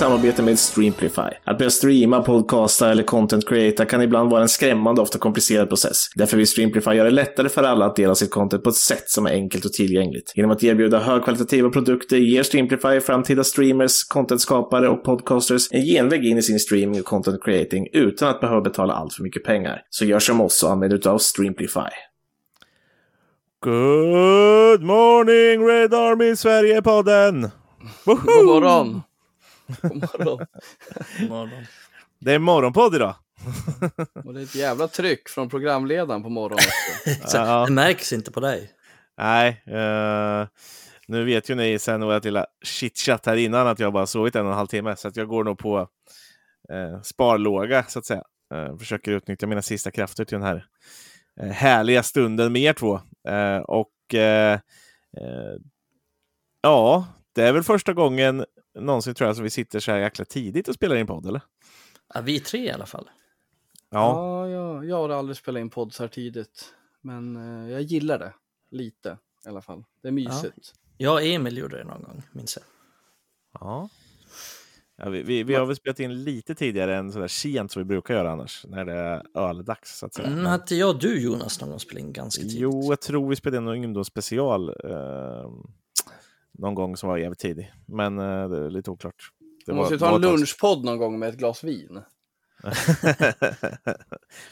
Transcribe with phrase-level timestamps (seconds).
[0.00, 1.30] samarbete med Streamplify.
[1.44, 5.96] Att börja streama, podcasta eller content creata kan ibland vara en skrämmande, ofta komplicerad process.
[6.14, 9.10] Därför vill Streamplify göra det lättare för alla att dela sitt content på ett sätt
[9.10, 10.32] som är enkelt och tillgängligt.
[10.34, 16.38] Genom att erbjuda högkvalitativa produkter ger Streamplify framtida streamers, contentskapare och podcasters en genväg in
[16.38, 19.82] i sin streaming och content creating utan att behöva betala allt för mycket pengar.
[19.90, 21.90] Så gör som oss och använd utav Streamplify.
[23.64, 27.50] Good morning Red Army Sverige-podden!
[28.04, 29.02] God morgon!
[29.82, 30.46] God morgon.
[31.28, 31.64] Morgon.
[32.20, 33.14] Det är morgonpodd idag.
[34.24, 36.64] Och det är ett jävla tryck från programledaren på morgonen.
[37.32, 37.64] Ja.
[37.66, 38.70] Det märks inte på dig.
[39.18, 40.48] Nej, eh,
[41.06, 44.46] nu vet ju ni sen vårt lilla chitchat här innan att jag bara sovit en
[44.46, 45.78] och en halv timme, så att jag går nog på
[46.72, 48.22] eh, sparlåga så att säga.
[48.54, 50.64] Eh, försöker utnyttja mina sista krafter till den här
[51.52, 53.00] härliga stunden med er två.
[53.64, 54.14] Och
[56.62, 58.44] ja, det är väl första gången
[58.80, 61.40] någonsin tror jag som vi sitter så här jäkla tidigt och spelar in podd, eller?
[62.14, 63.10] Ja, vi tre i alla fall.
[63.90, 63.98] Ja,
[64.46, 66.74] Ja, jag, jag har aldrig spelat in podd så här tidigt.
[67.00, 68.32] Men eh, jag gillar det.
[68.70, 69.84] Lite i alla fall.
[70.02, 70.74] Det är mysigt.
[70.96, 72.64] Jag och Emil gjorde det någon gång, minns jag.
[73.60, 73.88] ja.
[74.96, 77.84] ja vi, vi, vi har väl spelat in lite tidigare än sådär sent som vi
[77.84, 80.26] brukar göra annars, när det är öldags så att säga.
[80.28, 82.58] Mm, Men- hade jag och du Jonas någon gång spelat in ganska tidigt?
[82.60, 85.50] Jo, jag tror vi spelade in någon ungdomsspecial eh,
[86.60, 87.72] någon gång som var jävligt tidig.
[87.86, 89.30] Men eh, det är lite oklart.
[89.66, 92.00] Det Du måste ju ta var en lunchpodd någon gång med ett glas vin.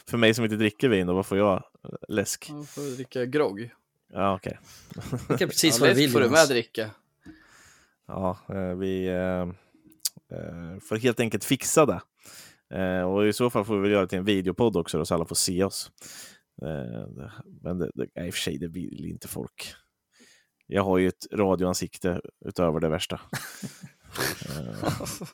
[0.09, 1.55] För mig som inte dricker vin, då, vad får jag?
[1.55, 2.49] Eh, Läsk?
[2.49, 3.69] Man får dricka grogg.
[4.13, 4.59] Ja, okej.
[5.27, 6.49] Det kan precis Ja, vad du läsk vill får du med Jonas.
[6.49, 6.89] dricka.
[8.07, 9.41] Ja, eh, vi eh,
[10.37, 12.01] eh, får helt enkelt fixa det.
[12.79, 15.05] Eh, och i så fall får vi väl göra det till en videopodd också då,
[15.05, 15.91] så alla får se oss.
[16.61, 17.27] Eh,
[17.61, 19.73] men det, det, i och för sig, det vill inte folk.
[20.71, 23.21] Jag har ju ett radioansikte utöver det värsta.
[24.49, 25.27] Eh,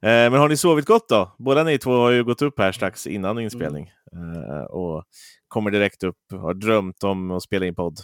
[0.00, 1.32] Eh, Men har ni sovit gott då?
[1.38, 5.04] Båda ni två har ju gått upp här strax innan inspelning eh, och
[5.48, 7.98] kommer direkt upp, har drömt om att spela in podd.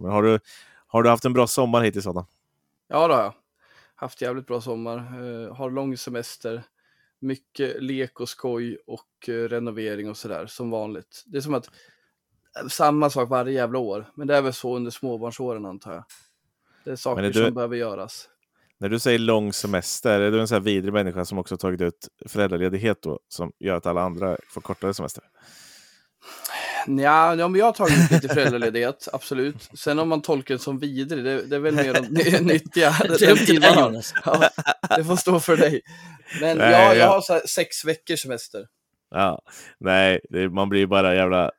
[0.00, 0.38] Men har du,
[0.86, 2.24] har du haft en bra sommar hittills Adam?
[2.88, 3.34] Ja, det har jag.
[3.94, 4.98] Haft jävligt bra sommar.
[5.54, 6.62] Har lång semester.
[7.20, 11.22] Mycket lek och skoj och renovering och sådär som vanligt.
[11.26, 11.70] Det är som att
[12.70, 14.06] samma sak varje jävla år.
[14.14, 16.04] Men det är väl så under småbarnsåren antar jag.
[16.84, 18.28] Det är saker är du- som behöver göras.
[18.78, 21.58] När du säger lång semester, är du en sån här vidrig människa som också har
[21.58, 25.24] tagit ut föräldraledighet då, som gör att alla andra får kortare semester?
[26.86, 29.68] Ja, men jag har tagit ut lite föräldraledighet, absolut.
[29.78, 31.94] Sen om man tolkar det som vidrig, det, det är väl mer
[32.38, 32.90] de nyttiga.
[33.08, 34.02] Det är dig Ja.
[34.24, 34.48] Ja,
[34.96, 35.80] det får stå för dig.
[36.40, 38.66] Men Nej, ja, jag jag- har så här sex veckors semester.
[39.10, 39.42] Ja,
[39.78, 41.50] nej, det, man blir bara jävla...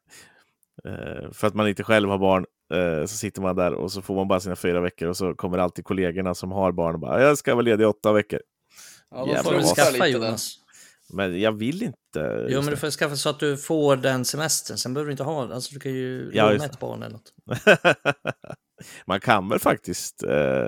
[0.85, 4.01] Eh, för att man inte själv har barn eh, så sitter man där och så
[4.01, 6.99] får man bara sina fyra veckor och så kommer alltid kollegorna som har barn och
[6.99, 8.39] bara jag ska vara ledig i åtta veckor.
[9.11, 10.07] Ja, Jävlar får du skaffa.
[10.07, 10.57] Jonas.
[11.13, 12.47] Men jag vill inte.
[12.49, 14.77] Jo, men du får skaffa så att du får den semestern.
[14.77, 17.33] Sen behöver du inte ha Alltså, du kan ju Ja, låna ett barn eller något.
[19.05, 20.23] man kan väl faktiskt...
[20.23, 20.67] Eh,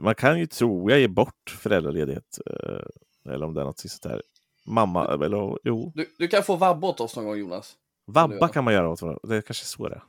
[0.00, 2.38] man kan ju, tror jag, ge bort föräldraledighet.
[2.46, 4.22] Eh, eller om det är något sånt där.
[4.66, 5.92] Mamma, eller jo.
[5.94, 7.76] Du, du kan få vabba åt oss någon gång Jonas.
[8.12, 9.20] Vabba kan man göra åt varandra.
[9.28, 10.02] Det är kanske så det är.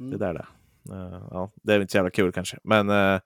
[0.00, 0.10] Mm.
[0.10, 0.46] Det där det.
[0.94, 2.58] Eh, ja, det är inte så jävla kul kanske.
[2.64, 3.20] Men eh,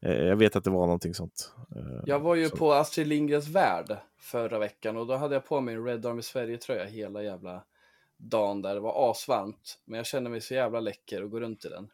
[0.00, 1.52] jag vet att det var någonting sånt.
[1.76, 5.44] Eh, Jag var ju så- på Astrid Lindgrens Värld förra veckan och då hade jag
[5.46, 7.62] på mig en Red Army Sverige-tröja hela jävla
[8.18, 8.74] dagen där.
[8.74, 11.88] Det var asvarmt, men jag kände mig så jävla läcker och gå runt i den.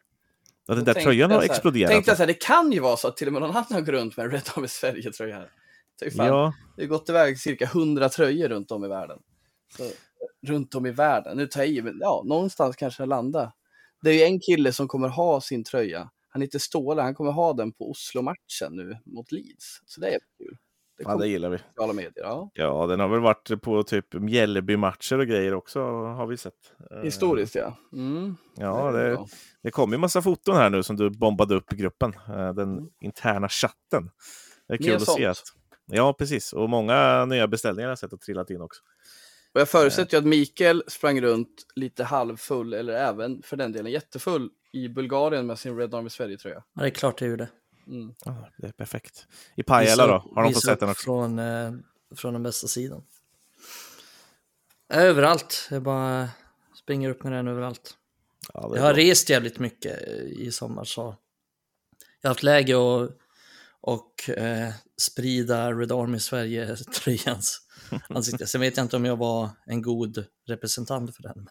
[0.67, 1.91] Ja, den där tröjan har exploderat.
[1.91, 3.85] Tänkte jag så här, det kan ju vara så att till och med någon annan
[3.85, 5.51] går runt med en Red Army Sverige-tröja här.
[6.17, 9.19] Fan, ja, Det har gått iväg cirka 100 tröjor runt om i världen.
[9.77, 9.83] Så,
[10.47, 11.37] runt om i världen.
[11.37, 13.51] Nu tar jag i, men ja, någonstans kanske jag landar.
[14.01, 16.09] Det är ju en kille som kommer ha sin tröja.
[16.29, 19.81] Han heter Ståle, han kommer ha den på Oslo-matchen nu mot Leeds.
[19.85, 20.57] Så det är kul.
[20.97, 21.57] Det ja, det gillar vi.
[21.57, 22.23] sociala medier.
[22.25, 22.49] Ja.
[22.53, 26.53] Ja, den har väl varit på typ Mjällby-matcher och grejer också, har vi sett.
[26.91, 27.77] Eh, Historiskt ja.
[27.93, 28.35] Mm.
[28.57, 29.27] Ja, det, bra.
[29.63, 32.13] det kom ju massa foton här nu som du bombade upp i gruppen.
[32.27, 32.89] eh, Den Mm.
[33.01, 34.09] interna chatten.
[34.67, 35.17] Det är kul Mer att sånt.
[35.17, 35.25] se.
[35.25, 35.43] Att,
[35.85, 36.53] ja, precis.
[36.53, 38.81] Och många nya beställningar har jag sett att trillat in också.
[39.53, 43.91] Och jag förutsätter ju att Mikael sprang runt lite halvfull, eller även för den delen
[43.91, 46.63] jättefull, i Bulgarien med sin Red Army Sverige-tröja.
[46.73, 47.49] Ja, det är klart jag gjorde.
[47.87, 48.13] Mm.
[48.25, 49.27] Ja, det är perfekt.
[49.55, 50.31] I Pajala då?
[50.35, 51.03] Har de fått sett den också?
[51.03, 51.71] Från, eh,
[52.15, 53.03] från den bästa sidan.
[54.93, 55.67] Överallt.
[55.71, 56.29] Jag bara
[56.75, 57.93] springer upp med den överallt.
[58.53, 59.03] Ja, Jag har bra.
[59.03, 61.15] rest jävligt mycket i sommar så
[62.21, 63.11] jag har haft läge att
[63.81, 67.61] och, eh, sprida Red Army Sverige-tröjans
[68.09, 68.47] ansikte.
[68.47, 71.47] Sen vet jag inte om jag var en god representant för den.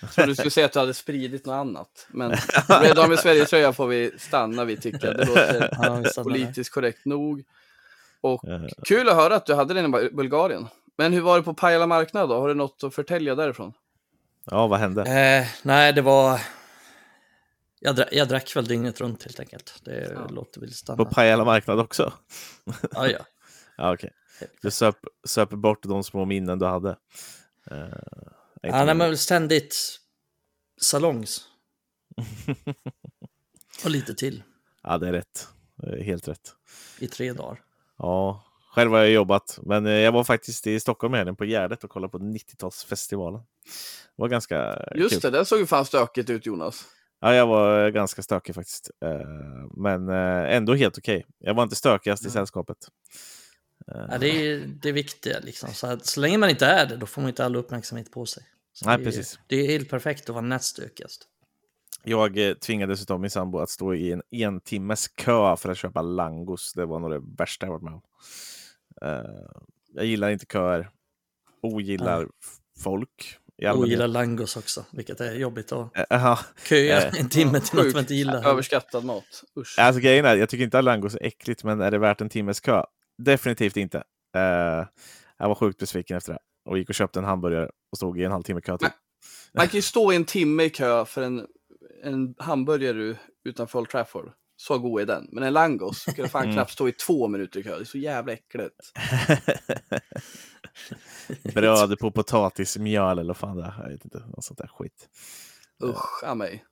[0.00, 2.06] Jag trodde du skulle säga att du hade spridit något annat.
[2.10, 2.30] Men
[2.82, 5.16] Red Army Sverige-tröja får vi stanna vid tycker jag.
[5.16, 6.22] Det låter Ja, där.
[6.22, 7.44] politiskt korrekt nog.
[8.20, 8.42] Och
[8.86, 10.66] kul att höra att du hade den i Bul- Bulgarien.
[10.98, 12.40] Men hur var det på Pajala marknad då?
[12.40, 13.72] Har du något att förtälja därifrån?
[14.50, 15.02] Ja, vad hände?
[15.02, 16.40] Eh, nej, det var...
[17.80, 18.04] Jag, dra...
[18.12, 19.74] jag drack väl dygnet runt helt enkelt.
[19.84, 20.26] Det Ja.
[20.28, 21.04] låter väl På stanna.
[21.04, 22.12] Pajala marknad också?
[22.94, 23.18] Ja, ja.
[23.76, 24.10] Ja, okej.
[24.62, 24.96] Du söp,
[25.26, 26.90] söp bort de små minnen du hade.
[27.70, 27.76] Eh,
[28.72, 29.08] Han är många.
[29.08, 29.76] väl ständigt
[30.80, 31.48] salongs.
[33.84, 34.42] Och lite till
[34.82, 35.48] ja, det är rätt.
[35.76, 36.54] Det helt rätt.
[36.98, 37.60] i tre dagar.
[37.98, 38.44] Ja,
[38.74, 41.84] själv har jag jobbat, men eh, jag var faktiskt i Stockholm i helgen på Gärdet
[41.84, 43.38] och kollade på 90-talsfestivalen.
[44.16, 45.20] Det var ganska Just kul.
[45.20, 46.84] det, där såg ju fan stökigt ut Jonas.
[47.20, 48.90] Ja, jag var ganska stökig faktiskt.
[49.04, 49.20] Eh,
[49.76, 51.26] Men eh, ändå helt okej.
[51.38, 52.32] Jag var inte stökigast i Mm.
[52.32, 52.76] sällskapet.
[53.86, 55.72] Ja, det är det viktiga liksom.
[55.74, 58.26] Så, att, så länge man inte är det, då får man inte all uppmärksamhet på
[58.26, 58.42] sig.
[58.72, 59.38] Så Nej, det, är- precis.
[59.46, 61.28] Det är helt perfekt att vara näststökigast.
[62.04, 65.78] Jag eh, tvingades av min sambo att stå i en en timmes kö för att
[65.78, 66.72] köpa langos.
[66.72, 68.02] Det var nog det värsta jag varit med om.
[69.02, 69.30] Eh,
[69.94, 70.90] Jag gillar inte köer.
[71.62, 72.28] Ogillar Nej.
[72.78, 73.38] folk.
[73.58, 73.90] I Och allmänhet.
[73.90, 76.38] gillar langos också, vilket är jobbigt att ja.
[76.68, 78.48] köa en timme till något man inte gillar.
[78.48, 79.44] Överskattad mat.
[79.58, 79.78] Usch.
[79.78, 82.28] Alltså grejen är, jag tycker inte att langos är äckligt, men är det värt en
[82.28, 82.84] timmes kö?
[83.18, 83.98] Definitivt inte.
[84.36, 84.86] Eh,
[85.38, 86.38] jag var sjukt besviken efter det
[86.70, 88.88] och gick och köpte en hamburgare och stod i en halvtimme kö till.
[89.54, 91.46] Man kan ju stå i en timme i kö för en,
[92.02, 94.32] en hamburgare utanför Old Trafford.
[94.56, 95.28] Så god är den.
[95.32, 96.54] Men en langos skulle fan Mm.
[96.54, 97.76] knappt stå i två minuter i kö.
[97.76, 98.74] Det är så jävla äckligt.
[101.54, 103.74] Bröd på potatismjöl eller vad fan det är.
[103.82, 105.08] Jag vet inte, något sånt där skit.
[105.84, 106.64] Usch, a mig.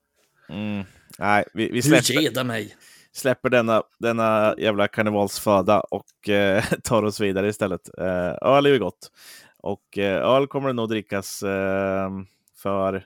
[0.48, 0.84] Mm.
[1.18, 2.76] Nej, vi, vi Du släpper, geda mig.
[3.12, 7.98] Släpper denna, denna jävla karnevalsföda och eh, tar oss vidare istället.
[7.98, 9.10] Eh, öl är ju gott.
[9.58, 12.10] Och eh, öl kommer det nog drickas eh,
[12.56, 13.04] för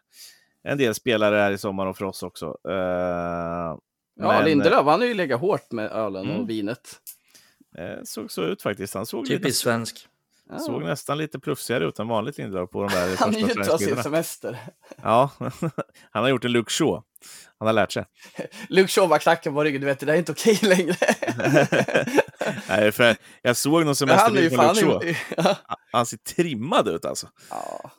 [0.62, 2.56] en del spelare här i sommar och för oss också.
[2.68, 3.76] Eh,
[4.16, 6.40] Ja, men, Lindelöf, han har ju legat hårt med ölen Mm.
[6.40, 6.80] och vinet.
[7.78, 8.94] Eh, såg så ut faktiskt.
[8.94, 10.08] Han såg, lite, Typiskt svensk.
[10.50, 10.58] Ja.
[10.58, 14.02] såg nästan lite plufsigare ut än vanligt Lindelöf på de där Han njuter av sin
[14.02, 14.58] semester.
[15.02, 15.30] Ja,
[16.10, 17.02] han har gjort en Luke Shaw.
[17.58, 18.04] Han har lärt sig.
[18.68, 20.96] Luke Shaw var klacken på ryggen, du vet det där är inte okej längre.
[22.68, 24.74] Nej, för jag såg någon semesterbild fan...
[24.74, 25.16] Luke Shaw.
[25.36, 25.56] Ja.
[25.92, 27.28] Han ser trimmad ut alltså.
[27.50, 27.90] Ja.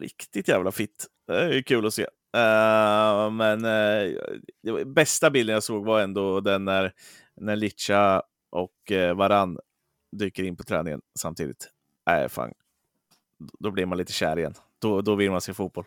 [0.00, 1.06] riktigt jävla fit.
[1.26, 2.06] Det är kul att se.
[2.36, 6.92] Eh, men uh, bästa bilden jag såg var ändå den när,
[7.36, 9.58] när Licha och uh, Varann
[10.16, 11.68] dyker in på träningen samtidigt.
[12.06, 12.52] Nej, fan.
[13.58, 14.54] Då blir man lite kär igen.
[14.80, 15.84] Då, då vill man se fotboll.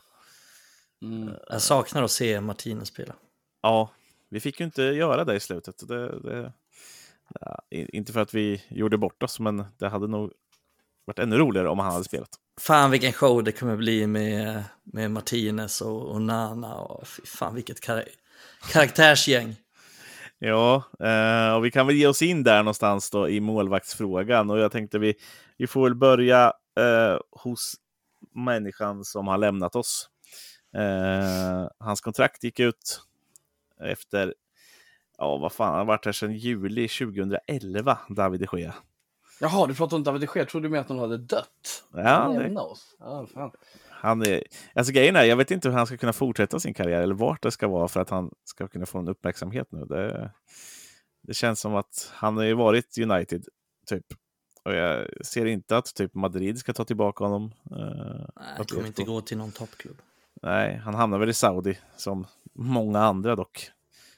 [1.04, 1.34] Mm.
[1.50, 3.14] Jag saknar att se Martinez spela.
[3.62, 3.90] Ja,
[4.30, 5.88] vi fick ju inte göra det i slutet.
[5.88, 6.54] Det, det,
[7.42, 10.32] ja, i- inte för att vi gjorde bort oss, men det hade nog
[11.06, 12.30] varit ännu roligare om han hade spelat.
[12.62, 16.76] Fan vilken show det kommer bli med, med Martinez och, och Nana.
[16.76, 18.04] Och fy fan vilket kar
[18.72, 19.56] karaktärsgäng.
[20.40, 24.50] Ja, eh, och vi kan väl ge oss in där någonstans då i målvaktsfrågan.
[24.50, 25.16] Och jag tänkte vi,
[25.58, 27.74] vi får väl börja eh, hos
[28.36, 30.10] människan som har lämnat oss.
[30.74, 33.02] Eh, hans kontrakt gick ut
[33.80, 34.34] efter,
[35.18, 38.74] ja vad fan, han har varit här sedan juli 2011, David de Gea.
[39.40, 40.46] Jaha, du pratade om David de Gea.
[40.46, 41.84] Trodde du med att han hade dött.
[41.94, 42.96] Ja, Han det, oss.
[43.00, 43.52] Ja, fan.
[43.90, 44.44] han är,
[44.76, 47.42] alltså grejen är, jag vet inte hur han ska kunna fortsätta sin karriär eller vart
[47.44, 49.86] det ska vara för att han ska kunna få en uppmärksamhet nu.
[49.86, 50.32] Det,
[51.22, 53.46] det känns som att han har ju varit United,
[53.86, 54.06] typ.
[54.64, 57.54] Och jag ser inte att typ Madrid ska ta tillbaka honom.
[57.72, 59.98] Eh, Nej, det Att kommer inte gå till någon toppklubb
[60.44, 63.72] nej, han hamnar väl i Saudi, som många andra dock.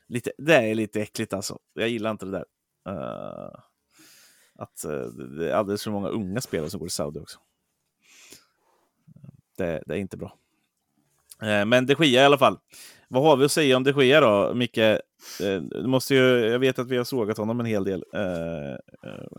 [0.07, 1.59] Lite, det är lite äckligt alltså.
[1.73, 2.45] Jag gillar inte det där.
[2.89, 3.59] Uh,
[4.55, 7.39] att uh, det är alldeles för många unga spelare som går i Saudi också.
[9.57, 10.37] Det, det är inte bra.
[11.43, 12.59] Uh, Men de Gia i alla fall.
[13.07, 14.99] Vad har vi att säga om de Gia då, Micke?
[15.61, 18.03] Du måste ju, jag vet att vi har sågat honom en hel del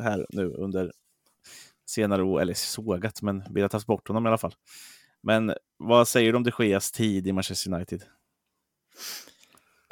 [0.00, 0.92] här nu under
[1.86, 2.40] senare år.
[2.40, 4.54] Eller sågat, men vi har tagit bort honom i alla fall.
[5.26, 8.02] Men vad säger du om de Geas tid i Manchester United?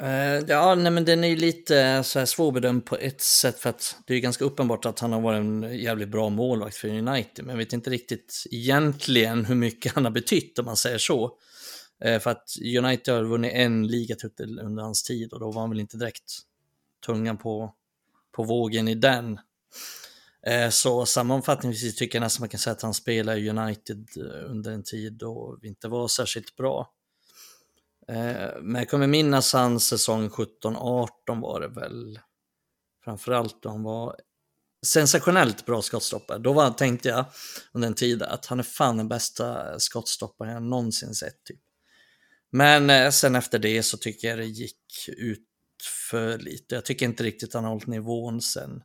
[0.03, 3.59] Uh, ja, nej, men den är ju lite eh, så här svårbedömd på ett sätt
[3.59, 6.87] för att det är ganska uppenbart att han har varit en jävligt bra målvakt för
[6.87, 7.45] United.
[7.45, 11.25] Men jag vet inte riktigt egentligen hur mycket han har betytt om man säger så.
[12.05, 15.69] Uh, för att United har vunnit en ligatitel under hans tid och då var han
[15.69, 16.39] väl inte direkt
[17.05, 17.73] tungan på,
[18.31, 19.39] på vågen i den.
[20.47, 24.51] Eh, så sammanfattningsvis tycker jag nästan man kan säga att han spelar i United eh,
[24.51, 26.91] under en tid då vi inte var särskilt bra.
[28.07, 31.09] Eh, men jag kommer minnas hans säsong 17-18
[31.41, 32.19] var det väl.
[33.03, 34.15] Framförallt då han var
[34.85, 36.37] sensationellt bra skottstoppare.
[36.37, 37.25] Då var, tänkte jag
[37.73, 41.43] under en tid att han är fan den bästa skottstopparen jag någonsin sett.
[41.43, 41.59] Typ.
[42.51, 45.47] Men sen efter det så tycker jag det gick ut
[46.09, 46.75] för lite.
[46.75, 48.81] Jag tycker inte riktigt han har hållit nivån sen,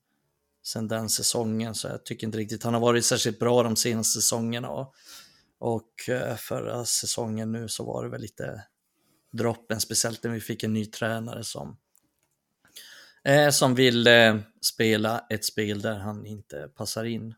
[0.63, 1.75] sen den säsongen.
[1.75, 4.71] Så jag tycker inte riktigt han har varit särskilt bra de senaste säsongerna.
[4.71, 4.95] Och,
[5.59, 8.65] och eh, förra säsongen nu så var det väl lite
[9.33, 11.77] droppen, speciellt när vi fick en ny tränare som
[13.25, 17.35] eh, som vill eh, spela ett spel där han inte passar in.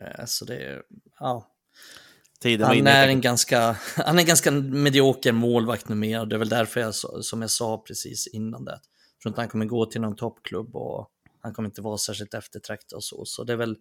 [0.00, 0.82] Eh, så det
[1.20, 1.54] ja.
[2.40, 3.60] Tiden Han är en ganska,
[3.96, 6.94] han är en ganska medioker målvakt numera och det är väl därför jag,
[7.24, 8.80] som jag sa precis innan det.
[9.14, 11.10] Jag tror inte han kommer gå till någon toppklubb och
[11.48, 13.24] han kommer inte vara särskilt eftertraktad och så.
[13.24, 13.76] Så det är väl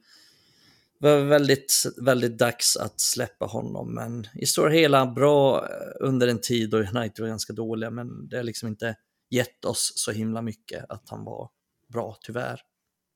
[0.99, 3.93] väldigt, väldigt dags att släppa honom.
[3.93, 5.67] Men i stora hela bra eh,
[5.99, 7.89] under en tid då United var ganska dåliga.
[7.89, 8.95] Men det har liksom inte
[9.29, 11.49] gett oss så himla mycket att han var
[11.93, 12.61] bra, tyvärr.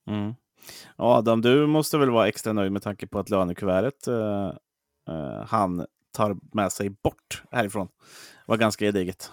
[0.09, 0.33] Mm.
[0.95, 4.53] Adam, du måste väl vara extra nöjd med tanke på att lönekuvertet eh,
[5.09, 7.87] eh, han tar med sig bort härifrån
[8.45, 9.31] var ganska gediget.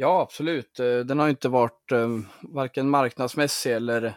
[0.00, 0.80] Ja, absolut.
[0.80, 2.08] Eh, Den har inte varit eh,
[2.40, 4.14] varken marknadsmässig eller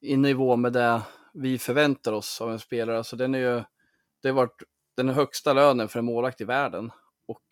[0.00, 1.02] i nivå med det
[1.34, 2.98] vi förväntar oss av en spelare.
[2.98, 3.62] Alltså den är ju,
[4.22, 4.62] det har varit
[4.96, 6.90] den högsta lönen för en målvakt i världen
[7.26, 7.42] och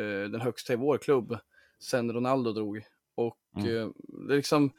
[0.00, 1.38] eh, den högsta i vår klubb
[1.80, 2.82] sen Ronaldo drog.
[3.14, 3.76] Och Mm.
[3.76, 3.88] eh,
[4.28, 4.70] det är liksom,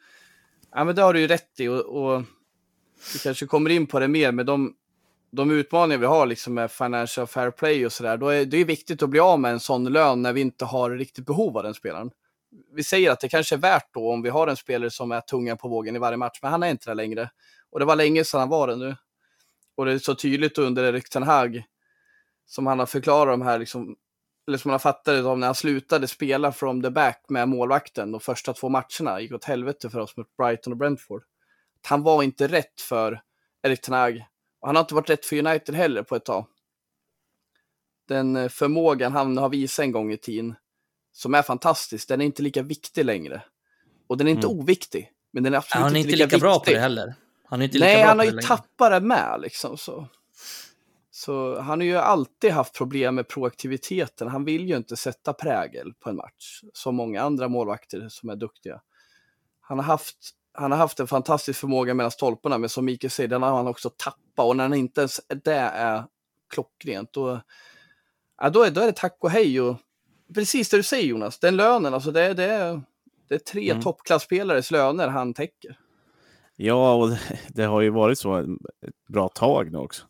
[0.70, 2.22] ja men det har du ju rätt i och, och
[3.12, 4.76] vi kanske kommer in på det mer, men de,
[5.30, 8.64] de utmaningar vi har liksom med financial fair play och sådär, då är det är
[8.64, 11.62] viktigt att bli av med en sån lön när vi inte har riktigt behov av
[11.62, 12.10] den spelaren.
[12.72, 15.20] Vi säger att det kanske är värt då om vi har en spelare som är
[15.20, 17.30] tungan på vågen i varje match, men han är inte det längre.
[17.70, 18.96] Och det var länge sedan han var det nu.
[19.74, 21.62] Och det är så tydligt under Erik Ten Hag,
[22.46, 23.96] som han har förklarat de här, liksom,
[24.46, 27.48] eller som han har fattat det om när han slutade spela from the back med
[27.48, 31.22] målvakten de första två matcherna, gick åt helvete för oss mot Brighton och Brentford.
[31.88, 33.22] Han var inte rätt för
[33.62, 34.24] Erik Ten Hag.
[34.60, 36.46] Han har inte varit rätt för United heller på ett tag.
[38.08, 40.54] Den eh, förmågan han har visat en gång i tiden,
[41.12, 43.42] som är fantastisk, den är inte lika viktig längre.
[44.06, 44.58] Och den är inte Mm.
[44.58, 46.74] oviktig, men den är absolut Han är inte lika, lika bra på viktig.
[46.74, 47.14] det heller.
[47.44, 49.78] Han är inte lika Nej, bra han har ju tappat det med liksom.
[49.78, 50.08] Så.
[51.10, 54.28] så han har ju alltid haft problem med proaktiviteten.
[54.28, 58.36] Han vill ju inte sätta prägel på en match, som många andra målvakter som är
[58.36, 58.80] duktiga.
[59.60, 60.16] Han har haft,
[60.60, 63.66] han har haft en fantastisk förmåga mellan stolparna, men som Mikael säger, den har han
[63.66, 64.46] också tappat.
[64.46, 66.04] Och när han inte ens det är
[66.54, 67.40] klockrent, då,
[68.40, 69.60] ja, då, är, då är det tack och hej.
[69.60, 69.76] Och,
[70.34, 72.82] precis det du säger Jonas, den lönen, alltså det, det, är,
[73.28, 73.82] det är tre Mm.
[73.82, 75.78] toppklasspelares löner han täcker.
[76.56, 77.08] Ja, och
[77.48, 78.46] det, har ju varit så ett
[79.08, 80.02] bra tag nu också.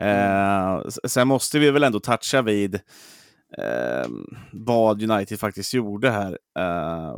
[0.00, 2.74] Eh, s- sen måste vi väl ändå toucha vid
[3.58, 4.06] eh,
[4.52, 6.38] vad United faktiskt gjorde här.
[6.58, 7.14] Eh,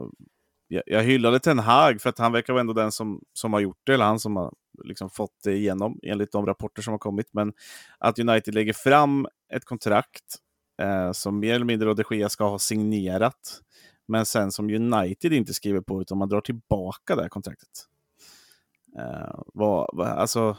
[0.68, 3.60] jag, jag hyllade Ten Hag för att han verkar vara ändå den som, som har
[3.60, 4.52] gjort det, eller han som har
[4.84, 7.28] liksom fått det igenom enligt de rapporter som har kommit.
[7.32, 7.52] Men
[7.98, 10.36] att United lägger fram ett kontrakt
[10.82, 13.60] eh, som mer eller mindre de Gea ska ha signerat,
[14.08, 17.86] men sen som United inte skriver på, utan man drar tillbaka det här kontraktet.
[18.98, 20.56] Eh, vad, vad, alltså,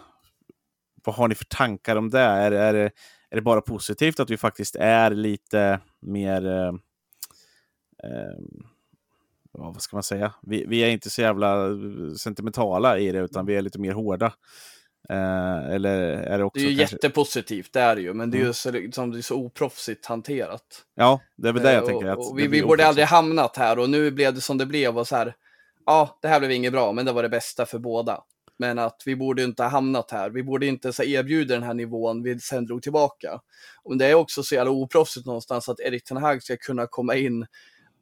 [1.04, 2.22] vad har ni för tankar om det?
[2.22, 2.92] Är, är, det?
[3.30, 6.46] är det bara positivt att vi faktiskt är lite mer...
[6.48, 6.74] Eh,
[8.04, 8.40] eh,
[9.58, 10.34] ja, vad ska man säga?
[10.42, 11.68] Vi, vi är inte så jävla
[12.18, 14.34] sentimentala i det, utan vi är lite mer hårda.
[15.10, 16.96] Eh, eller är det också Det är ju kanske...
[16.96, 18.54] jättepositivt, det är det ju, men det är ju Mm.
[18.54, 20.62] så, liksom, det är så oproffsigt hanterat.
[20.96, 22.06] Ja, det är väl det jag Eh, tänker.
[22.06, 24.66] och, Att och vi, vi borde aldrig hamnat här och nu blev det som det
[24.66, 25.36] blev och så här,
[25.86, 28.24] ja, det här blev inget bra, men det var det bästa för båda.
[28.62, 30.30] Men att vi borde inte ha hamnat här.
[30.30, 33.40] Vi borde inte så erbjuda den här nivån vi sen drog tillbaka.
[33.84, 37.16] Och det är också så jävla oproffsigt någonstans att Erik Ten Hag ska kunna komma
[37.16, 37.46] in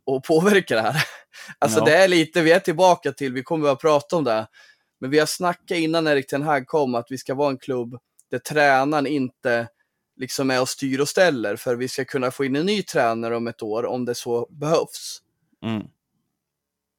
[0.08, 1.04] och påverka det här.
[1.60, 1.86] Alltså Ja.
[1.86, 4.48] det är lite, vi är tillbaka till, vi kommer att prata om det,
[5.00, 7.98] men vi har snackat innan Erik Ten Hag kom att vi ska vara en klubb
[8.32, 9.68] där tränaren inte
[10.20, 13.36] liksom är och styr och ställer för vi ska kunna få in en ny tränare
[13.36, 15.22] om ett år om det så behövs.
[15.66, 15.84] Mm.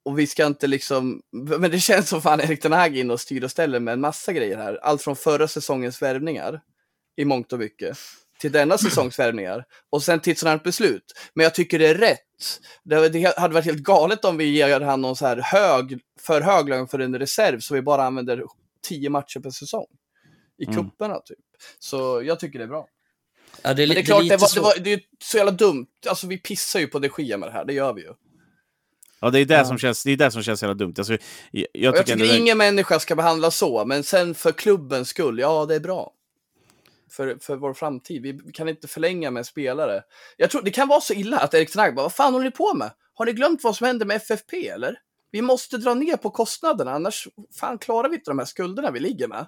[0.04, 3.20] Och vi ska inte liksom, men det känns som fan Erik Ten Hag in och
[3.20, 4.78] styr och ställer med en massa grejer här.
[4.82, 6.60] Allt från förra säsongens värvningar
[7.16, 7.98] i mångt och mycket
[8.38, 11.04] till denna säsongs värvningar och sen till ett sådant beslut.
[11.34, 12.18] Men jag tycker det är rätt.
[12.84, 16.40] Det, det hade varit helt galet om vi ger han någon så här hög, för
[16.40, 18.42] hög lön för en reserv så vi bara använder
[18.82, 19.86] tio matcher per säsong
[20.58, 20.76] i Mm.
[20.76, 21.38] kupperna typ.
[21.78, 22.86] Så jag tycker det är bra.
[23.62, 25.36] Ja, det är, Men det är klart, det, var, så- det, var, det är så
[25.36, 25.86] jävla dumt.
[26.08, 28.12] Alltså vi pissar ju på de Gia med det här, det gör vi ju.
[29.20, 29.64] Ja, det är det, Ja.
[29.64, 30.94] som känns, det är det som känns jävla dumt.
[30.98, 31.12] Alltså,
[31.50, 34.52] jag, jag Och jag tycker tycker det- ingen människa ska behandlas så, men sen för
[34.52, 36.12] klubbens skull, ja det är bra.
[37.10, 38.22] För, för vår framtid.
[38.22, 40.02] Vi kan inte förlänga med en spelare.
[40.36, 42.44] Jag tror det kan vara så illa att Erik Ten Hag bara, vad fan håller
[42.44, 42.90] ni på med?
[43.14, 44.98] Har ni glömt vad som hände med FFP eller?
[45.30, 47.28] Vi måste dra ner på kostnaderna, annars
[47.60, 49.46] fan klarar vi inte de här skulderna vi ligger med.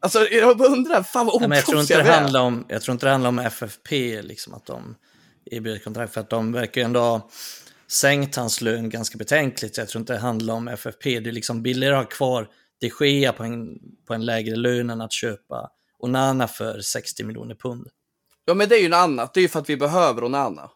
[0.00, 3.06] Alltså, jag undrar, fan vad Nej, jag, tror inte det handlar om, jag tror inte
[3.06, 4.96] det handlar om FFP, liksom, att de
[5.44, 6.14] erbjuder kontrakt.
[6.14, 7.30] För att de verkar ju ändå ha
[7.86, 9.74] sänkt hans lön ganska betänkligt.
[9.74, 11.20] Så jag tror inte det handlar om FFP.
[11.20, 12.48] Det är liksom billigare att ha kvar
[12.80, 15.70] de Gea på en, på en lägre lön än att köpa
[16.04, 17.88] Onana för 60 miljoner pund.
[18.44, 19.34] Ja, men det är ju något annat.
[19.34, 20.70] Det är ju för att vi behöver Onana.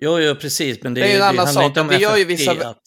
[0.00, 0.82] Jo, jo, precis.
[0.82, 2.68] Men det, Det är ju en det annan sak, inte om vi gör ju vissa-
[2.68, 2.82] Att,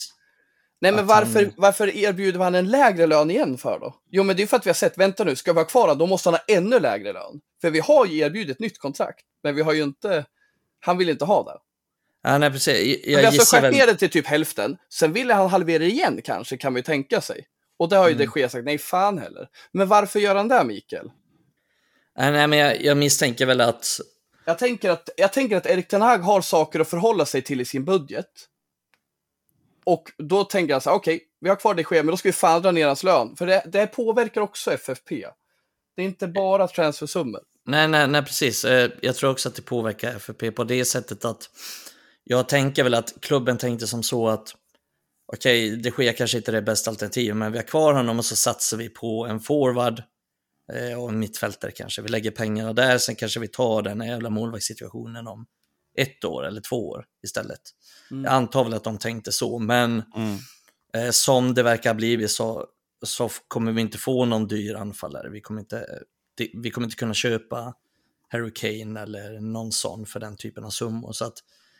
[0.81, 3.95] Nej, men varför, han- varför erbjuder han en lägre lön igen för då?
[4.11, 5.95] Jo, men det är för att vi har sett, vänta nu, ska vi ha kvar
[5.95, 7.41] då måste han ha ännu lägre lön.
[7.61, 10.25] För vi har ju erbjudit nytt kontrakt, men vi har ju inte,
[10.79, 11.57] han vill inte ha det.
[12.29, 12.97] ja, nej, precis.
[13.05, 13.73] Jag, jag alltså gissar väl...
[13.73, 17.47] ner det till typ hälften, sen ville han halvera igen kanske, kan vi tänka sig.
[17.79, 18.29] Och det har ju Mm.
[18.33, 19.47] de Gea sagt, nej fan heller.
[19.71, 21.11] Men varför gör han det, Mikael?
[22.17, 23.99] Nej, nej, men jag, jag misstänker väl att
[24.45, 27.61] Jag tänker, att, jag tänker att Erik Ten Hag har saker att förhålla sig till
[27.61, 28.29] i sin budget.
[29.85, 32.29] Och då tänker jag så här, okej, vi har kvar det sker, men då ska
[32.29, 33.35] vi fan dra ner hans lön.
[33.35, 35.27] För det, det påverkar också FFP.
[35.95, 37.41] Det är inte bara transfersummor.
[37.65, 38.65] Nej, nej, nej, precis.
[38.65, 41.49] Eh, Jag tror också att det påverkar FFP på det sättet att
[42.23, 44.55] jag tänker väl att klubben tänkte som så att
[45.33, 48.35] okej, det sker kanske inte det bästa alternativet, men vi har kvar honom och så
[48.35, 50.03] satsar vi på en forward eh,
[50.97, 52.01] och en mittfältare kanske.
[52.01, 55.45] Vi lägger pengarna där, sen kanske vi tar den här jävla målvaktssituationen om
[55.97, 57.61] ett år eller två år istället.
[58.11, 58.23] Mm.
[58.23, 60.37] Jag antar väl att de tänkte så, men Mm.
[60.93, 62.65] eh, som det verkar blivit så,
[63.05, 65.29] så kommer vi inte få någon dyr anfallare.
[65.29, 65.87] Vi kommer inte,
[66.37, 67.73] det, vi kommer inte kunna köpa
[68.29, 71.11] Harry Kane eller någon sån för den typen av summor.
[71.11, 71.37] Så att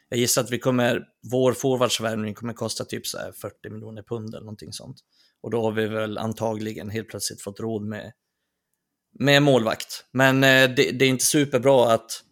[0.10, 4.30] jag gissar att vi kommer, vår forwardsvärvning kommer kosta typ så här 40 miljoner pund
[4.36, 4.98] eller någonting sånt.
[5.42, 8.12] Och då har vi väl antagligen helt plötsligt fått råd med,
[9.20, 10.06] med målvakt.
[10.12, 12.24] Men eh, det, det är inte superbra att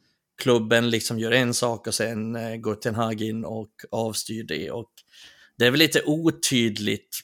[0.41, 4.71] klubben liksom gör en sak och sen eh, går Ten Hag in och avstyr det.
[4.71, 4.91] Och
[5.57, 7.19] det är väl lite otydligt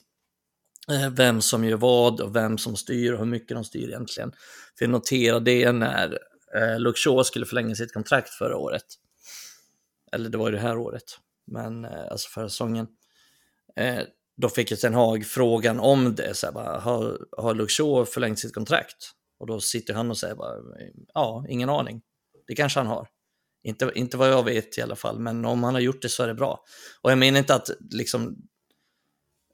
[0.91, 4.31] eh, vem som gör vad och vem som styr och hur mycket de styr egentligen.
[4.77, 6.19] För jag noterade det när
[6.55, 8.85] eh, Luke Shaw skulle förlänga sitt kontrakt förra året.
[10.11, 12.87] Eller det var ju det här året, men eh, alltså förra säsongen.
[13.75, 13.99] Eh,
[14.37, 18.05] då fick ju Ten Hag frågan om det, så här, bara, har, har Luke Shaw
[18.05, 19.11] förlängt sitt kontrakt?
[19.41, 20.55] Och då sitter han och säger bara,
[21.13, 22.01] ja, ingen aning.
[22.47, 23.07] Det kanske han har.
[23.63, 26.23] Inte, inte vad jag vet i alla fall, men om han har gjort det så
[26.23, 26.63] är det bra.
[27.01, 28.37] Och jag menar inte att, liksom,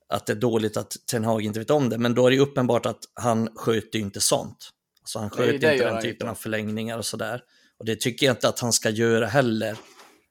[0.10, 2.40] att det är dåligt att Ten Hag inte vet om det, men då är det
[2.40, 4.70] uppenbart att han sköter ju inte sånt.
[5.02, 6.30] Alltså han sköter inte den typen inte.
[6.30, 7.42] av förlängningar och sådär.
[7.80, 9.78] Och det tycker jag inte att han ska göra heller.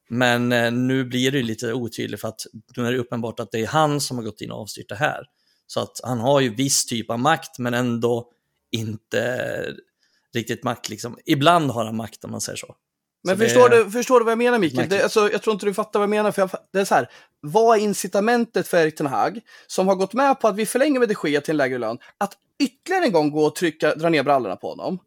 [0.09, 3.53] Men eh, nu blir det ju lite otydligt för att nu är det uppenbart att
[3.53, 5.25] det är han som har gått in och avstyrt det här.
[5.67, 8.33] Så att han har ju viss typ av makt men ändå
[8.77, 9.75] inte
[10.35, 10.89] riktigt makt.
[10.89, 11.19] Liksom.
[11.25, 12.75] Ibland har han makt om man säger så.
[13.25, 14.89] Men Så det- förstår, du, förstår du vad jag menar Mikael?
[14.89, 16.33] Det, alltså, jag tror inte du fattar vad jag menar.
[16.33, 17.11] För jag, det är så här,
[17.41, 21.01] vad är incitamentet för Erik Ten Hag, som har gått med på att vi förlänger
[21.01, 24.09] med de Gea till en lägre lön, att ytterligare en gång gå och trycka, dra
[24.09, 24.99] ner brallorna på honom?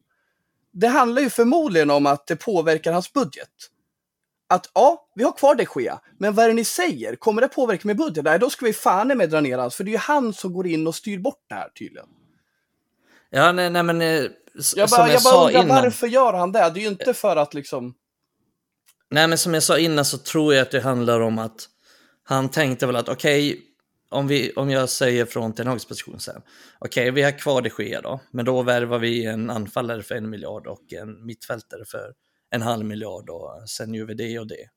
[0.73, 3.49] Det handlar ju förmodligen om att det påverkar hans budget.
[4.49, 7.15] Att ja, vi har kvar de Gea, men vad är det ni säger?
[7.15, 8.23] Kommer det påverka med budget?
[8.23, 10.53] Nej, då ska vi fan med dra ner hans, för det är ju han som
[10.53, 12.07] går in och styr bort det här tydligen.
[13.29, 14.23] Ja, nej, nej men eh,
[14.59, 15.83] s- Jag som bara, jag, jag bara sa undrar innan.
[15.83, 16.59] varför gör han det?
[16.59, 17.93] Det är ju inte för att liksom...
[19.11, 21.65] Nej, men som jag sa innan så tror jag att det handlar om att
[22.23, 23.61] han tänkte väl att okej,
[24.09, 26.41] om, vi, om jag säger från Ten Hags position sen,
[26.79, 30.29] okej, vi har kvar det Gea då, men då värvar vi en anfallare för en
[30.29, 32.13] miljard och en mittfältare för
[32.49, 34.67] en halv miljard och sen gör vi det och det.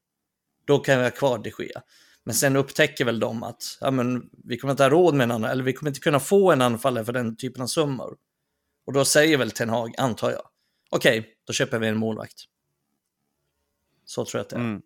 [0.67, 1.83] Då kan vi ha kvar det Gea.
[2.25, 5.31] Men sen upptäcker väl de att ja, men, vi kommer inte ha råd med en
[5.31, 8.17] annan, eller vi kommer inte kunna få en anfallare för den typen av summor.
[8.93, 10.43] Och då säger väl Ten Hag, antar jag,
[10.91, 12.45] okej, då köper vi en målvakt.
[14.05, 14.61] Så tror jag att det är.
[14.61, 14.83] Mm.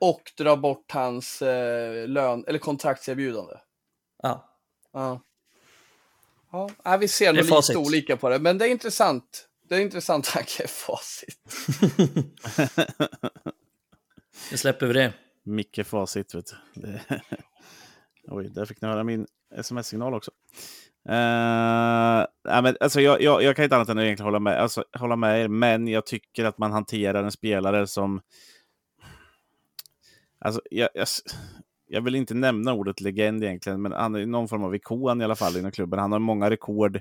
[0.00, 3.54] Och dra bort hans eh, lön, eller kontraktserbjudande.
[4.22, 4.58] Ja.
[4.92, 5.20] Ja.
[6.84, 7.76] Ja, vi ser nog lite facit.
[7.76, 9.48] olika på det, men det är intressant.
[9.68, 11.40] Det är intressant tanke, facit.
[14.50, 15.12] Nu släpper vi det.
[15.42, 16.80] Micke Facit, vet du.
[16.80, 17.00] Det...
[18.28, 20.30] Oj, där fick ni höra min sms-signal också.
[21.08, 24.58] Uh, nej, men, alltså, jag, jag, jag kan inte annat än att egentligen hålla med,
[24.60, 28.20] alltså, hålla med er, men jag tycker att man hanterar en spelare som...
[30.38, 31.06] Alltså, jag, jag,
[31.86, 35.24] jag vill inte nämna ordet legend egentligen, men han är någon form av ikon i
[35.24, 35.98] alla fall inom klubben.
[35.98, 36.96] Han har många rekord.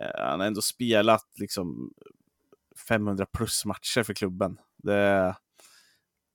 [0.00, 1.92] Eh, han har ändå spelat liksom
[2.88, 4.58] 500 plus matcher för klubben.
[4.76, 5.34] Det,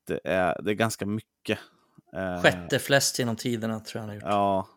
[0.08, 1.60] det, är, det är ganska mycket.
[2.16, 4.24] Eh, Sjätte flest genom tiderna tror jag han har gjort.
[4.26, 4.68] Ja.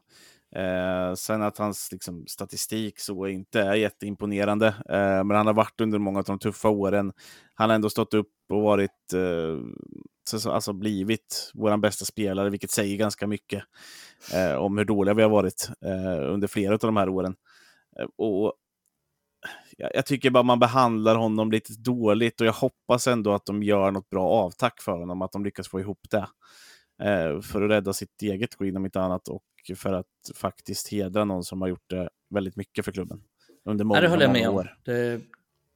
[0.56, 4.66] Eh, sen att hans liksom, statistik så inte är jätteimponerande.
[4.66, 7.12] Eh, men han har varit under många av de tuffa åren.
[7.54, 12.96] Han har ändå stått upp och varit eh, alltså blivit vår bästa spelare, vilket säger
[12.96, 13.64] ganska mycket
[14.34, 17.34] eh, om hur dåliga vi har varit eh, under flera av de här åren.
[17.98, 18.54] Eh, och
[19.76, 23.62] jag, jag tycker bara man behandlar honom lite dåligt och jag hoppas ändå att de
[23.62, 26.26] gör något bra avtack för honom, att de lyckas få ihop det.
[27.02, 29.42] Eh, för att rädda sitt eget skinn om inte annat och
[29.76, 33.22] för att faktiskt hedra någon som har gjort det väldigt mycket för klubben.
[33.64, 34.60] Under många, ja, det håller jag med år.
[34.60, 34.92] om.
[34.92, 35.20] Det,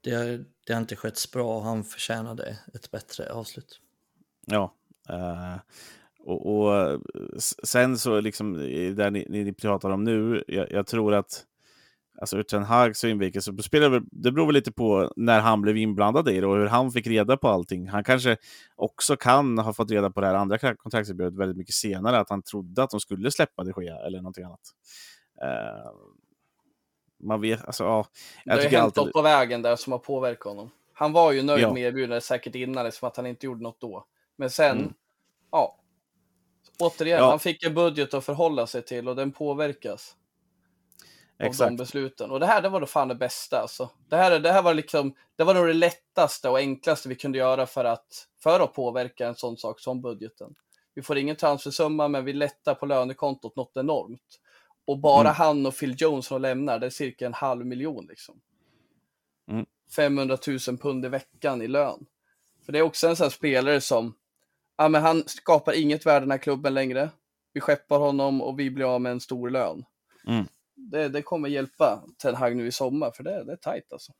[0.00, 3.80] det, det har inte skötts bra och han förtjänade ett bättre avslut.
[4.46, 4.74] Ja.
[5.10, 5.56] Uh,
[6.18, 7.00] och, och,
[7.64, 8.52] sen så liksom,
[8.96, 11.44] där ni, ni pratar om nu, jag, jag tror att
[12.20, 15.62] alltså ur Ten Hags synvinkel så spelar det, det beror väl lite på när han
[15.62, 17.88] blev inblandad i det och hur han fick reda på allting.
[17.88, 18.36] Han kanske
[18.76, 22.42] också kan ha fått reda på det här andra kontraktserbjudandet väldigt mycket senare, att han
[22.42, 24.60] trodde att de skulle släppa de Gea eller någonting annat.
[25.42, 25.92] Uh,
[27.18, 28.06] man vet, alltså ja.
[28.44, 29.02] Jag det har hänt alltid...
[29.02, 30.70] något på vägen där som har påverkat honom.
[30.92, 31.72] Han var ju nöjd ja.
[31.72, 34.04] med erbjudandet säkert innan, som att han inte gjorde något då.
[34.36, 34.92] Men sen, mm.
[35.50, 35.78] ja.
[36.78, 37.30] Återigen, ja.
[37.30, 40.16] han fick en budget att förhålla sig till och den påverkas.
[41.38, 41.60] Exakt.
[41.60, 42.30] Av de besluten.
[42.30, 43.60] Och det här det var då fan det bästa.
[43.60, 43.90] Alltså.
[44.08, 47.38] Det, här, det här var liksom, det var nog det lättaste och enklaste vi kunde
[47.38, 50.54] göra för att, för att påverka en sån sak som budgeten.
[50.94, 54.40] Vi får ingen transfersumma, men vi lättar på lönekontot något enormt.
[54.86, 55.34] Och bara mm.
[55.34, 58.06] han och Phil Jones som lämnar, det är cirka en halv miljon.
[58.06, 58.40] Liksom.
[59.50, 59.66] Mm.
[59.96, 62.06] 500 000 pund i veckan i lön.
[62.64, 64.14] För det är också en sån spelare som,
[64.76, 67.10] ja men han skapar inget värde i den här klubben längre.
[67.52, 69.84] Vi skeppar honom och vi blir av med en stor lön.
[70.26, 70.46] Mm.
[70.76, 74.12] Det, det kommer hjälpa Ten Hag nu i sommar, för det, det är tajt alltså.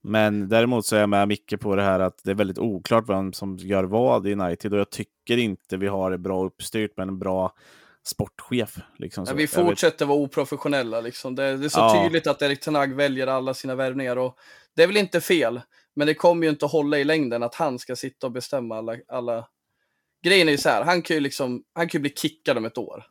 [0.00, 3.08] Men däremot så är jag med mycket på det här att det är väldigt oklart
[3.08, 6.96] vem som gör vad i United och jag tycker inte vi har det bra uppstyrt
[6.96, 7.54] med en bra
[8.02, 8.78] sportchef.
[8.96, 11.00] Liksom, ja, vi fortsätter vara oprofessionella.
[11.00, 11.34] Liksom.
[11.34, 12.02] Det, det, är så ja.
[12.02, 14.16] tydligt att Erik Tenag väljer alla sina värvningar.
[14.16, 14.38] Och
[14.76, 15.60] det är väl inte fel,
[15.96, 18.78] men det kommer ju inte att hålla i längden att han ska sitta och bestämma
[18.78, 18.96] alla...
[19.08, 19.48] alla...
[20.24, 22.64] Grejen är ju så här, han kan ju, liksom, han kan ju bli kickad om
[22.64, 23.04] ett år.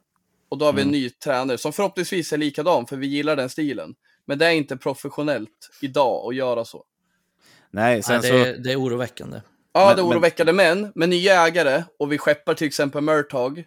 [0.49, 1.01] Och då har vi en mm.
[1.01, 3.95] ny tränare som förhoppningsvis är likadan, för vi gillar den stilen.
[4.25, 6.83] Men det är inte professionellt idag att göra så.
[7.71, 9.41] Nej, sen Nej det, är, det är oroväckande.
[9.73, 13.63] Ja, men, det är oroväckande, men med nya ägare och vi skeppar till exempel Murtag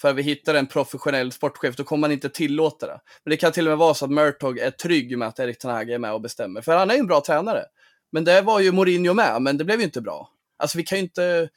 [0.00, 3.00] för vi hittar en professionell sportchef, då kommer man inte tillåta det.
[3.24, 5.58] Men det kan till och med vara så att Murtog är trygg med att Erik
[5.58, 7.64] Ten är med och bestämmer, för han är ju en bra tränare.
[8.12, 10.28] Men det var ju Mourinho med, men det blev ju inte bra.
[10.56, 11.48] Alltså vi kan ju inte,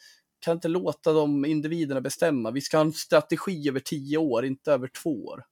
[0.45, 2.51] kan inte låta de individerna bestämma.
[2.51, 5.43] Vi ska ha en strategi över tio år, inte över två år.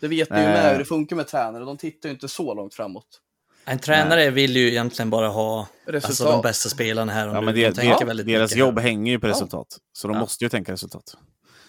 [0.00, 2.54] Det vet ni ju med hur det funkar med tränare, de tittar ju inte så
[2.54, 3.20] långt framåt.
[3.64, 4.30] En tränare Nej.
[4.30, 7.46] vill ju egentligen bara ha alltså, de bästa spelarna här och ja, nu.
[7.46, 9.78] Men det, de det, deras jobb hänger ju på resultat, ja.
[9.92, 10.20] så de ja.
[10.20, 11.16] måste ju tänka resultat.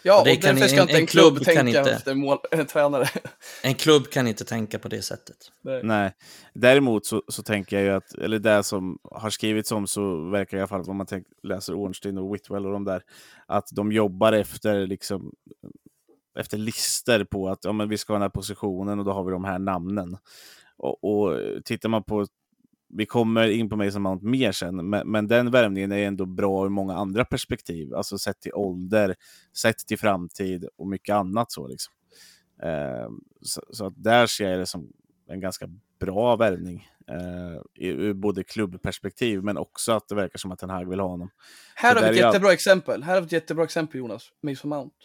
[0.04, 2.38] Ja, och, det och därför ska inte en, en klubb, klubb tänka inte, efter mål,
[2.52, 3.10] en tränare.
[3.64, 5.38] En klubb kan inte tänka på det sättet.
[5.62, 5.82] Nej.
[5.84, 6.14] Nej.
[6.54, 10.58] Däremot så, så tänker jag ju att, eller det som har skrivits om så verkar
[10.58, 13.04] i alla fall, om man tänk, läser Ornstein och Whitwell och de där,
[13.48, 15.32] att de jobbar efter liksom
[16.40, 19.24] efter lister på att ja, men vi ska ha den här positionen och då har
[19.24, 20.18] vi de här namnen.
[20.78, 22.26] Och, och tittar man på
[22.94, 26.66] vi kommer in på Mason Mount mer sen, men, men den värvningen är ändå bra
[26.66, 27.94] ur många andra perspektiv.
[27.94, 29.16] Alltså sett till ålder,
[29.58, 31.52] sett till framtid och mycket annat.
[31.52, 31.94] så liksom.
[32.64, 33.10] eh,
[33.42, 34.94] så, så, att där ser jag det som
[35.28, 35.68] en ganska
[36.00, 36.88] bra värvning.
[37.08, 41.08] Eh, ur både klubbperspektiv, men också att det verkar som att den här vill ha
[41.08, 41.30] honom.
[41.76, 42.54] Här så har vi ett jättebra jag...
[42.54, 43.04] exempel.
[43.04, 44.30] Här har vi ett jättebra exempel, Jonas.
[44.44, 44.96] Mason Mount.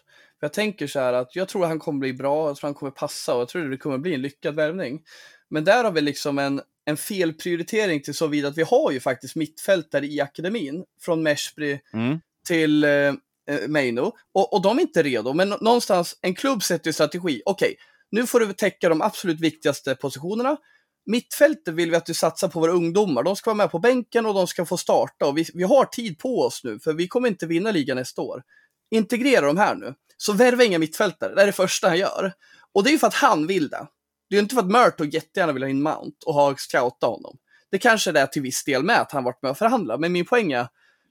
[0.41, 2.75] Jag tänker så här att jag tror att han kommer bli bra, jag tror han
[2.75, 5.03] kommer passa och jag tror att det kommer bli en lyckad värvning.
[5.49, 9.01] Men där har vi liksom en, en felprioritering till så vid att vi har ju
[9.01, 10.85] faktiskt mittfältare i akademin.
[11.01, 12.21] Från Meshbri mm.
[12.49, 13.15] till eh, eh,
[13.69, 14.13] Meino.
[14.35, 17.43] Och, och de är inte redo, men någonstans, en klubb sätter ju strategi.
[17.45, 17.77] Okej, okay,
[18.11, 20.57] nu får du täcka de absolut viktigaste positionerna.
[21.07, 23.23] Mittfältet vill vi att du satsar på våra ungdomar.
[23.23, 25.27] De ska vara med på bänken och de ska få starta.
[25.27, 28.23] Och vi, vi har tid på oss nu, för vi kommer inte vinna ligan nästa
[28.23, 28.43] år.
[28.91, 29.95] Integrera de här nu.
[30.17, 32.33] Så värva inga mittfältare, det är det första han gör.
[32.73, 33.87] Och det är ju för att han vill det.
[34.29, 37.11] Det är ju inte för att Murto jättegärna vill ha in Mount och ha scoutat
[37.11, 37.39] honom.
[37.71, 40.13] Det kanske är det till viss del med att han varit med och förhandlat, men
[40.13, 40.69] min poäng är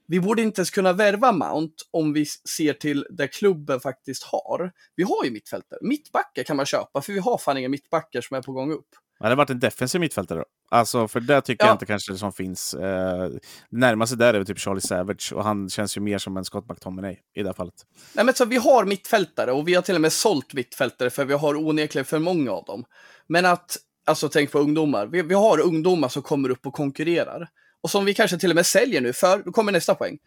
[0.08, 4.72] vi borde inte ens kunna värva Mount om vi ser till det klubben faktiskt har.
[4.96, 5.78] Vi har ju mittfältare.
[5.82, 8.88] Mittbackar kan man köpa, för vi har fan inga mittbackar som är på gång upp.
[9.18, 10.44] Det hade varit en defensiv mittfältare.
[10.70, 11.68] Alltså, för det tycker ja.
[11.68, 12.74] jag inte kanske det som finns.
[12.74, 13.30] Eh,
[13.70, 17.18] närmaste där är typ Charlie Savage och han känns ju mer som en Scott McTominay
[17.34, 17.74] i det här fallet.
[18.12, 21.24] Nej, men så vi har mittfältare och vi har till och med sålt mittfältare för
[21.24, 22.84] vi har onekligen för många av dem.
[23.26, 23.76] Men att,
[24.06, 25.06] alltså tänk på ungdomar.
[25.06, 27.48] Vi, vi har ungdomar som kommer upp och konkurrerar.
[27.82, 30.18] Och som vi kanske till och med säljer nu, för då kommer nästa poäng.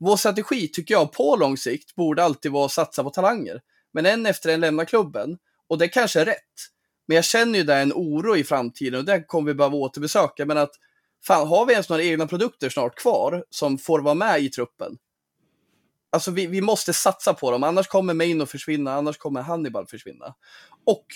[0.00, 3.60] Vår strategi tycker jag på lång sikt borde alltid vara att satsa på talanger.
[3.92, 5.38] Men en efter en lämnar klubben.
[5.68, 6.77] Och det kanske är rätt.
[7.08, 10.46] Men jag känner ju där en oro i framtiden och det kommer vi behöva återbesöka.
[10.46, 10.72] Men att
[11.26, 14.98] fan, har vi ens några egna produkter snart kvar som får vara med i truppen?
[16.10, 19.86] Alltså vi, vi måste satsa på dem, annars kommer Main att försvinna, annars kommer Hannibal
[19.86, 20.34] försvinna.
[20.86, 21.06] Och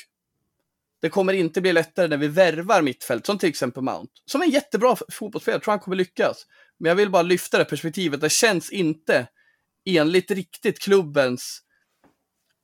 [1.03, 4.13] det kommer inte bli lättare när vi värvar mittfält, som till exempel Mount.
[4.25, 6.47] Som är en jättebra fotbollsspelare, tror han kommer lyckas.
[6.79, 9.27] Men jag vill bara lyfta det perspektivet, det känns inte
[9.85, 11.63] enligt riktigt klubbens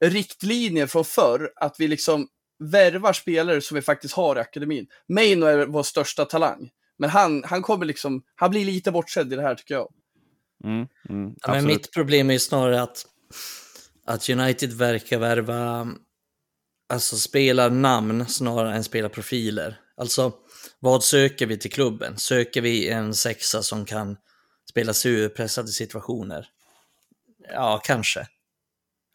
[0.05, 4.87] riktlinjer från förr att vi liksom värvar spelare som vi faktiskt har i akademin.
[5.09, 9.37] Maino är vår största talang, men han, han kommer liksom, han blir lite bortsedd i
[9.37, 9.89] det här tycker jag.
[10.65, 13.07] Mm, mm, Ja, men mitt problem är ju snarare att,
[14.07, 15.89] att United verkar värva
[16.89, 19.81] alltså spelarnamn snarare än spelarprofiler.
[19.97, 20.33] Alltså,
[20.81, 22.19] vad söker vi till klubben?
[22.19, 24.17] Söker vi en sexa som kan
[24.71, 26.49] spela sig ur pressade situationer?
[27.53, 28.27] Ja, kanske.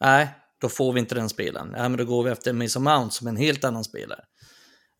[0.00, 0.28] Nej,
[0.64, 1.74] då får vi inte den spelaren.
[1.76, 4.24] Ja, men då går vi efter Mason Mount som en helt annan spelare.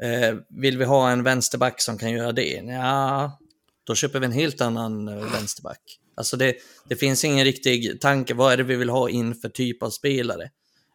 [0.03, 2.63] Eh, vill vi ha en vänsterback som kan göra det?
[2.67, 3.39] Ja,
[3.85, 5.81] då köper vi en helt annan eh, vänsterback.
[6.15, 6.55] Alltså det,
[6.89, 9.91] det finns ingen riktig tanke, vad är det vi vill ha in för typ av
[9.91, 10.51] spelare?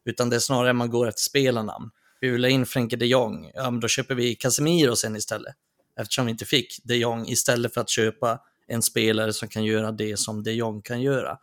[0.05, 1.89] Utan det är snarare man går efter spelarnamn.
[2.21, 5.55] Vi vill ha in Frenkie de Jong, ja men då köper vi Casemiro sen istället.
[5.99, 9.91] Eftersom vi inte fick de Jong istället för att köpa en spelare som kan göra
[9.91, 11.37] det som de Jong kan göra.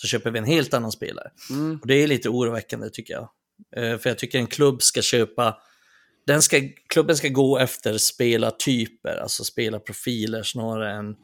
[0.00, 1.30] Så köper vi en helt annan spelare.
[1.50, 1.78] Mm.
[1.82, 3.28] Och det är lite oroväckande tycker jag.
[3.76, 5.58] Eh, För jag tycker en klubb ska köpa,
[6.26, 11.16] den ska, klubben ska gå efter spelartyper, alltså spelarprofiler snarare än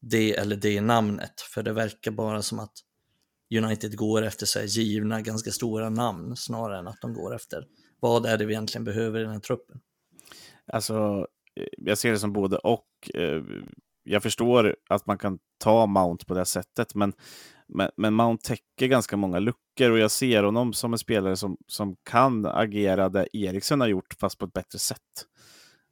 [0.00, 1.40] det eller det namnet.
[1.40, 2.72] För det verkar bara som att
[3.56, 7.64] United går efter så här givna, ganska stora namn snarare än att de går efter
[8.00, 9.80] vad är det vi egentligen behöver i den här truppen.
[10.72, 11.26] Alltså,
[11.60, 12.86] eh, jag ser det som både och.
[13.14, 13.42] Eh,
[14.06, 17.12] Jag förstår att man kan ta Mount på det sättet, men,
[17.68, 21.56] men, men Mount täcker ganska många luckor och jag ser honom som en spelare som,
[21.66, 24.98] som kan agera där Eriksen har gjort, fast på ett bättre sätt.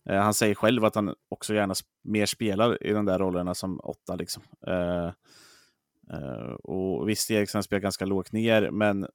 [0.09, 3.55] Eh, Han säger själv att han också gärna sp- mer spelar i de där rollerna
[3.55, 4.17] som åtta.
[4.17, 4.43] Liksom.
[4.67, 5.07] Eh,
[6.19, 9.07] eh, och visst, Eriksen spelar ganska lågt ner, men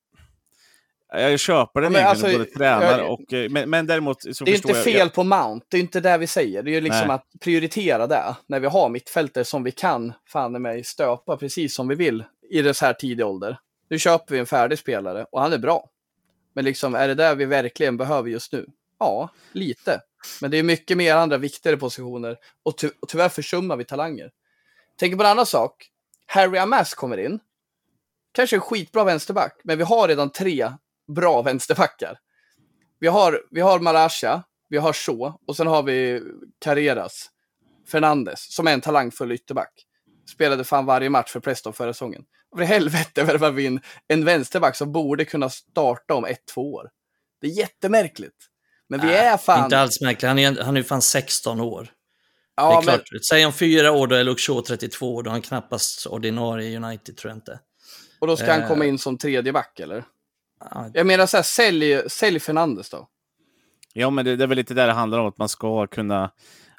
[1.13, 3.34] jag köper den men egentligen, alltså, både tränar jag- och...
[3.34, 4.84] eh, Men, men däremot så Det är inte jag...
[4.84, 6.63] fel jag, på Mount, det är inte det vi säger.
[6.63, 7.15] Det är ju liksom Nej.
[7.15, 11.76] att prioritera det när vi har mittfältare som vi kan fan i mig stöpa precis
[11.76, 13.60] som vi vill i det så här tidig ålder.
[13.90, 15.90] Nu köper vi en färdig spelare och han är bra.
[16.54, 18.66] Men liksom, är det där vi verkligen behöver just nu?
[19.00, 20.02] Ja, lite.
[20.42, 24.32] Men det är mycket mer andra viktigare positioner och, ty och tyvärr försummar vi talanger.
[25.00, 25.90] Tänk på en annan sak.
[26.26, 27.40] Harry Amas kommer in.
[28.32, 30.72] Kanske en skitbra vänsterback, men vi har redan tre
[31.08, 32.20] bra vänsterbackar.
[33.00, 36.22] Vi har, vi har Marasha, vi har Shaw och sen har vi
[36.60, 37.32] Carreras
[37.92, 39.86] Fernandes som är en talangfull ytterback.
[40.34, 42.26] Spelade fan varje match för Preston förra säsongen.
[42.56, 46.74] För i helvete värvar vi in en vänsterback som borde kunna starta om ett, två
[46.74, 46.90] år.
[47.42, 48.36] Det är jättemärkligt.
[48.90, 49.64] Men vi är fan...
[49.64, 51.84] Inte alls märkligt, han är, han är ju fan 16 år.
[51.84, 51.90] det
[52.56, 53.02] ja, är klart.
[53.30, 56.76] Säg om fyra år, då är Luke Shaw 32, då är han knappast ordinarie i
[56.76, 57.60] United, tror jag inte.
[58.20, 60.04] och då ska han eh, komma in som tredje back, eller?
[60.72, 63.08] Ja, Jag menar så här, sälj, sälj Fernandes då.
[63.94, 66.32] Ja, men det, det är väl lite där det handlar om, att man ska kunna...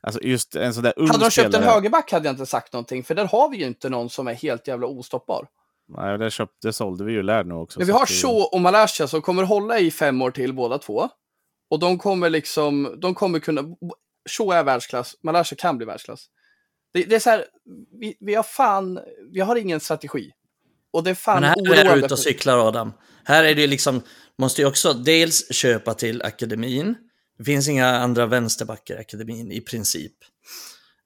[0.02, 2.46] Alltså just en sån där ung Hade de köpt en spelare- högerback hade jag inte
[2.46, 5.46] sagt någonting, för där har vi ju inte någon som är helt jävla ostoppbar.
[5.88, 7.79] Nej, det, köpt, det sålde vi ju lär nu också.
[7.79, 11.09] Men vi har Shaw och Malaysia som kommer hålla i fem år till båda två.
[11.70, 13.62] Och de kommer liksom, de kommer kunna,
[14.31, 16.27] Shaw är världsklass, Malaysia kan bli världsklass.
[16.92, 17.44] Det, det är så här,
[18.01, 19.01] vi, vi har fan,
[19.33, 20.33] vi har ingen strategi.
[20.90, 22.92] Och det är fan Men här är du ute och cyklar Adam.
[23.24, 24.03] Här är det liksom,
[24.38, 26.94] måste ju också dels köpa till akademin.
[27.38, 30.12] Det finns inga andra vänsterbackar i akademin i princip.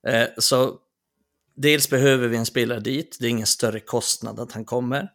[0.07, 0.77] Eh, så
[1.55, 5.09] dels behöver vi en spelare dit, det är ingen större kostnad att han kommer.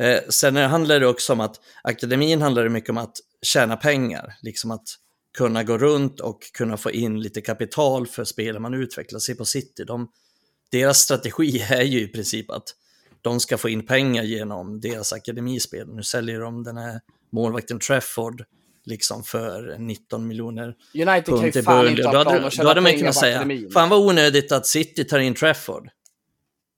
[0.00, 4.70] Eh, sen handlar det också om att akademin handlar mycket om att tjäna pengar, liksom
[4.70, 4.88] att
[5.38, 9.44] kunna gå runt och kunna få in lite kapital för spelare man utvecklar sig på
[9.44, 9.84] City.
[9.84, 10.08] De,
[10.70, 12.74] deras strategi är ju i princip att
[13.22, 15.88] de ska få in pengar genom deras akademispel.
[15.94, 17.00] Nu säljer de den här
[17.32, 18.44] målvakten Trafford
[18.84, 22.98] liksom för 19 miljoner United kan ju fan inte ha hade, plan att tjäna pengar
[22.98, 23.70] kunnat på säga, akademin.
[23.70, 25.88] fan vad onödigt att City tar in Trafford.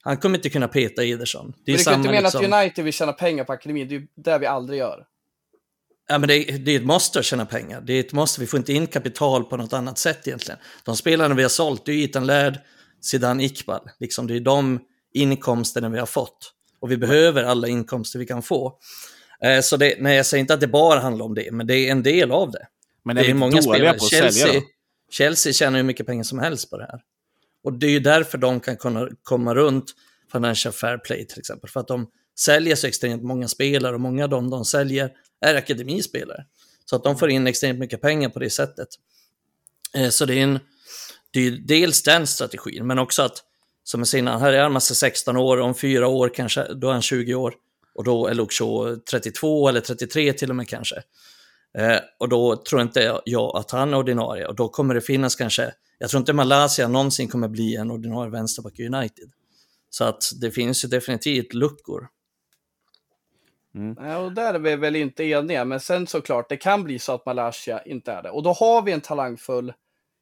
[0.02, 1.52] Han kommer inte kunna peta Ederson.
[1.64, 3.88] Det är Men du kan inte mena liksom, att United vill tjäna pengar på akademin,
[3.88, 5.06] det är ju det vi aldrig gör.
[6.08, 7.80] Ja, men det, det är ett måste att tjäna pengar.
[7.80, 8.40] Det är ett måste.
[8.40, 10.60] Vi får inte in kapital på något annat sätt egentligen.
[10.84, 12.58] De spelarna vi har sålt, det är Ethan Laird,
[13.00, 13.80] Zidane Iqbal.
[14.00, 14.80] Liksom, det är de
[15.14, 16.52] inkomsterna vi har fått.
[16.80, 18.78] Och vi behöver alla inkomster vi kan få.
[19.42, 21.76] Eh, så det, nej, jag säger inte att det bara handlar om det, men det
[21.76, 22.66] är en del av det.
[23.02, 23.98] Men Det är är vi många spelare.
[23.98, 24.62] Chelsea, sälja?
[25.10, 27.00] Chelsea tjänar hur mycket pengar som helst på det här.
[27.64, 29.94] Och det är ju därför de kan kunna komma runt
[30.32, 31.70] Financial Fair Play till exempel.
[31.70, 32.06] För att de
[32.38, 36.44] säljer så extremt många spelare och många av dem de säljer är akademispelare.
[36.84, 38.88] Så att de får in extremt mycket pengar på det sättet.
[39.94, 40.58] Eh, Så det är, en,
[41.30, 43.42] det är dels den strategin, men också att,
[43.84, 46.88] som jag säger, innan, här är han massa 16 år, om fyra år kanske, då
[46.88, 47.54] är han 20 år.
[47.96, 50.96] Och då är Luke Shaw 32 eller 33 till och med kanske.
[51.78, 55.36] Eh, och då tror inte jag att han är ordinarie och då kommer det finnas
[55.36, 59.30] kanske, jag tror inte Malaysia någonsin kommer bli en ordinarie vänsterback i United.
[59.90, 62.08] Så att det finns ju definitivt luckor.
[63.74, 63.96] Mm.
[64.00, 67.12] Ja, och där är vi väl inte eniga, men sen såklart, det kan bli så
[67.12, 68.30] att Malaysia inte är det.
[68.30, 69.72] Och då har vi en talangfull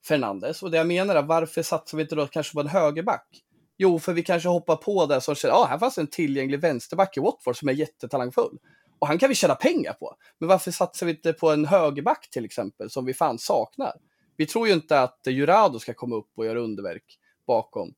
[0.09, 0.63] Fernandes.
[0.63, 3.44] Och det jag menar är, varför satsar vi inte då kanske på en högerback?
[3.77, 6.61] Jo, för vi kanske hoppar på det som säger, ja, ah, här fanns en tillgänglig
[6.61, 8.59] vänsterback i Watford som är jättetalangfull.
[8.99, 10.17] Och han kan vi tjäna pengar på.
[10.39, 13.93] Men varför satsar vi inte på en högerback till exempel, som vi fan saknar?
[14.37, 17.95] Vi tror ju inte att Jurado ska komma upp och göra underverk bakom.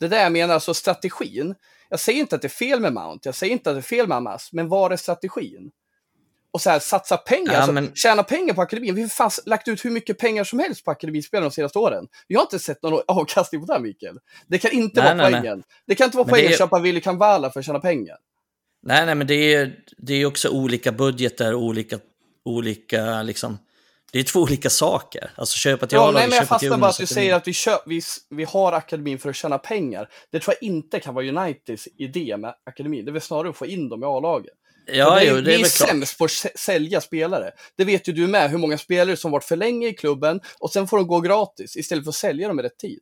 [0.00, 1.54] Det där jag menar, alltså strategin.
[1.88, 3.82] Jag säger inte att det är fel med Mount, jag säger inte att det är
[3.82, 5.70] fel med Amas, men var är strategin?
[6.56, 8.94] Och så här, satsa pengar, Ja, alltså, men- tjäna pengar på akademin.
[8.94, 12.06] Vi har fan lagt ut hur mycket pengar som helst på akademispelare de senaste åren.
[12.28, 14.18] Vi har inte sett någon avkastning på det, här, Mikael.
[14.46, 15.40] Det kan inte Nej, vara nej, nej.
[15.40, 15.62] poängen.
[15.86, 18.16] Det kan inte vara Men poängen att är- köpa Willy Kamvala för att tjäna pengar.
[18.82, 21.98] Nej, nej, men det är det är också olika budgetar, olika,
[22.44, 23.58] olika liksom,
[24.12, 25.30] det är två olika saker.
[25.36, 27.34] Alltså köpa till Ja, A-laget, nej, men jag köpa till fastnar bara att du säger
[27.34, 30.08] att vi, köp, vi, vi har akademin för att tjäna pengar.
[30.30, 33.04] Det tror jag inte kan vara Uniteds idé med akademin.
[33.04, 34.54] Det är väl snarare att få in dem i A-laget.
[34.86, 35.88] Ja, För jo, det är vi väl klart.
[35.88, 37.50] sämst på att sä- sälja spelare.
[37.76, 40.70] Det vet ju du med, hur många spelare som varit för länge i klubben och
[40.70, 42.98] sen får de gå gratis istället för att sälja dem i rätt tid.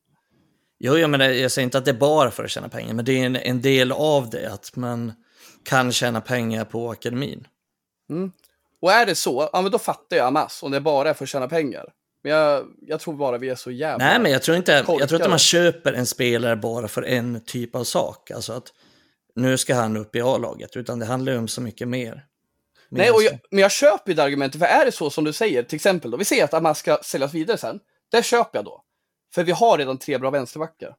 [0.79, 3.05] Jo, jag, menar, jag säger inte att det är bara för att tjäna pengar, men
[3.05, 5.13] det är en, en del av det, att man
[5.65, 7.47] kan tjäna pengar på akademin.
[8.83, 11.25] Och är det så, ja men då fattar jag Amas om det bara är för
[11.25, 11.85] att tjäna pengar.
[12.23, 14.05] Men jag, jag tror bara vi är så jävla...
[14.07, 15.29] Nej, men jag tror, inte, jag tror inte Korkade.
[15.31, 18.31] man köper en spelare bara för en typ av sak.
[18.31, 18.67] Alltså att
[19.35, 22.27] nu ska han upp i A-laget, utan det handlar ju om så mycket mer.
[22.89, 25.33] Nej, och jag, men jag köper ju det argumentet, för är det så som du
[25.33, 28.65] säger, till exempel då, vi säger att Amas ska säljas vidare sen, det köper jag
[28.65, 28.83] då.
[29.35, 30.95] För vi har redan tre bra vänsterbackar.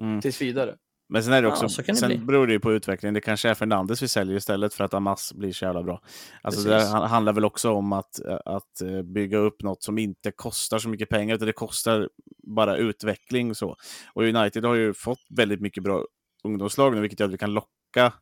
[0.00, 0.20] Mm.
[0.20, 0.76] Tills vidare.
[1.08, 2.18] Men sen är det Ja, också, så kan det sen bli.
[2.18, 3.14] beror det ju på utvecklingen.
[3.14, 6.02] Det kanske är Fernandes vi säljer istället för att Amas blir så jävla bra.
[6.42, 6.90] Alltså det Precis.
[6.90, 10.88] han- handlar väl också om att, att eh, bygga upp något som inte kostar så
[10.88, 12.08] mycket pengar, utan det kostar
[12.42, 13.54] bara utveckling.
[13.54, 13.76] Så.
[14.12, 16.04] Och United har ju fått väldigt mycket bra
[16.44, 18.12] ungdomslag nu, vilket gör att vi kan locka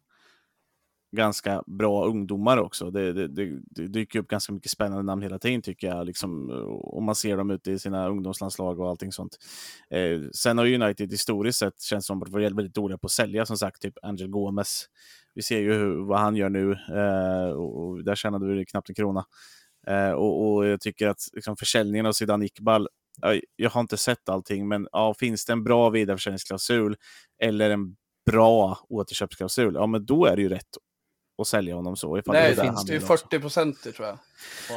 [1.16, 2.90] ganska bra ungdomar också.
[2.90, 6.50] Det, det, det, det dyker upp ganska mycket spännande namn hela tiden tycker jag, liksom,
[6.82, 9.36] om man ser dem ute i sina ungdomslandslag och allting sånt.
[9.90, 13.46] Eh, sen har United historiskt sett känns som att varit väldigt dåliga på att sälja,
[13.46, 14.84] som sagt, typ Angel Gomes.
[15.34, 18.88] Vi ser ju hur, vad han gör nu eh, och, och där tjänade vi knappt
[18.88, 19.24] en krona.
[19.86, 22.88] Eh, och, och jag tycker att liksom, försäljningen av Zidane Iqbal,
[23.56, 26.96] jag har inte sett allting, men ja, finns det en bra vidareförsäljningsklausul
[27.42, 30.76] eller en bra återköpsklausul, ja men då är det ju rätt
[31.42, 32.18] att sälja honom så.
[32.18, 33.24] ifall Nej, det finns det är ju vill också.
[33.28, 34.18] 40 procent tror jag.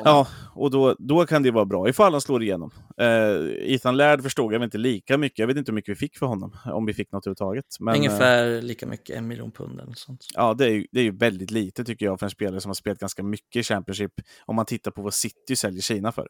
[0.03, 2.71] Ja, och då, då kan det vara bra ifall han slår igenom.
[2.97, 5.39] Eh, Ethan Laird förstod jag inte lika mycket.
[5.39, 7.65] Jag vet inte hur mycket vi fick för honom, om vi fick något överhuvudtaget.
[7.79, 10.25] Men, eh, Ungefär lika mycket, en miljon pund eller sånt.
[10.33, 12.69] Ja, det är, ju, det är ju väldigt lite tycker jag för en spelare som
[12.69, 14.13] har spelat ganska mycket i Championship.
[14.45, 16.27] Om man tittar på vad City säljer Kina för.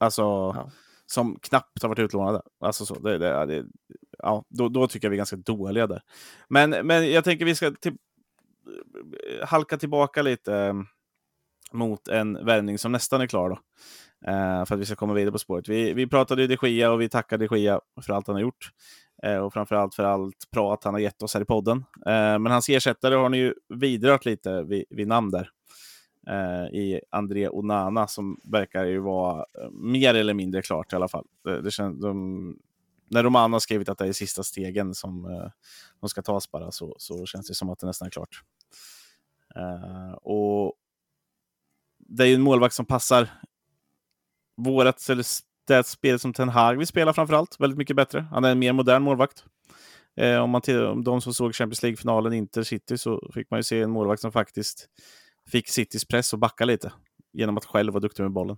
[0.00, 0.70] Alltså, Ja.
[1.06, 2.42] som knappt har varit utlånade.
[2.64, 3.64] Alltså så, det, det, det,
[4.22, 6.02] ja, då, då tycker jag vi är ganska dåliga där.
[6.48, 7.96] Men, men jag tänker vi ska till,
[9.44, 10.74] halka tillbaka lite eh,
[11.72, 13.58] mot en värvning som nästan är klar då.
[14.30, 15.68] Eh, för att vi ska komma vidare på spåret.
[15.68, 18.42] Vi, vi pratade ju De Gia och vi tackade De Gia för allt han har
[18.42, 18.70] gjort.
[19.22, 21.84] Eh, och framförallt för allt prat han har gett oss här i podden.
[22.06, 25.50] Eh, men hans ersättare har ni ju vidrört lite vid, vid namn där.
[26.28, 31.08] Eh, I André Onana som verkar ju vara eh, mer eller mindre klart i alla
[31.08, 31.26] fall.
[31.44, 32.58] Det, det känns, de,
[33.10, 35.50] när Romano har skrivit att det är sista stegen som eh,
[36.00, 38.42] de ska tas bara så, så känns det som att det nästan är klart.
[39.56, 40.74] Eh, och
[41.98, 43.28] det är ju en målvakt som passar
[44.56, 45.24] vårat, eller
[45.66, 48.26] det spelet som Ten Hag vill spela framförallt, väldigt mycket bättre.
[48.30, 49.44] Han är en mer modern målvakt.
[50.16, 53.58] Eh, om, man till, om de som såg Champions League-finalen Inter City så fick man
[53.58, 54.88] ju se en målvakt som faktiskt
[55.46, 56.92] fick Citys press och backa lite
[57.32, 58.56] genom att själv vara duktig med bollen.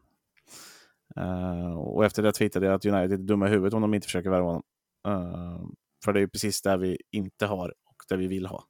[1.21, 4.07] Uh, och efter det tweetade jag att United är dumma i huvudet om de inte
[4.07, 4.63] försöker värva honom.
[5.09, 5.67] Uh,
[6.05, 8.65] för det är ju precis det vi inte har och det vi vill ha.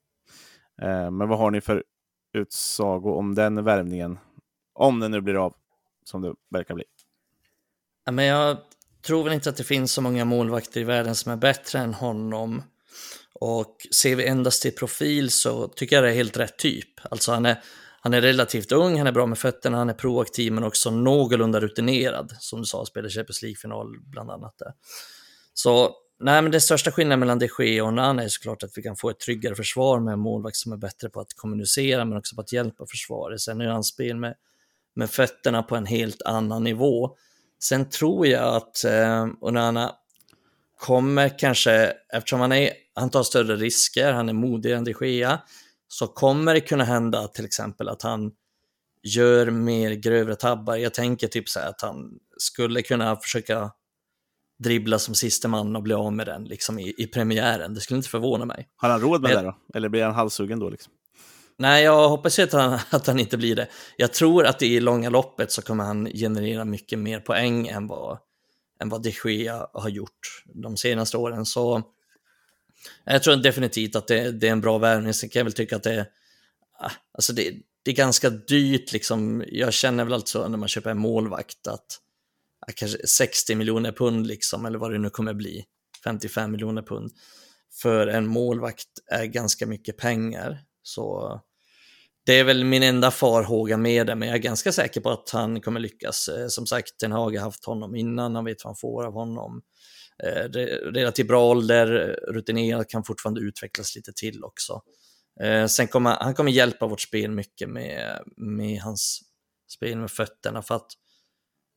[0.83, 1.85] Uh, men vad har ni för
[2.33, 4.19] utsago om den värvningen?
[4.75, 5.55] Om den nu blir av,
[6.05, 6.85] som det verkar bli.
[8.05, 8.57] Ja, men jag
[9.03, 11.95] tror väl inte att det finns så många målvakter i världen som är bättre än
[11.95, 12.63] honom.
[13.35, 16.89] Och ser vi endast till profil så tycker jag det är helt rätt typ.
[17.11, 17.63] Alltså han är,
[18.05, 21.61] han är relativt ung, han är bra med fötterna, han är proaktiv men också någorlunda
[21.61, 22.37] rutinerad.
[22.41, 24.59] Som du sa, spelar Champions League-final bland annat.
[24.59, 24.73] Där.
[25.55, 28.83] Så nej, men den största skillnaden mellan de Gea och Nana är såklart att vi
[28.83, 32.19] kan få ett tryggare försvar med en målvakt som är bättre på att kommunicera men
[32.19, 33.41] också på att hjälpa försvaret.
[33.41, 34.35] Sen är hans spel med,
[34.95, 37.17] med fötterna på en helt annan nivå.
[37.63, 39.93] Sen tror jag att eh, Onana
[40.79, 45.41] kommer kanske, eftersom han, är, han tar större risker, han är modigare än de Gea,
[45.93, 48.33] så kommer det kunna hända till exempel att han
[49.03, 50.77] gör mer grövre tabbar.
[50.77, 53.71] Jag tänker typ så här att han skulle kunna försöka
[54.59, 57.75] dribbla som sista man och bli av med den liksom i, i premiären.
[57.75, 58.69] Det skulle inte förvåna mig.
[58.77, 59.79] Har han råd med Men- det då?
[59.79, 60.71] Eller blir han halshuggen då?
[60.71, 60.93] Liksom?
[61.57, 63.69] Nej, jag hoppas att han, att han inte blir det.
[63.97, 68.19] Jag tror att i långa loppet så kommer han generera mycket mer poäng än vad,
[68.81, 71.47] än vad de Gea har gjort de senaste åren.
[71.47, 71.83] Så
[73.05, 75.15] jag tror definitivt att det, det är en bra värvning.
[75.15, 76.07] Sen kan jag väl tycka att det är,
[77.15, 78.93] alltså det, det är ganska dyrt.
[78.93, 79.45] Liksom.
[79.47, 81.87] Jag känner väl alltså när man köper en målvakt att
[82.67, 85.65] ah, kanske 60 miljoner pund, liksom, eller vad det nu kommer bli,
[86.05, 87.13] 55 miljoner pund,
[87.83, 90.59] för en målvakt är ganska mycket pengar.
[90.83, 91.41] Så
[92.27, 95.31] det är väl min enda farhåga med det, men jag är ganska säker på att
[95.31, 96.29] han kommer lyckas.
[96.29, 99.13] Eh, som sagt, Ten Hag har haft honom innan, han vet vad han får av
[99.13, 99.63] honom.
[100.27, 100.49] Eh,
[100.93, 101.87] relativt bra ålder,
[102.29, 104.83] rutinerad, kan fortfarande utvecklas lite till också.
[105.41, 109.21] Eh, sen kommer han kommer hjälpa vårt spel mycket med, med hans
[109.75, 110.93] spel med fötterna, för att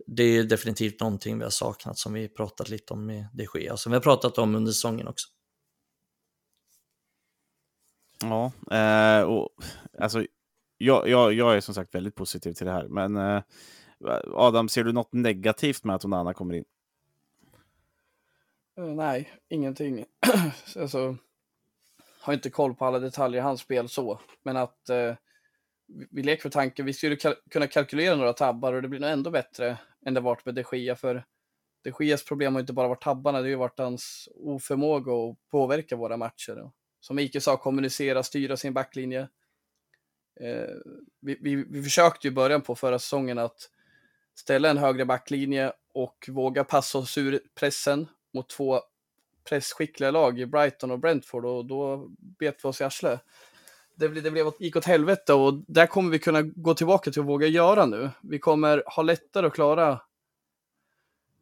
[0.08, 3.72] det är definitivt någonting vi har saknat som vi pratat lite om med det sker
[3.72, 5.28] och som vi har pratat om under säsongen också.
[8.24, 9.50] Ja, eh, och,
[10.00, 10.26] alltså,
[10.78, 12.88] jag, jag, jag är som sagt väldigt positiv till det här.
[12.88, 13.44] Men eh,
[14.34, 16.66] Adam, ser du något negativt med att Onana kommer in?
[18.78, 20.06] Eh, nej, ingenting.
[20.76, 21.18] alltså,
[22.20, 25.16] har inte koll på alla detaljer i hans spel så, men att eh,
[25.88, 29.00] vi- vi leker med tanken, vi skulle kal- kunna kalkylera några tabbar och det blir
[29.00, 31.26] nog ändå bättre än det varit med de Gia, för
[31.84, 35.50] de Gias problem har inte bara varit tabbarna, det har ju varit hans oförmåga att
[35.52, 36.58] påverka våra matcher.
[36.60, 39.30] Och, som Ike sa, kommunicera, styra sin backlinje.
[40.40, 40.76] Eh,
[41.22, 43.70] vi, vi, vi försökte ju i början på förra säsongen att
[44.36, 48.82] ställa en högre backlinje och våga passa oss ur pressen mot två
[49.50, 53.22] pressskickliga lag i Brighton och Brentford och då bet vi oss i arslet.
[53.96, 57.28] Det, det blev, gick åt helvete och där kommer vi kunna gå tillbaka till att
[57.28, 58.10] våga göra nu.
[58.22, 60.02] Vi kommer ha lättare att klara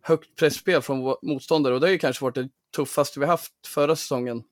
[0.01, 3.95] högt pressspel från motståndare och det har ju kanske varit det tuffaste vi haft förra
[3.95, 4.43] säsongen.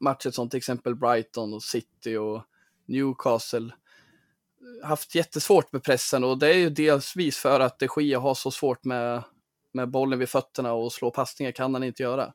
[0.00, 2.42] Matcher som till exempel Brighton och City och
[2.86, 3.72] Newcastle
[4.82, 8.50] haft jättesvårt med pressen och det är ju delsvis för att de Gia har så
[8.50, 9.22] svårt med,
[9.74, 12.32] med bollen vid fötterna och slå passningar kan han inte göra.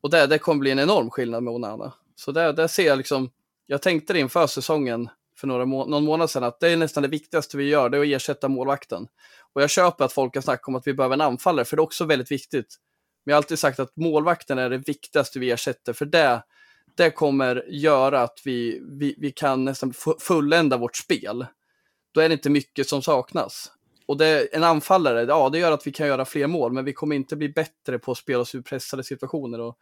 [0.00, 1.92] Och det, det kommer bli en enorm skillnad med Onana.
[2.14, 3.30] Så där, där ser jag liksom,
[3.66, 7.02] jag tänkte det inför säsongen för några må någon månad sedan att det är nästan
[7.02, 9.08] det viktigaste vi gör, det är att ersätta målvakten.
[9.52, 11.80] Och jag köper att folk har snackat om att vi behöver en anfallare, för det
[11.80, 12.76] är också väldigt viktigt.
[13.24, 16.42] Men jag har alltid sagt att målvakten är det viktigaste vi ersätter, för det,
[16.96, 21.46] det kommer göra att vi, vi, vi kan nästan fullända vårt spel.
[22.12, 23.72] Då är det inte mycket som saknas.
[24.08, 26.92] Och det, en anfallare, ja det gör att vi kan göra fler mål, men vi
[26.92, 29.60] kommer inte bli bättre på att spela oss ur pressade situationer.
[29.60, 29.78] Och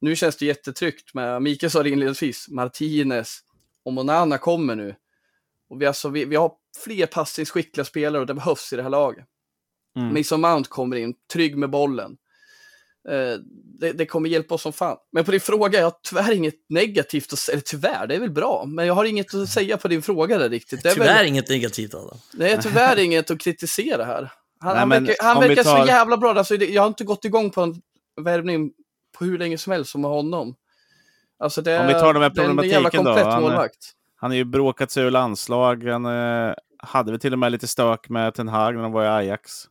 [0.00, 3.40] nu känns det jättetryggt med, Mikael sa det inledningsvis, Martinez
[3.84, 4.94] och Monana kommer nu.
[5.68, 6.52] Och vi, alltså, vi, vi har
[6.84, 9.26] fler passningsskickliga spelare och det behövs i det här laget.
[9.96, 10.14] Mm.
[10.14, 12.16] Mason Mount kommer in, trygg med bollen.
[13.08, 13.38] Eh,
[13.80, 14.96] det, det kommer hjälpa oss som fan.
[15.12, 17.52] Men på din fråga, jag har tyvärr inget negativt att säga.
[17.54, 18.64] Eller tyvärr, det är väl bra.
[18.66, 20.82] Men jag har inget att säga på din fråga där riktigt.
[20.82, 22.18] Det är Tyvärr väl, inget negativt Adam.
[22.32, 24.32] det är tyvärr inget att kritisera här.
[24.60, 26.34] Han, Nej, han men verkar, han verkar tar- så jävla bra.
[26.34, 27.74] Alltså, jag har inte gått igång på en
[28.20, 28.70] värvning
[29.18, 30.54] på hur länge som helst som med honom.
[31.38, 33.36] Alltså det, Om vi tar de här det är en jävla problematiken då, komplett han
[33.36, 33.92] är- målvakt.
[34.16, 35.84] Han har ju bråkat sig ur landslag.
[35.84, 39.04] Han eh, hade väl till och med lite stök med Ten Hag när de var
[39.04, 39.64] i Ajax.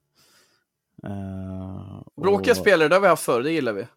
[1.04, 3.88] Eh, Bråkiga och- spelare, det har vi haft förr, det gillar vi.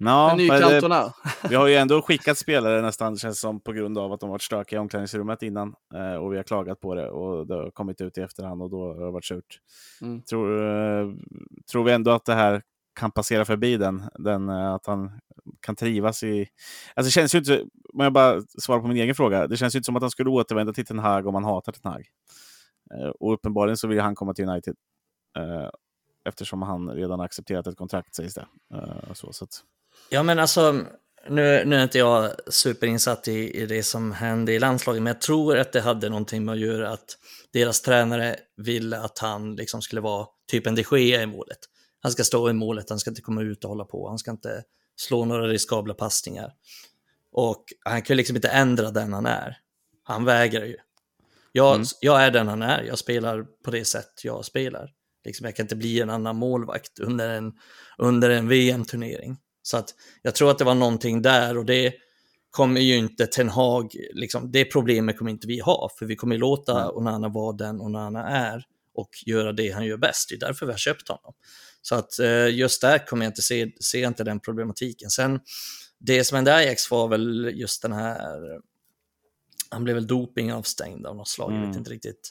[0.00, 1.12] Ja, en ny det,
[1.48, 4.42] vi har ju ändå skickat spelare nästan, känns som, på grund av att de varit
[4.42, 5.74] stökiga i omklädningsrummet innan.
[5.94, 8.70] Eh, och vi har klagat på det och det har kommit ut i efterhand och
[8.70, 9.60] då har det varit surt.
[10.00, 10.22] Mm.
[10.22, 11.08] Tror, eh,
[11.72, 12.62] tror vi ändå att det här
[13.00, 15.20] kan passera förbi den, den eh, att han
[15.60, 16.46] kan trivas i...
[16.94, 19.74] Alltså det känns ju inte, om jag bara svarar på min egen fråga, det känns
[19.74, 22.06] ju inte som att han skulle återvända till Ten Hag om han hatar Ten Hag.
[22.94, 24.76] Eh, och uppenbarligen så vill han komma till United.
[26.28, 28.46] Eftersom han redan accepterat ett kontrakt sägs det.
[28.74, 29.62] Eh, så, så att,
[30.10, 30.72] Ja, men alltså,
[31.28, 35.20] nu, nu är inte jag superinsatt i, i det som hände i landslaget, men jag
[35.20, 37.16] tror att det hade någonting med att göra att
[37.52, 41.58] deras tränare ville att han liksom skulle vara typ en de Gea i målet.
[42.00, 44.30] Han ska stå i målet, han ska inte komma ut och hålla på, han ska
[44.30, 44.62] inte
[44.96, 46.52] slå några riskabla passningar.
[47.32, 49.56] Och han kan ju liksom inte ändra den han är.
[50.02, 50.76] Han vägrar ju.
[51.52, 51.86] Jag, Mm.
[52.00, 54.90] jag är den han är, jag spelar på det sätt jag spelar.
[55.28, 57.52] Liksom, jag kan inte bli en annan målvakt under en,
[57.98, 59.36] under en VM-turnering.
[59.62, 61.94] Så att jag tror att det var någonting där och det
[62.50, 66.38] kommer ju inte Ten Hag, liksom, det problemet kommer inte vi ha, för vi kommer
[66.38, 66.92] låta Nej.
[66.94, 68.64] Onana vara den Onana är
[68.94, 70.28] och göra det han gör bäst.
[70.28, 71.34] Det är därför vi har köpt honom.
[71.82, 75.10] Så att eh, just där kommer jag inte se, se inte den problematiken.
[75.10, 75.40] Sen,
[75.98, 78.20] det som hände Ajax var väl just den här
[79.70, 81.50] han blev väl dopingavstängd av något slag.
[81.50, 81.68] Jag Mm.
[81.70, 82.30] vet inte riktigt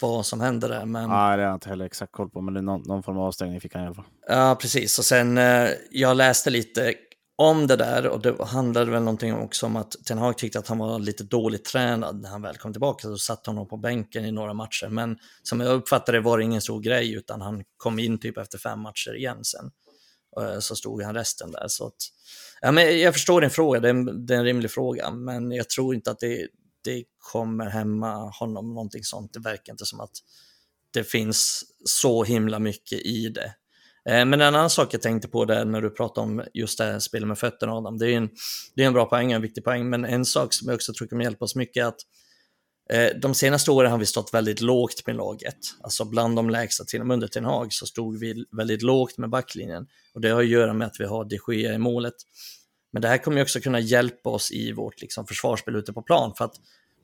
[0.00, 0.84] vad som hände där.
[0.84, 1.08] Men...
[1.08, 3.18] Nej, det har jag inte heller exakt koll på, men det är någon, någon form
[3.18, 4.04] av avstängning fick han i alla fall.
[4.28, 4.98] Ja, precis.
[4.98, 6.94] Och sen, eh, jag läste lite
[7.36, 10.68] om det där och det handlade väl någonting också om att Ten Hag tyckte att
[10.68, 13.02] han var lite dåligt tränad när han väl kom tillbaka.
[13.02, 14.88] Så satte honom på bänken i några matcher.
[14.88, 18.38] Men som jag uppfattade det var det ingen stor grej utan han kom in typ
[18.38, 19.70] efter fem matcher igen sen.
[20.40, 21.64] Eh, Så stod han resten där.
[21.68, 21.96] Så att,
[22.60, 25.10] ja, men jag förstår din fråga, det är, en, det är en rimlig fråga.
[25.10, 26.48] Men jag tror inte att det,
[26.84, 29.32] det kommer hämma honom någonting sånt.
[29.32, 30.12] Det verkar inte som att
[30.90, 33.54] det finns så himla mycket i det.
[34.08, 36.84] Eh, men en annan sak jag tänkte på där när du pratade om just det
[36.84, 38.30] här spelet med fötterna Adam, det är en,
[38.74, 41.08] det är en bra poäng, en viktig poäng, men en sak som jag också tror
[41.08, 42.00] kommer hjälpa oss mycket är att
[42.90, 46.84] eh, de senaste åren har vi stått väldigt lågt med laget, alltså bland de lägsta,
[46.84, 50.28] till och med under Ten Hag så stod vi väldigt lågt med backlinjen och det
[50.28, 52.14] har att göra med att vi har de Gea i målet.
[52.94, 56.02] Men det här kommer ju också kunna hjälpa oss i vårt liksom, försvarsspel ute på
[56.02, 56.54] plan för att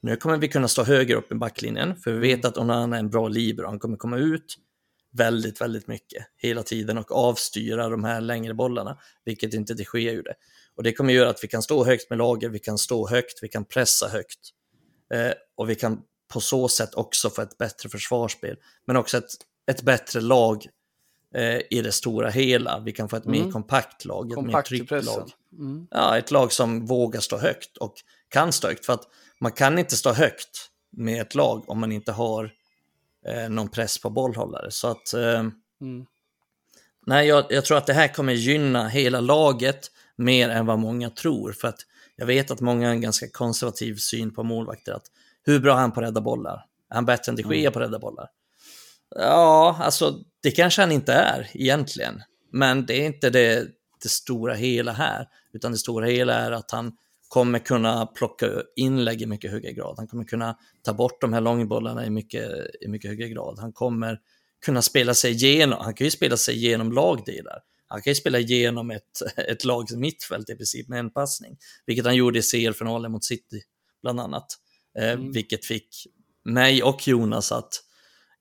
[0.03, 3.01] nu kommer vi kunna stå högre upp i backlinjen för vi vet att Onana är
[3.01, 4.57] en bra libero, han kommer komma ut
[5.13, 10.13] väldigt, väldigt mycket hela tiden och avstyra de här längre bollarna, vilket inte de Gea
[10.13, 10.35] gjorde.
[10.75, 13.43] Och det kommer göra att vi kan stå högt med laget, vi kan stå högt,
[13.43, 14.51] vi kan pressa högt.
[15.15, 16.01] Eh, och vi kan
[16.33, 19.31] på så sätt också få ett bättre försvarsspel, men också ett,
[19.71, 20.67] ett bättre lag
[21.71, 22.79] i det stora hela.
[22.79, 23.53] Vi kan få ett mer Mm.
[23.53, 25.31] kompakt lag, ett mer Kompakt i tryggt lag.
[25.59, 25.87] Mm.
[25.91, 27.95] Ja, ett lag som vågar stå högt och
[28.29, 28.87] kan stå högt.
[28.87, 29.03] För att
[29.41, 32.53] man kan inte stå högt med ett lag om man inte har
[33.27, 34.71] eh, någon press på bollhållare.
[34.71, 35.45] Så att, eh,
[35.81, 36.07] Mm.
[37.07, 41.11] nej, jag, jag tror att det här kommer gynna hela laget mer än vad många
[41.11, 41.53] tror.
[41.53, 41.81] För att
[42.17, 44.93] jag vet att många har en ganska konservativ syn på målvakter.
[44.93, 45.07] Att
[45.43, 46.67] hur bra är han på att rädda bollar?
[46.91, 48.29] Är han bättre än de Gea på att rädda bollar?
[49.17, 52.23] Ja, alltså det kanske han inte är egentligen.
[52.53, 53.69] Men det är inte det,
[54.03, 55.27] det stora hela här.
[55.53, 56.93] Utan det stora hela är att han
[57.29, 59.95] kommer kunna plocka inlägg i mycket högre grad.
[59.97, 63.59] Han kommer kunna ta bort de här långbollarna i mycket, i mycket högre grad.
[63.59, 64.19] Han kommer
[64.65, 67.59] kunna spela sig igenom, han kan ju spela sig igenom lagdelar.
[67.87, 71.57] Han kan ju spela igenom ett, ett lags mittfält i princip med en passning.
[71.87, 73.63] Vilket han gjorde i CL-finalen mot City,
[74.03, 74.47] bland annat.
[74.99, 75.33] Eh, Mm.
[75.33, 75.89] Vilket fick
[76.45, 77.83] mig och Jonas att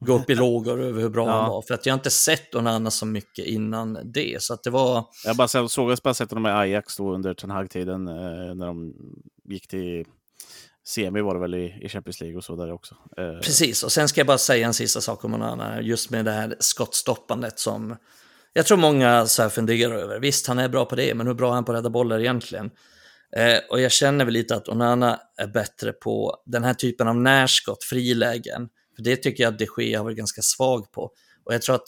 [0.06, 1.32] gå upp i lågor över hur bra Ja.
[1.42, 1.62] han var.
[1.62, 4.42] För att jag inte sett någon annan så mycket innan det.
[4.42, 5.06] Så att det var...
[5.26, 8.56] Jag bara så- såg jag bara sett dem i Ajax då under Ten Hag-tiden eh,
[8.56, 8.94] när de
[9.50, 10.06] gick till
[10.88, 12.96] semi var det väl i, i Champions League och så där också.
[13.18, 16.26] Eh, Precis, och sen ska jag bara säga en sista sak om Onana, just med
[16.26, 17.96] det här skottstoppandet som
[18.54, 20.20] jag tror många så här funderar över.
[20.20, 22.20] Visst, han är bra på det, men hur bra är han på att rädda bollar
[22.20, 22.72] egentligen?
[23.38, 27.16] Eh, och jag känner väl lite att Onana är bättre på den här typen av
[27.16, 28.70] närskott, frilägen.
[29.00, 31.12] För det tycker jag att de Gea har varit ganska svag på.
[31.44, 31.88] Och jag tror att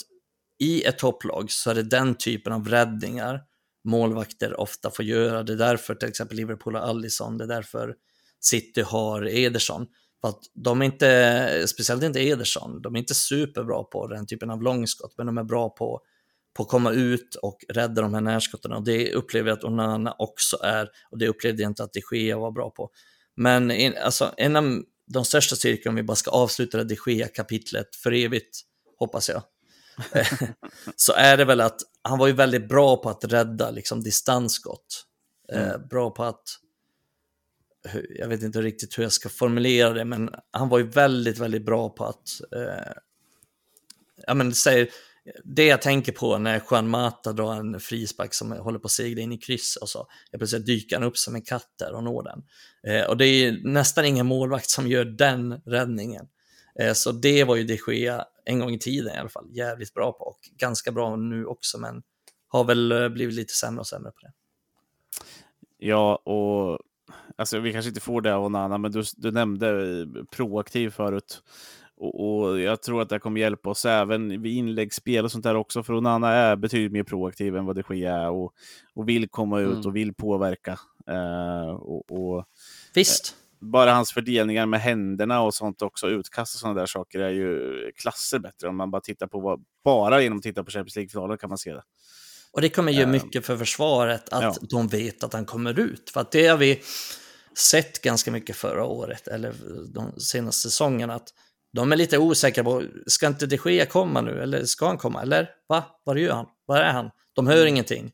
[0.59, 3.41] i ett topplag så är det den typen av räddningar
[3.83, 5.43] målvakter ofta får göra.
[5.43, 7.95] Det är därför till exempel Liverpool har Allison, det är därför
[8.39, 9.87] City har Ederson.
[10.21, 14.49] För att de är inte, speciellt inte Ederson, de är inte superbra på den typen
[14.49, 16.01] av långskott, men de är bra på,
[16.53, 18.71] på att komma ut och rädda de här närskotten.
[18.71, 22.17] Och det upplever jag att Onana också är, och det upplevde jag inte att de
[22.17, 22.91] Gea var bra på.
[23.35, 24.83] Men en, alltså, en av
[25.13, 28.61] de största styrkorna, om vi bara ska avsluta det de Gea-kapitlet för evigt,
[28.99, 29.43] hoppas jag,
[30.95, 35.05] så är det väl att han var ju väldigt bra på att rädda liksom, distansskott.
[35.53, 36.43] Eh, bra på att,
[38.09, 41.65] jag vet inte riktigt hur jag ska formulera det, men han var ju väldigt, väldigt
[41.65, 42.93] bra på att, eh,
[44.27, 44.89] ja men säger,
[45.43, 49.21] det jag tänker på när Juan Mata drar en frispark som håller på att segla
[49.21, 52.03] in i kryss och så, jag plötsligt dyker han upp som en katt där och
[52.03, 52.43] når den.
[52.87, 56.27] Eh, och det är ju nästan ingen målvakt som gör den räddningen.
[56.79, 59.93] Eh, Så det var ju de Gea en gång i tiden i alla fall jävligt
[59.93, 62.03] bra på och ganska bra nu också men
[62.47, 64.33] har väl eh, blivit lite sämre och sämre på det.
[65.77, 66.79] Ja, och
[67.35, 71.43] alltså, vi kanske inte får det av Onana, men du, du nämnde eh, proaktiv förut.
[72.01, 75.55] Och, och jag tror att det kommer hjälpa oss även vid inläggsspel och sånt där
[75.55, 78.53] också, för Onana är betydligt mer proaktiv än vad de Gea är och,
[78.95, 79.85] och vill komma ut Mm.
[79.85, 80.79] och vill påverka.
[81.07, 82.45] Eh, och, och
[82.93, 87.29] Visst, bara hans fördelningar med händerna och sånt också, utkast och sådana där saker är
[87.29, 90.95] ju klasser bättre om man bara tittar på vad, bara genom att titta på Champions
[90.95, 91.83] League-finalen kan man se det.
[92.51, 94.55] och det kommer göra Eh, mycket för försvaret att ja.
[94.69, 96.09] de vet att han kommer ut.
[96.09, 96.81] För att det har vi
[97.57, 99.53] sett ganska mycket förra året, eller
[99.93, 101.33] de senaste säsongerna, att
[101.73, 105.21] de är lite osäkra på, ska inte de Gea komma nu, eller ska han komma,
[105.21, 107.11] eller va, vad gör han, var är han?
[107.33, 108.11] De hör ingenting.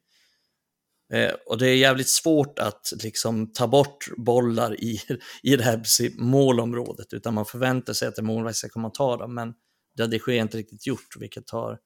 [1.14, 5.02] Eh, och det är jävligt svårt att liksom ta bort bollar i,
[5.44, 5.82] i det här
[6.22, 9.54] målområdet, utan man förväntar sig att en målvakt ska komma och ta dem, men
[9.96, 11.80] det har de Gea inte riktigt gjort, vilket har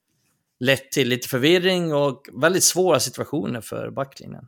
[0.60, 4.48] lett till lite förvirring och väldigt svåra situationer för backlinjen.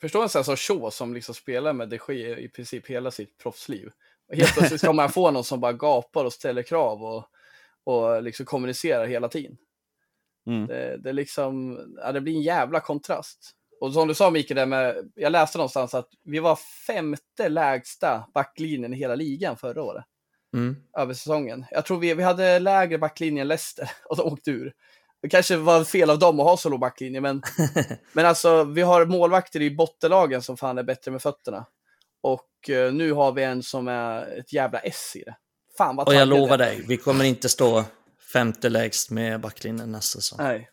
[0.00, 3.38] Förstå en sån som Shaw som liksom spelar med de Gea i princip hela sitt
[3.38, 3.90] proffsliv.
[4.28, 7.24] Och helt plötsligt ska man få någon som bara gapar och ställer krav och,
[7.84, 9.56] och liksom kommunicerar hela tiden.
[10.46, 10.66] Mm.
[10.66, 13.52] Det, det, är liksom, ja, det blir en jävla kontrast.
[13.80, 18.26] Och som du sa Mikael, där med, jag läste någonstans att vi var femte lägsta
[18.34, 20.04] backlinjen i hela ligan förra året.
[20.54, 20.76] Mm.
[20.98, 21.64] Över säsongen.
[21.70, 24.72] Jag tror vi, vi hade lägre backlinje än Leicester och de åkte ur.
[25.22, 27.42] Det kanske var fel av dem att ha så låg backlinje, men,
[28.12, 31.66] men alltså vi har målvakter i bottenlagen som fan är bättre med fötterna.
[32.32, 35.34] Och uh, nu har vi en som är ett jävla S i det.
[35.78, 37.84] Fan vad Och jag lovar dig, vi kommer inte stå
[38.32, 40.38] femte lägst med backlinjen nästa säsong.
[40.42, 40.68] Nej.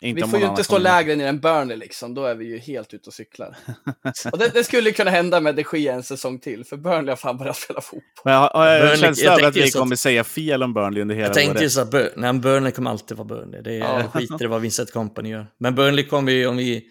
[0.00, 0.84] Inte Vi får ju inte stå kommer.
[0.84, 3.56] lägre ner än Burnley liksom, då är vi ju helt ute och cyklar.
[4.32, 7.16] och det, det skulle kunna hända med de Gea en säsong till, för Burnley har
[7.16, 8.02] fan börjat spela fotboll.
[8.24, 10.74] Men jag har, en Burnley- känsla av att vi just att- kommer säga fel om
[10.74, 11.62] Burnley under hela Jag tänkte året.
[11.62, 13.62] ju så att Bur- nej, Burnley kommer alltid vara Burnley.
[13.62, 14.02] Det är Ja.
[14.14, 15.46] skiter i vad Vincent Company gör.
[15.58, 16.84] Men Burnley kommer ju, om vi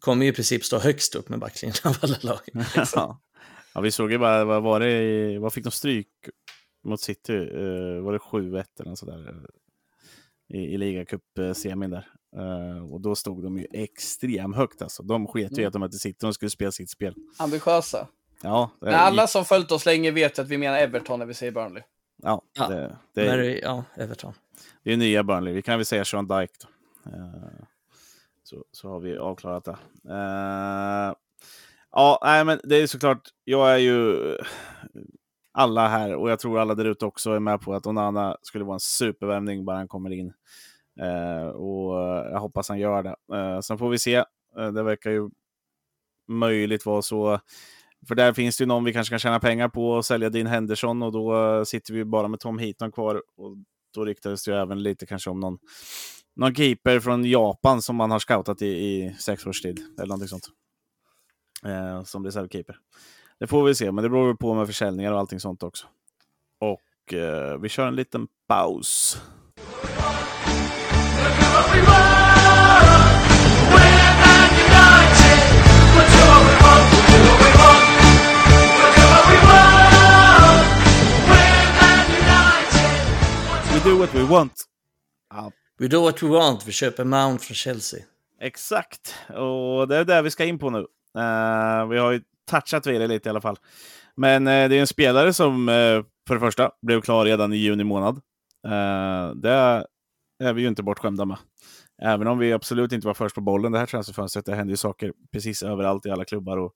[0.00, 2.38] kommer ju i princip stå högst upp med backlinjen av alla lag.
[2.94, 3.20] ja.
[3.74, 6.08] ja, vi såg ju bara, vad var det, vad fick de stryk
[6.84, 7.32] mot City?
[7.32, 9.28] Uh, var det 7-1 eller något sådär?
[9.28, 12.06] eh, I, i ligacup-semin där.
[12.36, 15.02] Eh, och då stod de ju extremt högt alltså.
[15.02, 15.66] De sket ju i Mm.
[15.66, 17.14] att de hette City, de skulle spela sitt spel.
[17.38, 18.08] Ambitiösa.
[18.42, 21.34] Ja, det, Men alla som följt oss länge vet att vi menar Everton när vi
[21.34, 21.82] säger Burnley.
[22.22, 22.76] ja, Ja, det,
[23.14, 24.32] det, Men är, det- ja, Everton.
[24.84, 25.54] det är nya Burnley.
[25.54, 27.10] Vi kan väl säga Sean Dyke då.
[27.10, 27.64] Eh,
[28.50, 29.76] så, så har vi avklarat det.
[30.08, 31.14] Uh,
[31.90, 34.46] ja, nej, men det är såklart, jag är ju eh,
[35.52, 38.64] alla här och jag tror alla där ute också är med på att Onana skulle
[38.64, 40.32] vara en supervärmning bara han kommer in.
[41.02, 41.94] Uh, och
[42.32, 43.16] jag hoppas han gör det.
[43.36, 44.24] Uh, sen får vi se.
[44.74, 45.30] Det verkar ju
[46.28, 47.40] möjligt vara så.
[48.08, 50.46] För där finns det ju någon vi kanske kan tjäna pengar på och sälja Din
[50.46, 53.22] Henderson och då sitter vi bara med Tom Heaton kvar.
[53.36, 53.56] Och
[53.94, 55.58] då ryktades det ju även lite kanske om någon,
[56.36, 59.80] någon keeper från Japan som man har scoutat i, i sex års tid.
[59.98, 60.48] Eller någonting sånt.
[61.64, 62.76] Eh, som reservkeeper.
[63.40, 65.86] Det får vi se, men det beror väl på med försäljningar och allting sånt också.
[66.60, 69.20] Och eh, vi kör en liten paus.
[83.72, 84.52] We do what we want.
[85.80, 88.00] We do what we want, vi köper Mount från Chelsea.
[88.40, 90.78] Exakt, och det är där vi ska in på nu.
[90.78, 93.56] Uh, vi har ju touchat vid det lite i alla fall.
[94.16, 97.56] Men uh, det är en spelare som uh, för det första blev klar redan i
[97.56, 98.20] juni månad.
[99.34, 99.50] Det
[100.42, 101.36] är vi ju inte bortskämda med.
[102.02, 104.46] Även om vi absolut inte var först på bollen det här transferfönstret.
[104.46, 106.72] Det händer ju saker precis överallt i alla klubbar och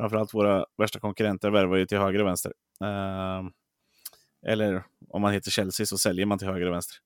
[0.00, 2.52] framförallt våra värsta konkurrenter värvar ju till höger och vänster.
[4.46, 6.96] Eller om man heter Chelsea så säljer man till höger och vänster.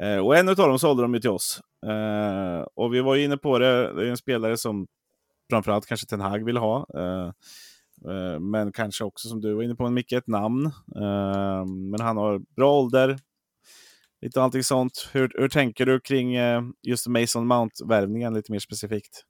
[0.00, 1.60] Eh, och en av dem sålde de ju till oss.
[1.86, 4.86] Eh, och vi var ju inne på det, det är en spelare som
[5.50, 6.86] framförallt kanske Ten Hag vill ha.
[6.94, 7.26] Eh,
[8.12, 10.66] eh men kanske också som du var inne på, Micke, ett namn.
[10.96, 13.18] Eh, men han har bra ålder.
[14.20, 15.08] Lite allting sånt.
[15.12, 19.24] Hur, hur tänker du kring eh, just Mason Mount-värvningen lite mer specifikt?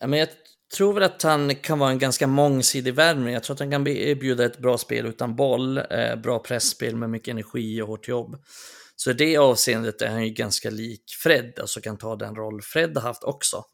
[0.00, 0.28] Ja, men jag
[0.76, 3.34] tror väl att han kan vara en ganska mångsidig värvning.
[3.34, 7.10] Jag tror att han kan erbjuda ett bra spel utan boll, eh, bra pressspel med
[7.10, 8.42] mycket energi och hårt jobb.
[8.96, 12.62] Så i det avseendet är han ju ganska lik Fred, alltså kan ta den roll
[12.62, 13.64] Fred har haft också.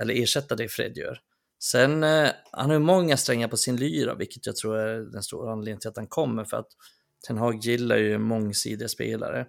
[0.00, 1.18] Eller ersätta det Fred gör.
[1.62, 5.22] Sen, eh, han har ju många strängar på sin lyra, vilket jag tror är den
[5.22, 6.68] stora anledningen till att han kommer, för att
[7.26, 9.46] Ten Hag gillar ju mångsidiga spelare.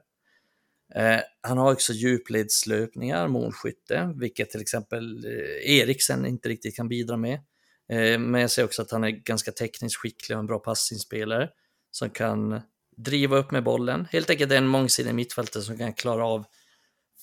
[0.96, 7.18] Eh, han har också djupledslöpningar, målskytte, vilket till exempel eh, Eriksen inte riktigt kan bidra
[7.18, 7.34] med.
[7.90, 11.50] Eh, men jag ser också att han är ganska tekniskt skicklig och en bra passningsspelare
[11.92, 12.62] som kan
[12.98, 14.08] driva upp med bollen.
[14.12, 16.46] Helt enkelt en mångsidig mittfältare som kan klara av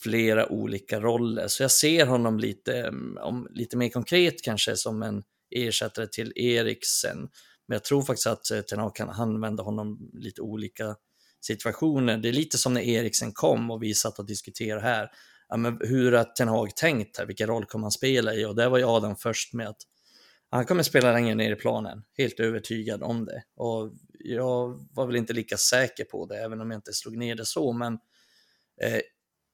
[0.03, 1.49] flera olika roller.
[1.49, 6.33] Så jag ser honom lite, mm, om, lite mer konkret kanske som en ersättare till
[6.37, 7.29] Eriksen.
[7.69, 10.97] Men jag tror faktiskt att eh, Ten Hag kan använda honom lite olika
[11.41, 12.19] situationer.
[12.19, 15.11] Det är lite som när Eriksen kom och vi satt och diskuterade här.
[15.49, 17.27] Ja, men hur har Ten Hag tänkt här?
[17.27, 18.45] Vilken roll kommer han spela i?
[18.45, 19.83] Och där var ju Adam först med att
[20.51, 22.03] han kommer spela längre ner i planen.
[22.19, 23.43] Helt övertygad om det.
[23.57, 27.35] Och jag var väl inte lika säker på det, även om jag inte slog ner
[27.35, 27.73] det så.
[27.73, 27.93] Men
[28.83, 29.01] eh,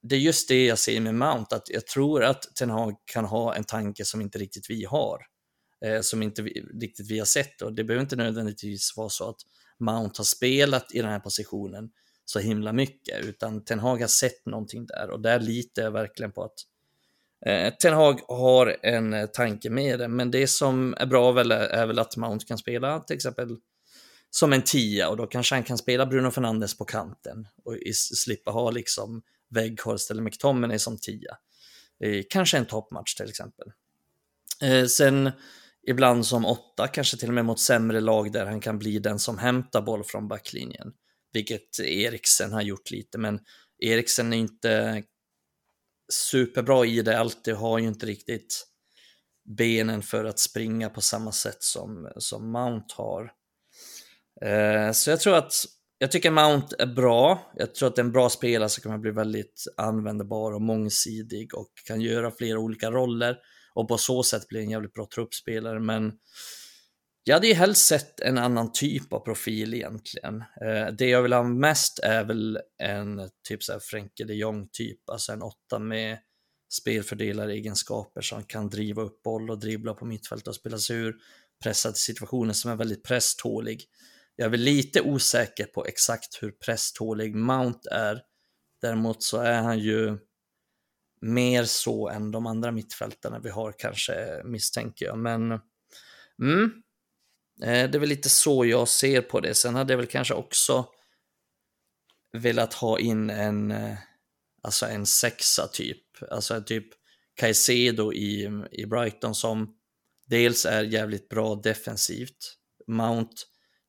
[0.02, 3.24] det är just det jag ser med Mount, att jag tror att Ten Hag kan
[3.24, 5.18] ha en tanke som inte riktigt vi har.
[5.84, 7.62] Eh, som inte vi, riktigt vi har sett.
[7.62, 9.40] Och det behöver inte nödvändigtvis vara så att
[9.78, 11.90] Mount har spelat i den här positionen
[12.24, 16.32] så himla mycket, utan Ten Hag har sett någonting där och där litar jag verkligen
[16.32, 16.54] på att
[17.46, 21.52] eh, Ten Hag har en eh, tanke med det, men det som är bra väl
[21.52, 23.56] är, är väl att Mount kan spela till exempel
[24.30, 27.92] som en tia och då kanske han kan spela Bruno Fernandes på kanten och i,
[27.92, 31.36] slippa ha liksom Weghorst eller McTominay som tia.
[32.00, 33.72] Eh, kanske en toppmatch till exempel.
[34.62, 35.30] Eh, sen
[35.88, 39.18] ibland som åtta, kanske till och med mot sämre lag där han kan bli den
[39.18, 40.92] som hämtar boll från backlinjen.
[41.32, 43.40] Vilket Eriksen har gjort lite, men
[43.78, 45.02] Eriksen är inte
[46.12, 48.66] superbra i det alltid, har ju inte riktigt
[49.44, 53.32] benen för att springa på samma sätt som, som Mount har.
[54.42, 55.52] Eh, så jag tror att
[55.98, 57.52] jag tycker Mount är bra.
[57.56, 61.54] Jag tror att det är en bra spelare som kommer bli väldigt användbar och mångsidig
[61.54, 63.38] och kan göra flera olika roller
[63.74, 65.80] och på så sätt bli en jävligt bra truppspelare.
[65.80, 66.12] Men
[67.24, 70.34] jag hade ju helst sett en annan typ av profil egentligen.
[70.36, 75.10] Eh, det jag vill ha mest är väl en typ såhär Frenkie de Jong typ,
[75.10, 76.18] alltså en åtta med
[76.72, 81.14] spelfördelare-egenskaper som kan driva upp boll och dribbla på mittfältet och spela sig ur
[81.62, 83.84] pressade situationer som är väldigt presstålig.
[84.36, 88.22] Jag är väl lite osäker på exakt hur presstålig Mount är.
[88.80, 90.18] Däremot så är han ju
[91.22, 95.18] mer så än de andra mittfältarna vi har kanske, misstänker jag.
[95.18, 95.52] Men
[96.42, 96.72] mm,
[97.62, 99.54] eh, det är väl lite så jag ser på det.
[99.54, 100.86] Sen hade jag väl kanske också
[102.32, 103.98] velat ha in en, eh,
[104.62, 106.02] alltså en sexa typ.
[106.30, 106.86] Alltså typ
[107.34, 109.74] Caicedo i, i Brighton som
[110.26, 112.56] dels är jävligt bra defensivt.
[112.86, 113.32] Mount,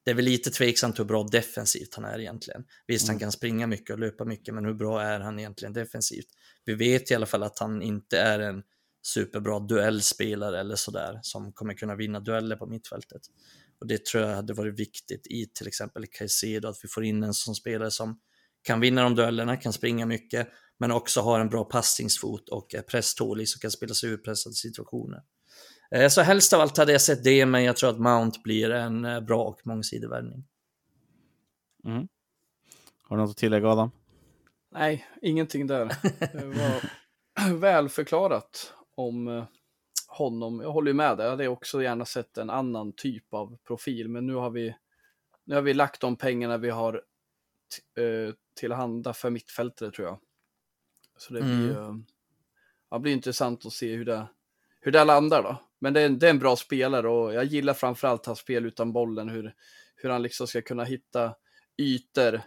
[0.06, 2.64] det är väl lite tveksamt hur bra defensivt han är egentligen.
[2.88, 3.14] Visst, mm.
[3.14, 6.28] han kan springa mycket och löpa mycket, men hur bra är han egentligen defensivt?
[6.66, 8.64] Vi vet i alla fall att han inte är en
[9.06, 13.22] superbra duellspelare eller sådär som kommer kunna vinna dueller på mittfältet.
[13.80, 17.24] Och det tror jag hade varit viktigt i till exempel Caicedo, att vi får in
[17.24, 18.20] en sån spelare som
[18.64, 20.47] kan vinna de duellerna, kan springa mycket,
[20.80, 24.56] men också har en bra passningsfot och är presstålig så kan spela sig ur pressade
[24.56, 25.20] situationer.
[25.93, 28.71] Eh, så helst av allt hade jag sett det, men jag tror att Mount blir
[28.71, 30.43] en eh, bra och mångsidig värvning.
[31.85, 32.07] Mm.
[33.01, 33.91] Har du något att tillägga Adam?
[34.71, 35.85] Nej, ingenting där.
[36.33, 36.89] Det var
[37.59, 39.43] väl förklarat om eh,
[40.07, 40.61] honom.
[40.61, 44.27] Jag håller med dig, jag hade också gärna sett en annan typ av profil, men
[44.27, 44.75] nu har vi,
[45.43, 47.01] nu har vi lagt de pengarna vi har
[48.59, 50.19] tillhanda för mittfältet tror jag.
[51.17, 52.05] Så det blir, mm.
[52.89, 54.27] ja, blir intressant att se hur det,
[54.79, 55.57] hur det landar då.
[55.84, 58.93] Men det är, det är en bra spelare och jag gillar framförallt hans spel utan
[58.93, 59.53] bollen, hur,
[59.95, 61.34] hur han liksom ska kunna hitta
[61.77, 62.41] ytor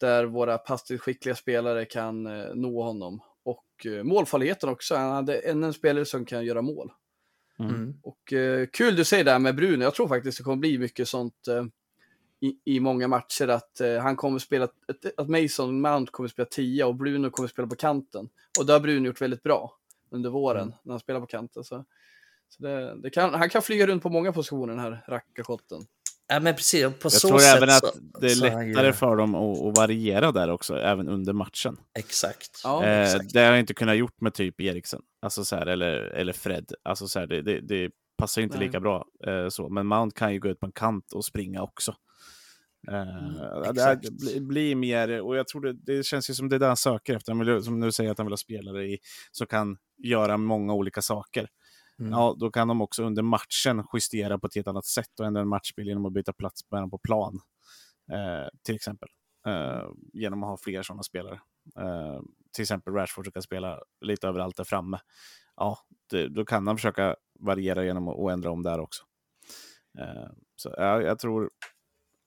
[0.00, 3.20] där våra passningsskickliga spelare kan eh, nå honom.
[3.42, 6.92] Och eh, målfarligheten också, han är en spelare som kan göra mål.
[7.58, 7.74] Mm.
[7.74, 7.94] mm.
[8.02, 10.78] Och eh, kul du säger det här med Bruno, jag tror faktiskt det kommer bli
[10.78, 11.64] mycket sånt eh,
[12.40, 14.68] i, i många matcher att eh, han kommer spela,
[15.16, 18.28] att Mason Mount kommer spela 10 och Bruno kommer spela på kanten.
[18.58, 19.76] Och det har Bruno gjort väldigt bra
[20.10, 20.74] under våren mm.
[20.82, 21.64] när han spelar på kanten.
[21.64, 21.84] Så,
[22.50, 25.78] så det, det kan, han kan flyga runt på många positioner den här rackarskotten.
[26.28, 29.34] Ja men precis, på jag så tror sätt även att det är lättare för dem
[29.34, 31.76] att, att, variera där också, även under matchen.
[31.98, 32.60] Exakt.
[32.64, 33.32] Ja, eh, exakt.
[33.32, 36.72] Det har jag inte kunnat gjort med typ Eriksen, alltså så här, eller, eller Fred.
[36.82, 38.66] Alltså så här, det, det, det passar inte Nej.
[38.66, 39.04] lika bra.
[39.26, 39.68] Eh, så.
[39.68, 41.94] Men Mount kan ju gå ut på en kant och springa också.
[42.88, 46.60] Uh, det blir, blir mer, och jag tror det, det känns ju som det är
[46.60, 47.32] det han söker efter.
[47.32, 48.98] Han vill, som nu säger att han vill ha spelare i,
[49.30, 51.48] som kan göra många olika saker.
[52.00, 52.12] Mm.
[52.12, 55.40] Ja, då kan de också under matchen justera på ett helt annat sätt och ändra
[55.40, 57.40] en matchbild genom att byta plats med dem på plan.
[58.12, 59.08] Eh, till exempel.
[59.46, 61.40] Eh, genom att ha fler sådana spelare.
[61.78, 62.20] Eh,
[62.52, 64.98] till exempel Rashford som kan spela lite överallt där framme.
[65.56, 65.78] Ja,
[66.10, 69.02] det, då kan han försöka variera genom att ändra om där också.
[69.98, 71.50] Eh, så ja, jag tror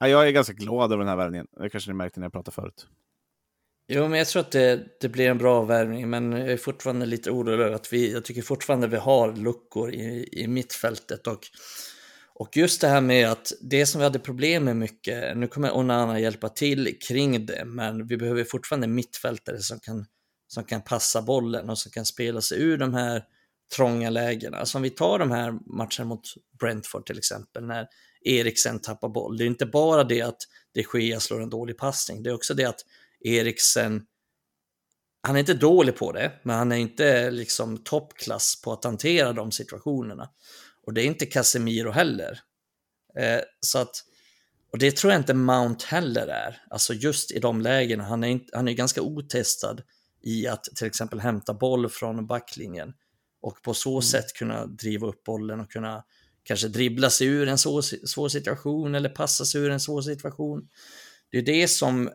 [0.03, 1.47] Ja, jag är ganska glad över den här värvningen.
[1.51, 2.87] Det kanske ni märkte när jag pratade förut.
[3.87, 7.05] Jo, men jag tror att det, det blir en bra värvning, men jag är fortfarande
[7.05, 11.47] lite orolig över att vi, jag tycker fortfarande vi har luckor i, i mittfältet och,
[12.33, 15.77] och just det här med att det som vi hade problem med mycket, nu kommer
[15.77, 20.05] Onana hjälpa till kring det, men vi behöver fortfarande mittfältare som kan,
[20.47, 23.23] som kan passa bollen och som kan spela sig ur de här
[23.75, 24.57] trånga lägena.
[24.57, 26.21] Alltså om vi tar de här matcherna mot
[26.59, 27.87] Brentford till exempel, när
[28.21, 29.37] Eriksen tappar boll.
[29.37, 30.41] Det är inte bara det att
[30.73, 32.85] det sker slår en dålig passning, det är också det att
[33.23, 34.05] Eriksen,
[35.21, 39.33] han är inte dålig på det, men han är inte liksom toppklass på att hantera
[39.33, 40.29] de situationerna.
[40.85, 42.39] Och det är inte Casemiro heller.
[43.19, 43.95] Eh, så att,
[44.71, 48.03] och det tror jag inte Mount heller är, alltså just i de lägena.
[48.03, 49.81] Han är, inte, han är ganska otestad
[50.21, 52.93] i att till exempel hämta boll från backlinjen
[53.41, 54.01] och på så mm.
[54.01, 56.03] sätt kunna driva upp bollen och kunna
[56.43, 60.69] kanske dribbla sig ur en svår, svår situation eller passa sig ur en svår situation.
[61.31, 62.09] Det är det som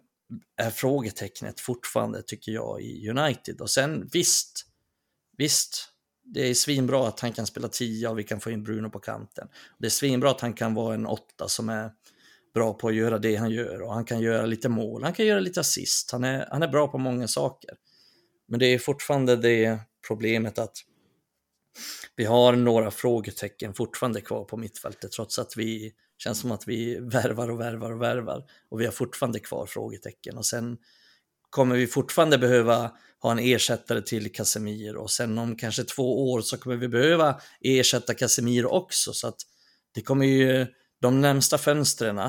[0.57, 3.61] är frågetecknet fortfarande tycker jag i United.
[3.61, 4.67] Och sen visst,
[5.37, 5.89] visst,
[6.25, 8.99] det är svinbra att han kan spela 10 och vi kan få in Bruno på
[8.99, 9.49] kanten.
[9.79, 11.91] Det är svinbra att han kan vara en åtta som är
[12.55, 15.27] bra på att göra det han gör och han kan göra lite mål, han kan
[15.27, 17.71] göra lite assist, han är, han är bra på många saker.
[18.49, 20.77] Men det är fortfarande det problemet att
[22.17, 26.99] vi har några frågetecken fortfarande kvar på mittfältet trots att vi känns som att vi
[27.01, 30.79] värvar och värvar och värvar och vi har fortfarande kvar frågetecken och sen
[31.51, 32.93] kommer vi fortfarande behöva
[33.23, 37.41] ha en ersättare till Casemir och sen om kanske två år så kommer vi behöva
[37.61, 39.41] ersätta Casemir också så att
[39.95, 40.67] det kommer ju
[41.01, 42.21] de närmsta fönstren,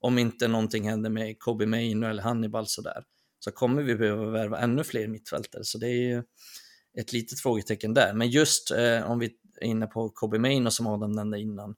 [0.00, 3.04] om inte någonting händer med Kobe Maino eller Hannibal sådär,
[3.38, 5.64] så kommer vi behöva värva ännu fler mittfältare.
[5.64, 6.22] Så det är ju
[6.98, 8.14] ett litet frågetecken där.
[8.14, 9.30] Men just eh, om vi
[9.60, 11.74] är inne på Kobe Maino som Adam nämnde innan,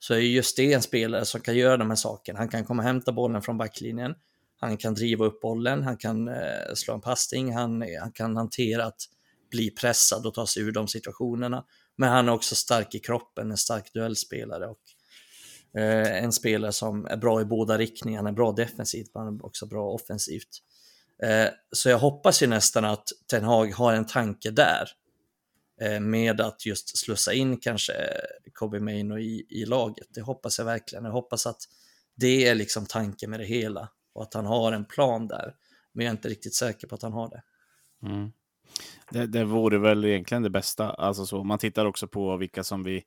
[0.00, 2.38] så är just det en spelare som kan göra de här sakerna.
[2.38, 4.14] Han kan komma och hämta bollen från backlinjen,
[4.60, 8.84] han kan driva upp bollen, han kan eh, slå en passning, han, han kan hantera
[8.84, 9.00] att
[9.50, 11.64] bli pressad och ta sig ur de situationerna.
[11.96, 14.80] Men han är också stark i kroppen, en stark duellspelare och
[15.80, 19.90] eh, en spelare som är bra i båda riktningarna, är bra defensivt men också bra
[19.90, 20.48] offensivt.
[21.22, 24.88] Eh, så jag hoppas ju nästan att Ten Hag har en tanke där
[25.80, 27.92] Eh, med att just slussa in kanske
[28.52, 30.06] Kobe Maino i, i laget.
[30.14, 31.04] Det hoppas jag verkligen.
[31.04, 31.62] Jag hoppas att
[32.16, 35.54] det är liksom tanken med det hela och att han har en plan där.
[35.92, 37.42] Men jag är inte riktigt säker på att han har det.
[38.06, 38.32] Mm.
[39.10, 40.90] Det, det vore väl egentligen det bästa.
[40.90, 43.04] Alltså så, man tittar också på vilka som vi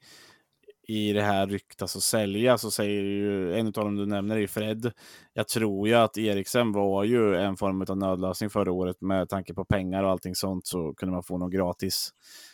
[0.87, 4.47] i det här ryktas och sälja så säger ju en av dem du nämner är
[4.47, 4.91] Fred.
[5.33, 9.53] Jag tror ju att Eriksen var ju en form av nödlösning förra året med tanke
[9.53, 12.09] på pengar och allting sånt så kunde man få något gratis.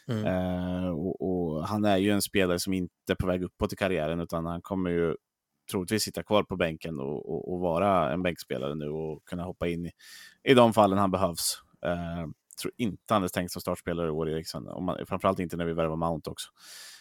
[0.08, 0.26] Mm.
[0.26, 3.76] Eh, och, och, han är ju en spelare som inte är på väg uppåt i
[3.76, 5.16] karriären utan han kommer ju
[5.72, 9.68] troligtvis sitta kvar på bänken och, och, och vara en bänkspelare nu och kunna hoppa
[9.68, 9.92] in i,
[10.44, 11.62] i de fallen han behövs.
[11.86, 12.28] Eh,
[12.60, 14.68] tror inte han är tänkt som startspelare i år, Eriksson.
[14.68, 16.49] Om man, framförallt inte när vi värvar Mount också.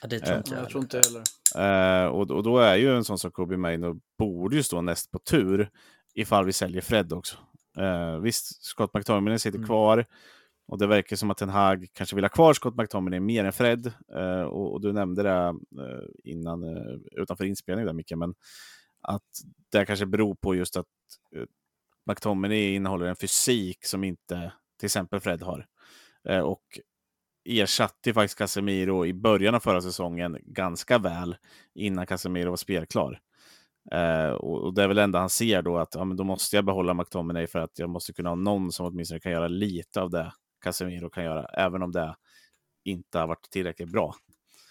[0.03, 0.63] Ja, det tror inte jag.
[0.63, 2.05] jag tror inte heller.
[2.05, 5.11] Eh, och, och då är ju en sån som Kobe Maino borde ju stå näst
[5.11, 5.71] på tur
[6.15, 7.37] ifall vi säljer Fred också.
[7.79, 9.67] Eh, visst, Scott McTominay sitter mm.
[9.67, 10.07] kvar
[10.69, 13.53] och det verkar som att Ten Hag kanske vill ha kvar Scott McTominay mer än
[13.53, 13.93] Fred.
[14.15, 18.35] Eh, och, och, du nämnde det eh, innan, eh, utanför inspelning där Micke, men
[19.03, 19.23] att
[19.73, 20.87] det kanske beror på just att
[21.37, 21.45] eh,
[22.07, 25.67] McTominay innehåller en fysik som inte till exempel Fred har.
[26.29, 26.63] Eh, och
[27.45, 31.37] ersatte faktiskt Casemiro i början av förra säsongen ganska väl
[31.75, 33.21] innan Casemiro var spelklar.
[33.93, 36.57] Eh, och, det är väl det enda han ser då att ja, men då måste
[36.57, 40.01] jag behålla McTominay för att jag måste kunna ha någon som åtminstone kan göra lite
[40.01, 42.17] av det Casemiro kan göra, även om det
[42.85, 44.15] inte har varit tillräckligt bra.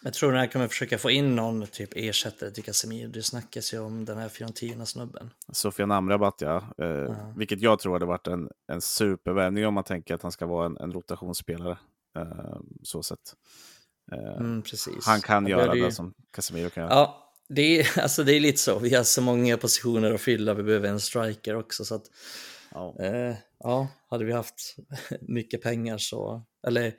[0.07, 3.09] Jag tror att han kommer försöka få in någon typ ersättare till Casemiro.
[3.09, 5.29] Det snackas ju om den här Fiorentina-snubben.
[5.51, 6.73] Sofian Amrabat, ja.
[6.77, 10.31] Eh, uh Vilket jag tror hade varit en, en supervärvning om man tänker att han
[10.31, 11.77] ska vara en, en rotationsspelare.
[12.17, 13.19] Eh, så sett.
[14.11, 14.63] Eh, mm,
[15.05, 15.91] han kan han göra det ju...
[15.91, 16.93] som Casemiro kan göra.
[16.93, 18.79] Ja, det är, alltså det är lite så.
[18.79, 20.53] Vi har så många positioner att fylla.
[20.53, 21.85] Vi behöver en striker också.
[21.85, 22.05] Så att,
[22.71, 22.95] ja.
[22.99, 24.75] Eh, ja, hade vi haft
[25.21, 26.93] mycket pengar så, eller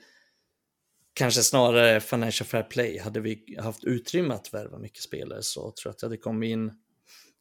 [1.19, 2.99] kanske snarare financial fair play.
[2.99, 6.49] Hade vi haft utrymme att värva mycket spelare så tror jag att det hade kommit
[6.49, 6.73] in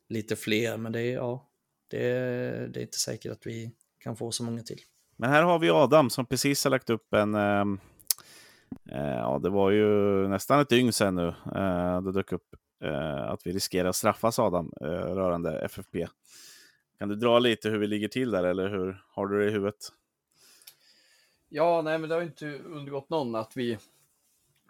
[0.09, 0.77] lite fler.
[0.77, 1.49] Men det är, ja,
[1.87, 4.79] det är, det är inte säkert att vi kan få så många till.
[5.17, 7.35] Men här har vi Adam som precis har lagt upp en...
[7.35, 7.79] Ehm,
[8.91, 9.83] eh, ja, det var ju
[10.27, 11.27] nästan ett dygn sedan nu.
[11.55, 16.07] Eh, det dök upp eh, att vi riskerar att straffas Adam eh, rörande FFP.
[16.99, 19.51] Kan du dra lite hur vi ligger till där eller hur har du det i
[19.51, 19.91] huvudet?
[21.49, 23.77] Ja, nej, men det har inte undgått någon att vi,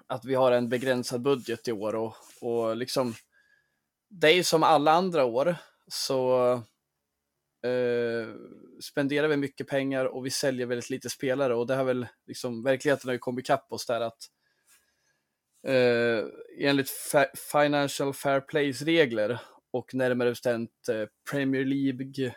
[0.07, 3.13] att vi har en begränsad budget i år och, och liksom
[4.09, 5.55] det är ju som alla andra år
[5.87, 6.51] så
[7.63, 8.27] eh,
[8.79, 12.63] spenderar vi mycket pengar och vi säljer väldigt lite spelare och det har väl liksom
[12.63, 14.29] verkligheten har ju kommit ikapp oss där att
[15.63, 16.25] eh,
[16.59, 16.89] enligt
[17.51, 19.39] Financial Fair Plays regler
[19.71, 22.35] och närmare bestämt eh, Premier League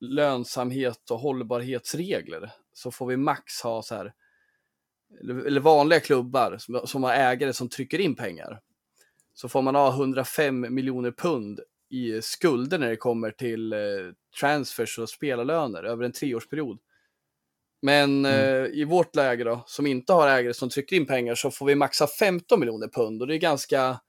[0.00, 4.12] lönsamhet och hållbarhetsregler så får vi max ha så här,
[5.46, 8.60] eller vanliga klubbar som, som har ägare som trycker in pengar.
[9.34, 11.60] Så får man ha 105 miljoner pund
[11.90, 13.78] i skulder när det kommer till eh,
[14.40, 16.78] transfers och spelarlöner över en treårsperiod.
[17.82, 18.64] Men mm.
[18.64, 21.66] eh, i vårt läge då, som inte har ägare som trycker in pengar, så får
[21.66, 24.00] vi maxa 15 miljoner pund och det är ganska,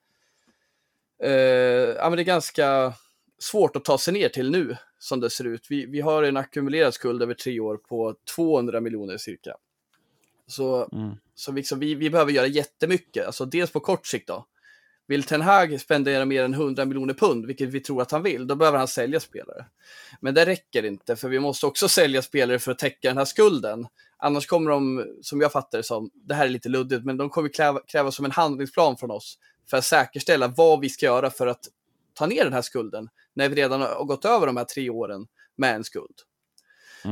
[1.24, 2.94] eh, ja, men det är ganska
[3.44, 5.66] svårt att ta sig ner till nu som det ser ut.
[5.70, 9.56] Vi, vi har en ackumulerad skuld över tre år på 200 miljoner cirka.
[10.48, 11.16] Så, mm.
[11.36, 14.46] så liksom, vi, vi behöver göra jättemycket, alltså dels på kort sikt då.
[15.08, 18.48] Vill Ten Hag spendera mer än 100 miljoner pund, vilket vi tror att han vill,
[18.48, 19.66] då behöver han sälja spelare.
[20.20, 23.26] Men det räcker inte, för vi måste också sälja spelare för att täcka den här
[23.26, 23.88] skulden.
[24.18, 27.30] Annars kommer de, som jag fattar det som, det här är lite luddigt, men de
[27.30, 29.38] kommer kräva, kräva som en handlingsplan från oss
[29.70, 31.66] för att säkerställa vad vi ska göra för att
[32.14, 35.28] ta ner den här skulden när vi redan har gått över de här tre åren
[35.58, 36.16] med en skuld.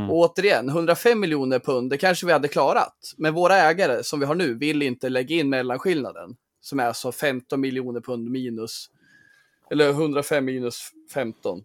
[0.09, 3.13] Och återigen, 105 miljoner pund, det kanske vi hade klarat.
[3.17, 6.35] Men våra ägare som vi har nu vill inte lägga in mellanskillnaden.
[6.61, 8.89] Som är alltså 15 miljoner pund minus,
[9.71, 11.63] eller 105 minus 15.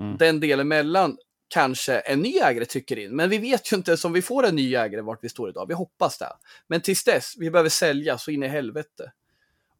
[0.00, 0.16] Mm.
[0.16, 1.16] Den delen mellan
[1.48, 3.16] kanske en ny ägare tycker in.
[3.16, 5.66] Men vi vet ju inte om vi får en ny ägare vart vi står idag.
[5.68, 6.32] Vi hoppas det.
[6.66, 9.12] Men tills dess, vi behöver sälja så in i helvete.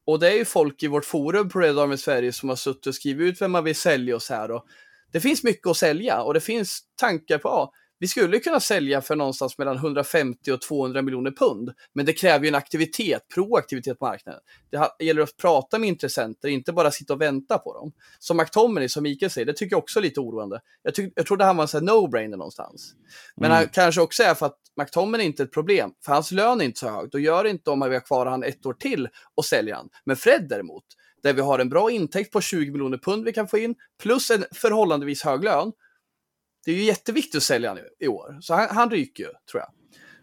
[0.09, 2.87] Och det är ju folk i vårt forum på Red Army Sverige som har suttit
[2.87, 4.51] och skrivit ut vem man vill sälja och så här.
[4.51, 4.67] Och
[5.13, 9.01] det finns mycket att sälja och det finns tankar på, ja, vi skulle kunna sälja
[9.01, 11.73] för någonstans mellan 150 och 200 miljoner pund.
[11.95, 14.41] Men det kräver ju en aktivitet, proaktivitet på marknaden.
[14.71, 17.93] Det gäller att prata med intressenter, inte bara sitta och vänta på dem.
[18.19, 20.61] Som McTominay, som Mikael säger, det tycker jag också är lite oroande.
[20.83, 22.95] Jag, tyck, jag trodde han var en no-brainer någonstans.
[23.37, 26.61] Men han kanske också är för att McTominay är inte ett problem, för hans lön
[26.61, 27.11] är inte så hög.
[27.11, 29.89] Då gör det inte om vi har kvar han ett år till och säljer han.
[30.05, 30.85] Men Fred däremot,
[31.23, 34.31] där vi har en bra intäkt på 20 miljoner pund vi kan få in, plus
[34.31, 35.73] en förhållandevis hög lön.
[36.65, 39.61] Det är ju jätteviktigt att sälja nu i år, så han, han ryker ju, tror
[39.61, 39.71] jag.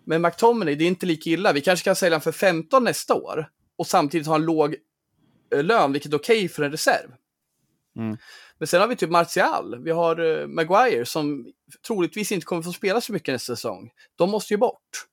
[0.05, 1.53] Men McTominay, det är inte lika illa.
[1.53, 4.75] Vi kanske kan sälja honom för 15 nästa år och samtidigt ha en låg
[5.53, 7.09] eh, lön, vilket är okej för en reserv.
[7.97, 8.17] Mm.
[8.57, 11.51] Men sen har vi typ Martial, vi har eh, Maguire som
[11.87, 13.89] troligtvis inte kommer få spela så mycket nästa säsong.
[14.15, 15.07] De måste ju bort.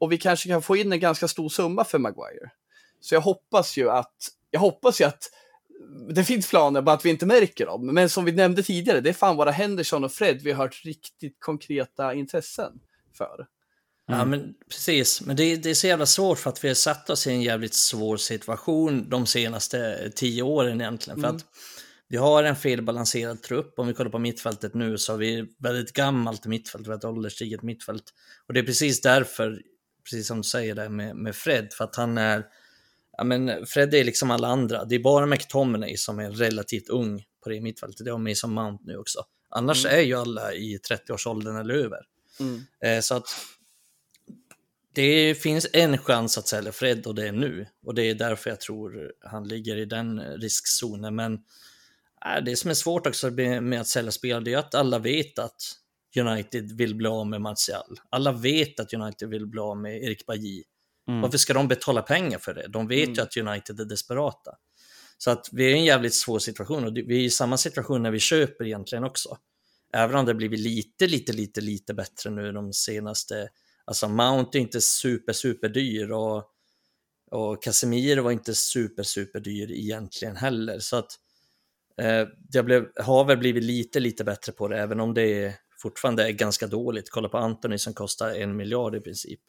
[0.00, 2.50] Och vi kanske kan få in en ganska stor summa för Maguire.
[3.00, 4.16] Så jag hoppas ju att,
[4.50, 5.30] jag hoppas ju att
[6.14, 7.86] det finns planer, bara att vi inte märker dem.
[7.86, 10.84] Men som vi nämnde tidigare, det är fan våra Henderson och Fred vi har hört
[10.84, 12.72] riktigt konkreta intressen
[13.18, 13.46] för.
[14.10, 15.20] Ja, men precis.
[15.20, 17.42] Men det, det är så jävla svårt för att vi har satt oss i en
[17.42, 21.20] jävligt svår situation de senaste tio åren egentligen.
[21.20, 21.36] För Mm.
[21.36, 21.44] att
[22.08, 23.78] vi har en felbalanserad trupp.
[23.78, 27.04] Om vi kollar på mittfältet nu så har vi väldigt gammalt mittfält, vi har ett
[27.04, 28.04] ålderstiget mittfält.
[28.46, 29.62] Och det är precis därför,
[30.04, 32.44] precis som du säger där med, med Fred, för att han är
[33.18, 34.84] Ja, men Fred är liksom alla andra.
[34.84, 38.04] Det är bara McTominay som är relativt ung på det mittfältet.
[38.04, 39.24] Det har Mason Mount nu också.
[39.48, 41.98] Annars är ju alla i 30-årsåldern eller över.
[42.40, 42.62] Mm.
[42.84, 43.26] Eh, så att
[44.94, 47.66] det finns en chans att sälja Fred och det är nu.
[47.86, 51.14] Och det är därför jag tror han ligger i den riskzonen.
[51.14, 51.32] Men
[52.26, 55.38] äh, det som är svårt också med att sälja spelare det är att alla vet
[55.38, 55.62] att
[56.16, 58.00] United vill bli av med Martial.
[58.10, 60.64] Alla vet att United vill bli av med Erik Bajy.
[61.08, 61.20] Mm.
[61.20, 62.68] Varför ska de betala pengar för det?
[62.68, 64.50] De vet ju att United är desperata.
[65.18, 68.02] Så att vi är i en jävligt svår situation och vi är i samma situation
[68.02, 69.38] när vi köper egentligen också.
[69.92, 73.48] Även om det blivit lite, lite, lite, lite bättre nu de senaste...
[73.84, 76.44] Alltså Mount är inte super, super dyr och,
[77.30, 80.78] och Casemiro var inte super, super dyr egentligen heller.
[80.78, 81.12] Så att
[82.00, 85.54] eh, det blev, har väl blivit lite, lite bättre på det, även om det är,
[85.82, 87.10] fortfarande är ganska dåligt.
[87.10, 89.40] Kolla på Anthony som kostar en miljard i princip.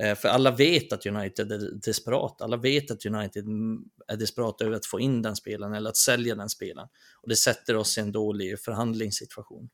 [0.00, 2.42] Eh, för alla vet att United är desperat.
[2.42, 3.44] Alla vet att United
[4.08, 6.88] är desperata över att få in den spelaren eller att sälja den spelaren.
[7.22, 9.68] Och det sätter oss i en dålig förhandlingssituation.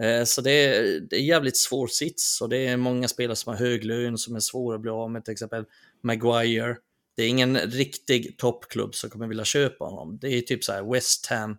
[0.00, 3.50] Eh, så det är, det är jävligt svår sits och det är många spelare som
[3.50, 5.24] har hög lön som är svåra att bli av med.
[5.24, 5.64] Till exempel
[6.02, 6.76] Maguire.
[7.16, 10.18] Det är ingen riktig toppklubb som kommer vilja köpa honom.
[10.20, 11.56] Det är typ så här West Ham,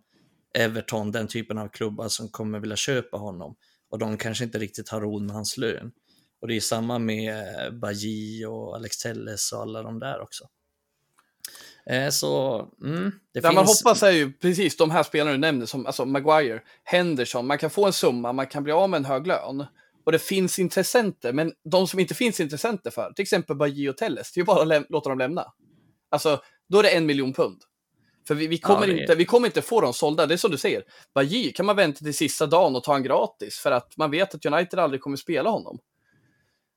[0.58, 3.56] Everton, den typen av klubbar som kommer vilja köpa honom.
[3.90, 5.92] Och de kanske inte riktigt har råd med hans lön.
[6.40, 10.44] Och det är samma med eh, Bajy och Alex Telles och alla de där också.
[11.90, 13.54] Eh, så, mm, det finns...
[13.54, 17.58] man hoppas är ju precis de här spelarna du nämnde, som alltså Maguire, Henderson, man
[17.58, 19.66] kan få en summa, man kan bli av med en hög lön.
[20.04, 23.96] Och det finns intressenter, men de som inte finns intressenter för, till exempel Bajy och
[23.96, 25.52] Telles, det är ju bara att låta dem lämna.
[26.10, 27.62] Alltså, då är det en miljon pund.
[28.28, 30.38] För vi, vi, kommer Ja, det inte, vi kommer inte få dem sålda, det är
[30.38, 30.82] som du säger.
[31.14, 34.34] Bajy kan man vänta till sista dagen och ta en gratis, för att man vet
[34.34, 35.78] att United aldrig kommer spela honom.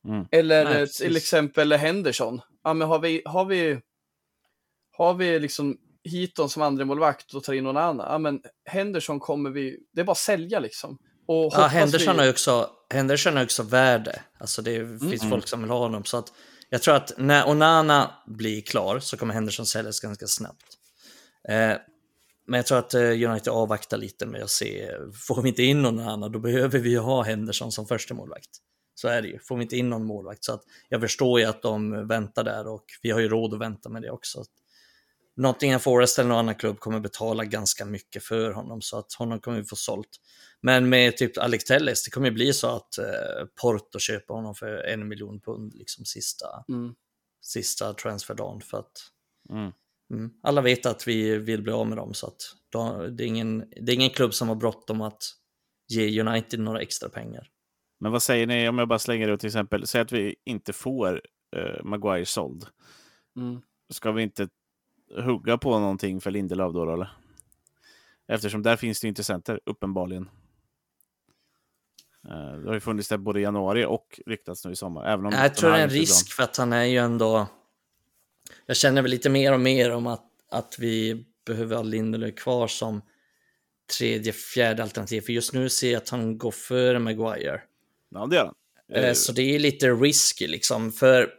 [0.07, 0.25] Mm.
[0.31, 0.97] Eller Nej, eh, precis.
[0.97, 2.41] till exempel Henderson.
[2.63, 3.79] Ja, men har vi, har vi,
[4.97, 9.19] har vi liksom Heaton som andra målvakt och tar in någon annan, ja men Henderson
[9.19, 10.97] kommer vi, det är bara att sälja liksom.
[11.27, 12.23] Och Ja, Henderson vi...
[12.23, 14.21] ju också, Henderson har också värde.
[14.39, 16.03] Alltså det finns folk som vill ha honom.
[16.05, 16.33] Så att
[16.69, 20.77] jag tror att när Onana blir klar så kommer Henderson säljas ganska snabbt.
[21.49, 21.73] Eh,
[22.47, 24.91] men jag tror att eh, United avvaktar lite med att se,
[25.27, 28.49] får vi inte in någon annan då behöver vi ju ha Henderson som första målvakt.
[29.01, 30.43] Så är det ju, får vi inte in någon målvakt.
[30.43, 33.59] Så att jag förstår ju att de väntar där och vi har ju råd att
[33.59, 34.43] vänta med det också.
[35.35, 39.39] Nottingham Forest eller någon annan klubb kommer betala ganska mycket för honom så att honom
[39.39, 40.09] kommer vi få sålt.
[40.61, 43.05] Men med typ Alex Telles, det kommer ju bli så att eh,
[43.61, 46.95] Porto köper honom för en miljon pund liksom sista, Mm.
[47.41, 48.91] sista transferdagen för att
[49.49, 49.71] Mm.
[50.13, 53.27] mm, alla vet att vi vill bli av med dem så att då, det, är
[53.27, 55.23] ingen, det är ingen klubb som har bråttom att
[55.87, 57.47] ge United några extra pengar.
[58.01, 60.73] Men vad säger ni om jag bara slänger det till exempel, säg att vi inte
[60.73, 61.21] får
[61.57, 62.65] uh, Maguire såld.
[63.37, 63.61] Mm.
[63.89, 64.47] Ska vi inte
[65.15, 67.09] hugga på någonting för Lindelöf då, eller?
[68.27, 70.29] Eftersom där finns det intressenter, uppenbarligen.
[72.27, 75.05] Eh, det har ju funnits där både i januari och ryktats nu i sommar.
[75.05, 77.47] Även om Jag tror det är en risk för att han är ju ändå...
[78.65, 82.67] Jag känner väl lite mer och mer om att, att vi behöver ha Lindelöf kvar
[82.67, 83.01] som
[83.97, 85.21] tredje, fjärde alternativ.
[85.21, 87.61] För just nu ser jag att han går före Maguire.
[88.12, 88.55] Ja, det gör han.
[89.03, 90.91] Eh, Så det är lite risky liksom.
[90.91, 91.34] För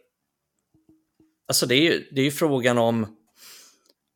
[1.48, 3.16] alltså det är ju, det är ju frågan om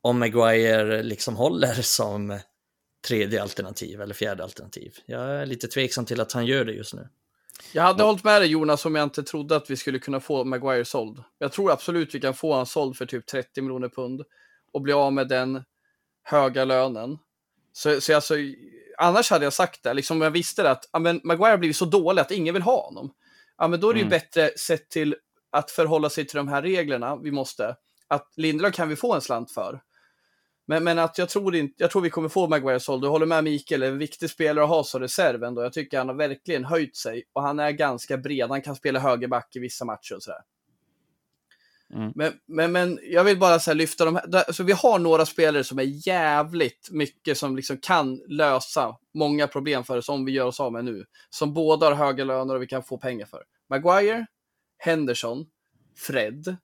[0.01, 2.39] om Maguire liksom håller som
[3.07, 4.97] tredje alternativ eller fjärde alternativ.
[5.05, 7.07] Jag är lite tveksam till att han gör det just nu.
[7.73, 10.43] Jag hade hållit med dig Jonas om jag inte trodde att vi skulle kunna få
[10.43, 11.23] Maguire såld.
[11.37, 14.21] Jag tror absolut vi kan få han såld för typ 30 miljoner pund
[14.71, 15.63] och bli av med den
[16.23, 17.17] höga lönen.
[17.73, 18.35] Så, så alltså,
[18.97, 21.57] annars hade jag sagt det, liksom om jag visste det att ja, men Maguire har
[21.57, 23.13] blivit så dålig att ingen vill ha honom.
[23.57, 24.09] Ja, men då är det ju Mm.
[24.19, 25.15] bättre sett till
[25.51, 27.75] att förhålla sig till de här reglerna vi måste.
[28.07, 29.81] Att Lindelöf kan vi få en slant för.
[30.67, 33.01] Men, men att jag tror, inte, jag tror vi kommer få Maguire såld.
[33.03, 35.63] Du håller med Mikael, en viktig spelare att ha som reserv ändå.
[35.63, 38.49] Jag tycker han har verkligen höjt sig och han är ganska bred.
[38.49, 40.41] Han kan spela högerback i vissa matcher och sådär.
[41.93, 42.11] Mm.
[42.15, 44.27] Men, men, men jag vill bara så här lyfta de här.
[44.27, 49.47] där- Så vi har några spelare som är jävligt mycket som liksom kan lösa många
[49.47, 51.05] problem för oss om vi gör oss av med nu.
[51.29, 53.43] Som båda har höga löner och vi kan få pengar för.
[53.69, 54.25] Maguire,
[54.77, 55.45] Henderson,
[55.97, 56.55] Fred,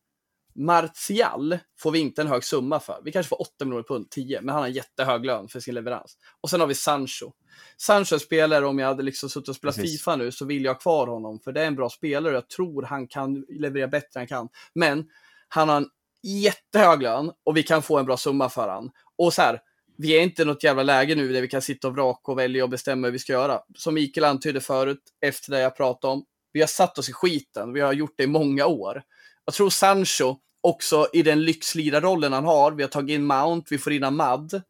[0.56, 3.02] Martial får vi inte en hög summa för.
[3.04, 6.18] Vi kanske får 8 miljoner pund, 10, men han har jättehög lön för sin leverans.
[6.42, 7.32] Och sen har vi Sancho.
[7.78, 10.00] Sancho är spelare, om jag hade liksom suttit och spelat Precis.
[10.00, 12.38] Fifa nu så vill jag ha kvar honom, för det är en bra spelare och
[12.38, 14.50] jag tror han kan leverera bättre än han kan.
[14.76, 15.06] Men
[15.48, 15.90] han har en
[16.24, 18.92] jättehög lön och vi kan få en bra summa för han.
[19.18, 19.60] Och så här,
[19.98, 22.40] vi är inte i något jävla läge nu där vi kan sitta och vraka och
[22.40, 23.62] välja och bestämma hur vi ska göra.
[23.76, 27.74] Som Mikael antydde förut, efter det jag pratade om, vi har satt oss i skiten.
[27.74, 29.04] Vi har gjort det i många år.
[29.46, 32.72] Jag tror Sancho också i den lyxlirarrollen han har.
[32.72, 34.62] Vi har tagit in Mount, vi får in Ahmad.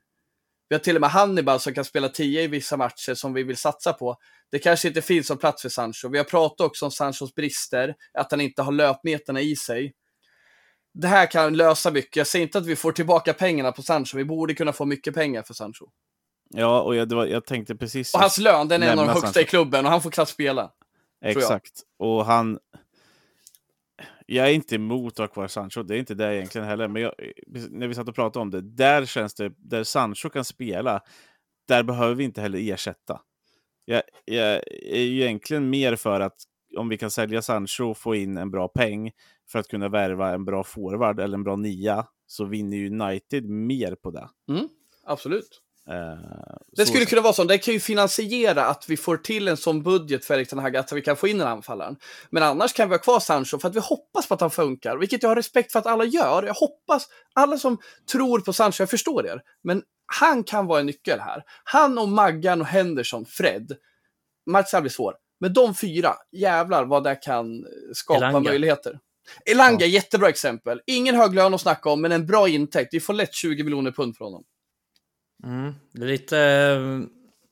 [0.70, 3.44] Vi har till och med Hannibal som kan spela 10 i vissa matcher som vi
[3.44, 4.18] vill satsa på.
[4.52, 6.10] Det kanske inte finns någon plats för Sancho.
[6.10, 9.94] Vi har pratat också om Sanchos brister, att han inte har löpmeterna i sig.
[10.94, 12.16] Det här kan lösa mycket.
[12.16, 14.18] Jag säger inte att vi får tillbaka pengarna på Sancho.
[14.18, 15.86] Vi borde kunna få mycket pengar för Sancho.
[16.50, 18.14] Ja, och jag, var, jag tänkte precis...
[18.14, 19.40] Och hans lön, den är en av de högsta Sancho.
[19.40, 20.72] i klubben och han får knappt spela.
[21.26, 21.82] Exakt.
[22.00, 22.60] Och han...
[24.26, 26.88] Jag är inte emot att ha kvar Sancho, det är inte det egentligen heller.
[26.88, 27.14] Men jag,
[27.70, 31.02] när vi satt och pratade om det, där känns det, där Sancho kan spela,
[31.68, 33.22] där behöver vi inte heller ersätta.
[33.86, 36.38] Jag, jag är ju egentligen mer för att
[36.78, 39.12] om vi kan sälja Sancho och få in en bra peng
[39.52, 43.50] för att kunna värva en bra forward eller en bra nia, så vinner ju United
[43.50, 44.30] mer på det.
[44.50, 44.70] Mm,
[45.04, 45.62] Absolut.
[45.90, 46.18] Eh,
[46.78, 47.44] Det skulle kunna vara så.
[47.44, 50.78] Det kan ju finansiera att vi får till en sån budget för Erik Ten Hag,
[50.78, 51.96] att vi kan få in en anfallare.
[52.30, 54.98] Men annars kan vi ha kvar Sancho för att vi hoppas på att han funkar,
[54.98, 56.44] vilket jag har respekt för att alla gör.
[56.44, 57.78] Jag hoppas, alla som
[58.12, 61.44] tror på Sancho, jag förstår er, men han kan vara en nyckel här.
[61.64, 63.72] Han och Maggan och Henderson, Fred,
[64.46, 65.16] Martial blir svår.
[65.40, 68.40] Men de fyra, jävlar vad det kan skapa Elanga.
[68.50, 69.00] möjligheter.
[69.46, 70.82] Elanga, jättebra exempel.
[70.86, 72.94] Ingen hög lön att snacka om, men en bra intäkt.
[72.94, 74.44] Vi får lätt 20 miljoner pund från honom.
[75.44, 75.74] Mm.
[75.91, 76.38] Det är lite
[76.80, 77.06] uh,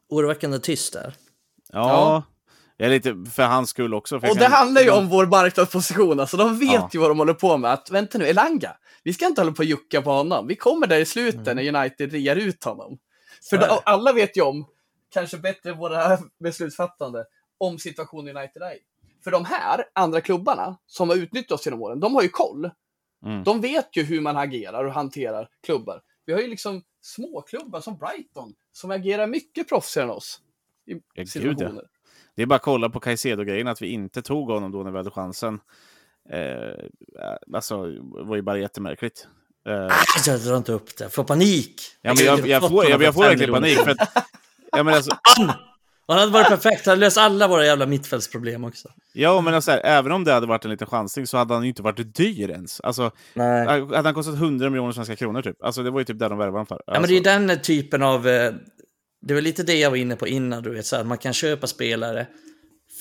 [0.09, 1.13] oroväckande tyst där.
[1.73, 2.23] Ja, Ja.
[2.77, 4.15] jag är lite för hans skull också.
[4.15, 6.89] Och det kan- handlar ju om vår marknadsposition, alltså de vet Ja.
[6.93, 7.73] ju vad de håller på med.
[7.73, 10.47] Att, vänta nu, Elanga, vi ska inte hålla på och jucka på honom.
[10.47, 11.65] Vi kommer där i slutet Mm.
[11.73, 12.97] när United rear ut honom.
[13.49, 14.65] För då, alla vet ju om,
[15.13, 17.25] kanske bättre än våra beslutsfattande,
[17.57, 18.79] om situationen United är i.
[19.23, 22.69] För de här andra klubbarna som har utnyttjat oss genom åren, de har ju koll.
[23.25, 23.43] Mm.
[23.43, 26.01] De vet ju hur man agerar och hanterar klubbar.
[26.25, 30.41] Vi har ju liksom småklubbar som Brighton, som agerar mycket proffsigare än oss.
[30.85, 31.83] I Ja, gud, situationer.
[32.35, 34.97] Det är bara att kolla på Caicedo-grejen, att vi inte tog honom då när vi
[34.97, 35.59] hade chansen.
[36.29, 36.85] Eh,
[37.53, 39.27] alltså, det var ju bara jättemärkligt.
[39.67, 39.73] Eh,
[40.27, 41.81] Jag drar inte upp det, jag får panik.
[42.01, 43.77] ja, men jag, jag, får, jag, jag får verkligen panik.
[43.77, 44.27] För att,
[44.71, 45.11] ja, men alltså,
[46.11, 48.89] Han hade varit perfekt, han hade löst alla våra jävla mittfältsproblem också.
[49.13, 51.63] ja, men alltså, här, även om det hade varit en liten chansning så hade han
[51.63, 52.81] ju inte varit dyr ens.
[52.81, 53.67] Alltså, Nej.
[53.67, 55.63] hade han kostat 100 miljoner svenska kronor typ?
[55.63, 56.81] Alltså, det var ju typ där de värvade honom för.
[56.85, 58.27] Ja, men det är ju den typen av...
[58.27, 58.53] eh,
[59.27, 61.33] Det var lite det jag var inne på innan, du vet, så här, man kan
[61.33, 62.27] köpa spelare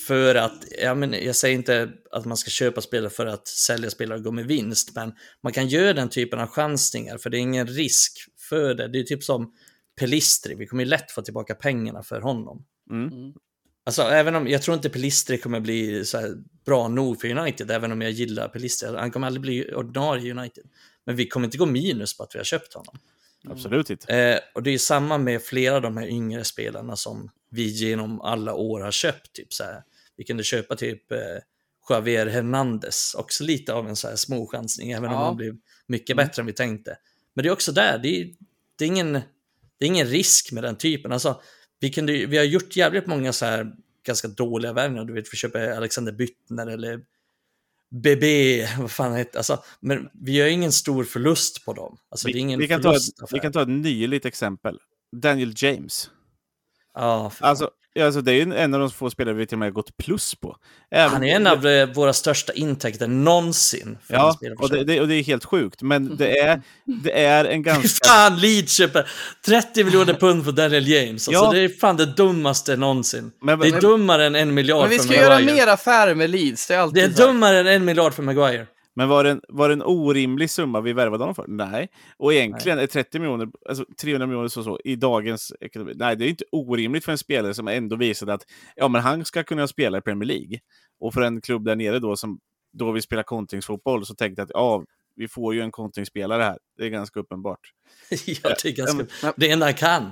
[0.07, 3.89] för att, ja, men jag säger inte att man ska köpa spelare för att sälja
[3.89, 5.13] spelare och gå med vinst, men
[5.43, 8.11] man kan göra den typen av chansningar för det är ingen risk
[8.49, 8.87] för det.
[8.87, 9.51] Det är typ som
[9.99, 12.65] Pelistri, vi kommer ju lätt få tillbaka pengarna för honom.
[12.89, 13.33] Mm.
[13.83, 16.35] Alltså, även om, jag tror inte Pelistri kommer bli så
[16.65, 18.95] bra nog för United, även om jag gillar Pelistri.
[18.95, 20.63] Han kommer aldrig bli ordinarie i United.
[21.05, 22.97] Men vi kommer inte gå minus på att vi har köpt honom.
[23.49, 24.15] Absolut inte.
[24.15, 28.21] Eh, och det är samma med flera av de här yngre spelarna som vi genom
[28.21, 29.33] alla år har köpt.
[29.33, 29.83] Typ så här.
[30.17, 31.17] Vi kunde köpa typ eh,
[31.89, 35.25] Javier Hernandez, också lite av en så här småchansning, även om Ja.
[35.25, 35.55] han blev
[35.87, 36.97] mycket bättre än vi tänkte.
[37.33, 38.33] Men det är också där, det är,
[38.77, 39.13] det är, ingen,
[39.77, 41.11] det är ingen risk med den typen.
[41.11, 41.41] Alltså,
[41.81, 43.71] vi, kunde, vi har gjort jävligt många så här
[44.05, 45.05] ganska dåliga värvningar.
[45.05, 47.01] Du vet, vi köper Alexander Byttner eller
[47.91, 51.97] BB, vad fan heter alltså, Men vi gör ingen stor förlust på dem.
[52.09, 54.79] Alltså, det är Vi, ingen vi, kan ta ett, vi kan ta ett nyligt exempel.
[55.15, 56.09] Daniel James.
[56.93, 57.49] Ja, fan.
[57.49, 59.65] Alltså, ja, alltså, det är ju en av de få spelare vi till och med
[59.65, 60.57] har gått plus på.
[60.91, 63.97] Även- han är en av eh, våra största intäkter någonsin.
[64.07, 65.81] För Ja, för och det, det, och det är helt sjukt.
[65.81, 68.07] Men det är, det är en ganska...
[68.07, 69.07] Fan, Leeds köper
[69.45, 71.27] 30 miljoner pund för Daniel James.
[71.27, 71.51] Alltså, Ja.
[71.51, 73.31] Det är fan det dummaste någonsin.
[73.41, 75.53] Men- det är men- dummare än en miljard Men vi för ska göra Maguire.
[75.55, 76.67] mer affärer med Leeds.
[76.67, 78.67] Det är alltid Det är dummare än en miljard för Maguire.
[78.93, 81.45] Men var det, en, var det en orimlig summa vi värvade honom för?
[81.47, 81.89] Nej.
[82.17, 85.93] Och egentligen är 30 miljoner, alltså 300 miljoner så, så i dagens ekonomi.
[85.95, 88.45] Nej, det är inte orimligt för en spelare som ändå visade att
[88.75, 90.59] ja, men han ska kunna spela i Premier League.
[90.99, 92.39] Och för en klubb där nere då som
[92.73, 94.83] då vill spela kontringsfotboll så tänkte jag att ja,
[95.15, 96.57] vi får ju en kontringsspelare här.
[96.77, 97.59] Det är ganska uppenbart.
[98.25, 99.33] ja, det är ganska...
[99.37, 100.11] Det enda han kan.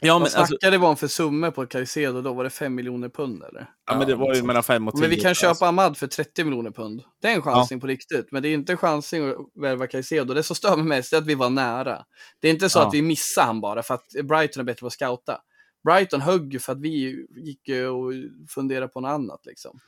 [0.00, 2.32] Ja, Vad men, alltså, snackade vi om för summor på Caicedo då?
[2.32, 3.70] Var det 5 miljoner pund eller?
[3.86, 5.00] ja, men det var ju mellan 5 och 10.
[5.00, 5.64] Men vi kan köpa alltså.
[5.64, 7.02] Ahmad för 30 miljoner pund.
[7.22, 8.32] Det är en chansning på riktigt.
[8.32, 10.34] Men det är inte en chansning att värva Caicedo.
[10.34, 12.04] Det som stör mig mest är att vi var nära.
[12.40, 12.86] Det är inte så Ja.
[12.88, 15.38] att vi missade han bara för att Brighton är bättre på att scouta.
[15.84, 18.12] Brighton högg för att vi gick och
[18.48, 19.78] funderade på något annat liksom.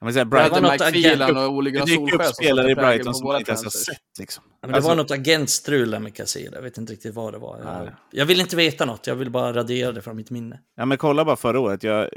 [0.00, 2.70] Ja, men så här, Det Brighton, var något agent- och Ole det dyker upp spelare
[2.70, 3.98] i Brighton som man inte ens har sett.
[4.18, 4.44] Liksom.
[4.46, 6.56] Ja, men det Alltså, var något agentstrul med Casilla.
[6.56, 7.58] Jag vet inte riktigt vad det var.
[7.58, 9.06] Jag, jag vill inte veta något.
[9.06, 10.60] Jag vill bara radera det från mitt minne.
[10.76, 11.82] Ja, men kolla bara förra året.
[11.82, 12.08] Jag,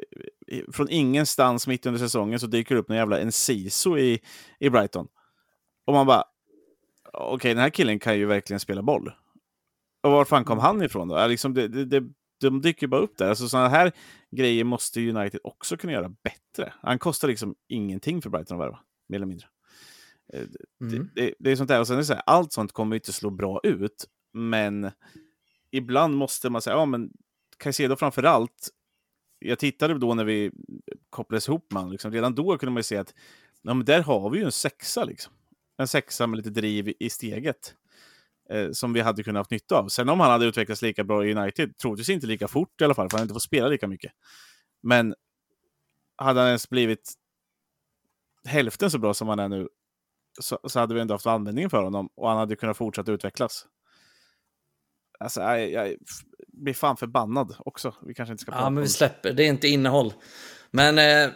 [0.73, 4.19] från ingenstans mitt under säsongen så dyker det upp en jävla Enciso i,
[4.59, 5.07] i Brighton.
[5.87, 6.23] Och man bara,
[7.13, 9.11] okej, den här killen kan ju verkligen spela boll.
[10.03, 11.27] Och var fan kom han ifrån då?
[11.27, 12.03] Liksom det, det, det,
[12.49, 13.29] de dyker bara upp där.
[13.29, 13.91] Alltså, sådana här
[14.31, 16.73] grejer måste United också kunna göra bättre.
[16.81, 18.79] Han kostar liksom ingenting för Brighton att värva,
[19.09, 19.47] mer eller mindre.
[20.33, 20.43] Eh,
[20.81, 21.09] Mm.
[21.15, 21.79] Det, det, det är sånt där.
[21.79, 24.91] Och sen är det så här, allt sånt kommer inte slå bra ut, men
[25.71, 27.11] ibland måste man säga, ja men
[27.57, 28.69] Caicedo framför allt.
[29.39, 30.51] Jag tittade då när vi
[31.09, 33.13] kopplades ihop med liksom, redan då kunde man ju se att
[33.61, 35.03] ja, men där har vi ju en sexa.
[35.03, 35.33] Liksom.
[35.77, 37.75] En sexa med lite driv i steget.
[38.53, 39.87] Eh, som vi hade kunnat ha nytta av.
[39.87, 42.93] Sen om han hade utvecklats lika bra i United, troligtvis inte lika fort i alla
[42.93, 44.11] fall, för han inte får spela lika mycket.
[44.83, 45.15] Men
[46.15, 47.13] hade han ens blivit
[48.47, 49.67] hälften så bra som han är nu,
[50.39, 53.65] så, så hade vi ändå haft användning för honom och han hade kunnat fortsätta utvecklas.
[55.19, 55.95] Alltså, jag, jag
[56.47, 57.95] blir fan förbannad också.
[58.01, 59.33] Vi kanske inte ska prata Ja, men vi släpper.
[59.33, 60.13] Det är inte innehåll.
[60.71, 61.33] Men eh,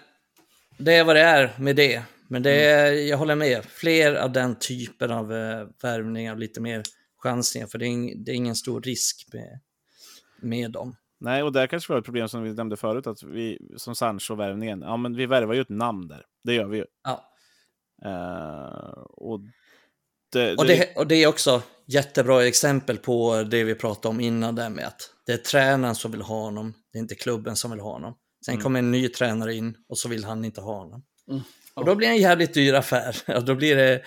[0.78, 2.04] det är vad det är med det.
[2.28, 3.66] Men det är, jag håller med.
[3.66, 6.84] Fler av den typen av eh, värvningar, lite mer
[7.18, 7.68] chansningar.
[7.68, 9.60] För det är, ing, det är ingen stor risk med,
[10.42, 10.96] med dem.
[11.20, 13.96] Nej, och där kanske vi har ett problem som vi nämnde förut, att vi som
[13.96, 16.26] Sancho-värvningen, ja men vi värvar ju ett namn där.
[16.44, 16.86] Det gör vi ju.
[17.04, 17.32] Ja.
[18.06, 19.40] Eh, och
[20.32, 24.56] det, Och det, och det är också jättebra exempel på det vi pratade om innan
[24.56, 27.72] där med att det är tränaren som vill ha honom, det är inte klubben som
[27.72, 28.14] vill ha honom.
[28.46, 28.64] Sen Mm.
[28.64, 31.04] kommer en ny tränare in och så vill han inte ha honom.
[31.30, 31.42] Mm.
[31.74, 33.16] Och då blir det en jävligt dyr affär.
[33.36, 34.02] Och då blir det,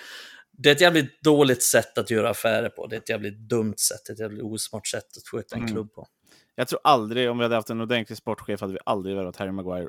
[0.63, 2.87] det är ett jävligt dåligt sätt att göra affärer på.
[2.87, 5.73] Det är ett jävligt dumt sätt, ett jävligt osmart sätt att sköta en Mm.
[5.73, 6.07] klubb på.
[6.55, 9.51] Jag tror aldrig, om vi hade haft en ordentlig sportchef, hade vi aldrig värvat Harry
[9.51, 9.87] Maguire.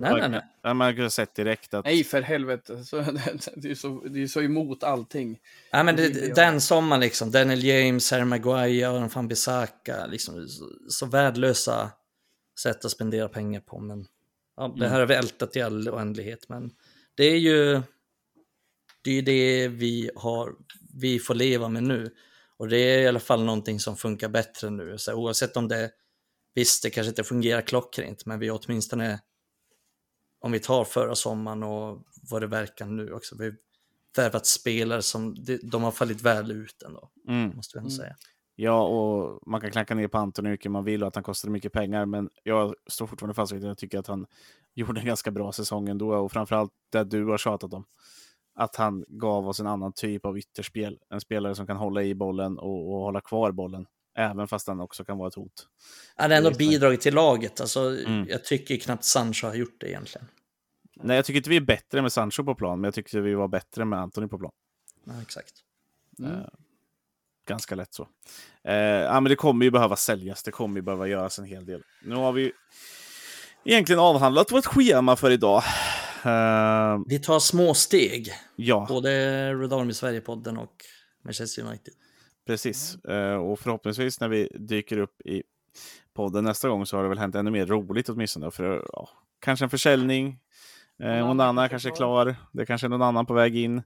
[0.00, 0.40] Nej, nej, nej.
[0.62, 1.84] Ja, Man kunde ha sett direkt att...
[1.84, 2.84] Nej, för helvete.
[2.84, 2.96] Så,
[3.56, 5.38] det, är så, det är så emot allting.
[5.72, 10.64] Nej, men Det den sommaren liksom, Daniel James, Harry Maguire, Aron van Bissaka, liksom så,
[10.88, 11.90] så värdelösa
[12.60, 13.78] sätt att spendera pengar på.
[13.80, 14.06] Men
[14.56, 16.48] ja, det här har vi ältat i all oändlighet.
[16.48, 16.70] Men
[17.14, 17.82] det är ju
[19.02, 20.54] det, är ju det vi, har,
[20.94, 22.14] vi får leva med nu.
[22.56, 24.98] Och det är i alla fall någonting som funkar bättre nu.
[24.98, 25.90] Så oavsett om det,
[26.54, 29.20] visst det kanske inte fungerar klockrent, men vi åtminstone,
[30.40, 33.54] om vi tar förra sommaren och vad det verkar nu också, vi har
[34.16, 37.56] värvat spelare som de, har fallit väl ut ändå, Mm.
[37.56, 37.96] måste vi ändå Mm.
[37.96, 38.16] säga.
[38.60, 41.24] Ja, och man kan klanka ner på Anton hur mycket man vill och att han
[41.24, 44.26] kostade mycket pengar, men jag står fortfarande fast vid att jag tycker att han
[44.74, 47.84] gjorde en ganska bra säsong ändå, och framförallt det du har tjatat om.
[48.60, 50.98] Att han gav oss en annan typ av ytterspel.
[51.10, 53.86] En spelare som kan hålla i bollen och, och hålla kvar bollen,
[54.16, 55.66] även fast han också kan vara ett hot.
[56.16, 58.26] Han har ändå bidragit till laget, alltså, Mm.
[58.28, 60.26] jag tycker knappt Sancho har gjort det egentligen.
[60.96, 63.34] Nej, jag tycker inte vi är bättre med Sancho på plan, men jag tyckte vi
[63.34, 64.52] var bättre med Antoni på plan.
[65.04, 65.52] Ja, exakt.
[66.18, 66.32] Mm.
[66.32, 66.46] Eh,
[67.48, 68.08] Ganska lätt så.
[68.64, 71.66] Eh, ja, men det kommer ju behöva säljas, det kommer ju behöva göras en hel
[71.66, 71.82] del.
[72.02, 72.52] Nu har vi
[73.64, 75.62] egentligen avhandlat vårt schema för idag.
[76.24, 80.74] Eh, Vi tar små steg, ja, både Rudolm i Sverige-podden och
[81.24, 81.94] Manchester United.
[82.46, 83.04] precis.
[83.04, 85.42] Eh, och förhoppningsvis när vi dyker upp i
[86.14, 88.50] podden nästa gång så har det väl hänt ännu mer roligt åtminstone.
[88.50, 89.08] För, ja,
[89.40, 90.38] kanske en försäljning.
[91.02, 92.36] Eh, Onana kanske är klar.
[92.52, 93.82] Det kanske är någon annan på väg in.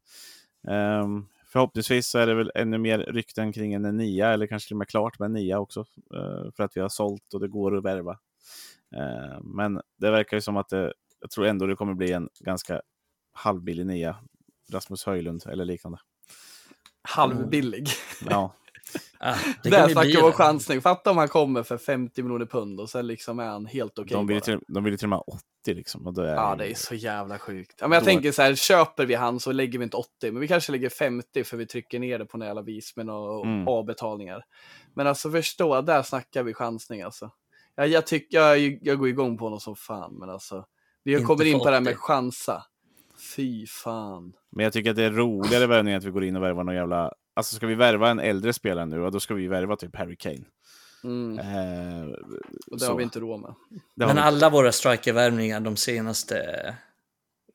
[0.68, 4.74] Ehm, förhoppningsvis så är det väl ännu mer rykten kring en nia, eller kanske till
[4.74, 5.84] och med klart med en nia också.
[6.56, 8.18] för att vi har sålt och det går att värva
[9.42, 10.92] men det verkar ju som att det,
[11.22, 12.80] jag tror ändå det kommer bli en ganska
[13.32, 14.16] halvbillig nia.
[14.72, 15.98] Rasmus Höjlund eller liknande.
[17.02, 17.88] Halvbillig.
[18.30, 18.54] Ja,
[19.18, 20.80] Ah, det Där snackar om chansning.
[20.80, 24.12] Fatta om han kommer för 50 miljoner pund och sen liksom är han helt okej
[24.16, 24.44] de, vill ju bara.
[24.44, 25.24] till, de vill ju till och med ha
[25.62, 26.06] 80 liksom.
[26.06, 27.74] Och det är, Ja, det är så jävla sjukt.
[27.80, 30.08] Ja, men jag Då- tänker så här, köper vi han så lägger vi inte 80,
[30.32, 33.06] men vi kanske lägger 50 för vi trycker ner det på några jävla vis med
[33.06, 33.68] några Mm.
[33.68, 34.44] avbetalningar.
[34.94, 37.30] Men alltså förstå, där snackar vi chansning alltså.
[37.74, 40.64] Ja, jag tycker, jag, jag går igång på honom som fan, men alltså.
[41.04, 42.00] Vi kommer in på det här med 80.
[42.00, 42.64] chansa.
[43.36, 44.32] Fy fan.
[44.50, 46.74] Men jag tycker att det är roligare värvning att vi går in och värvar någon
[46.74, 47.12] jävla...
[47.34, 50.44] Alltså ska vi värva en äldre spelare nu, då ska vi värva typ Harry Kane.
[51.04, 51.38] Mm.
[51.38, 52.08] Eh,
[52.66, 52.90] Och det så.
[52.90, 53.54] har vi inte råd med.
[53.94, 56.36] Men alla våra strikervärvningar de senaste,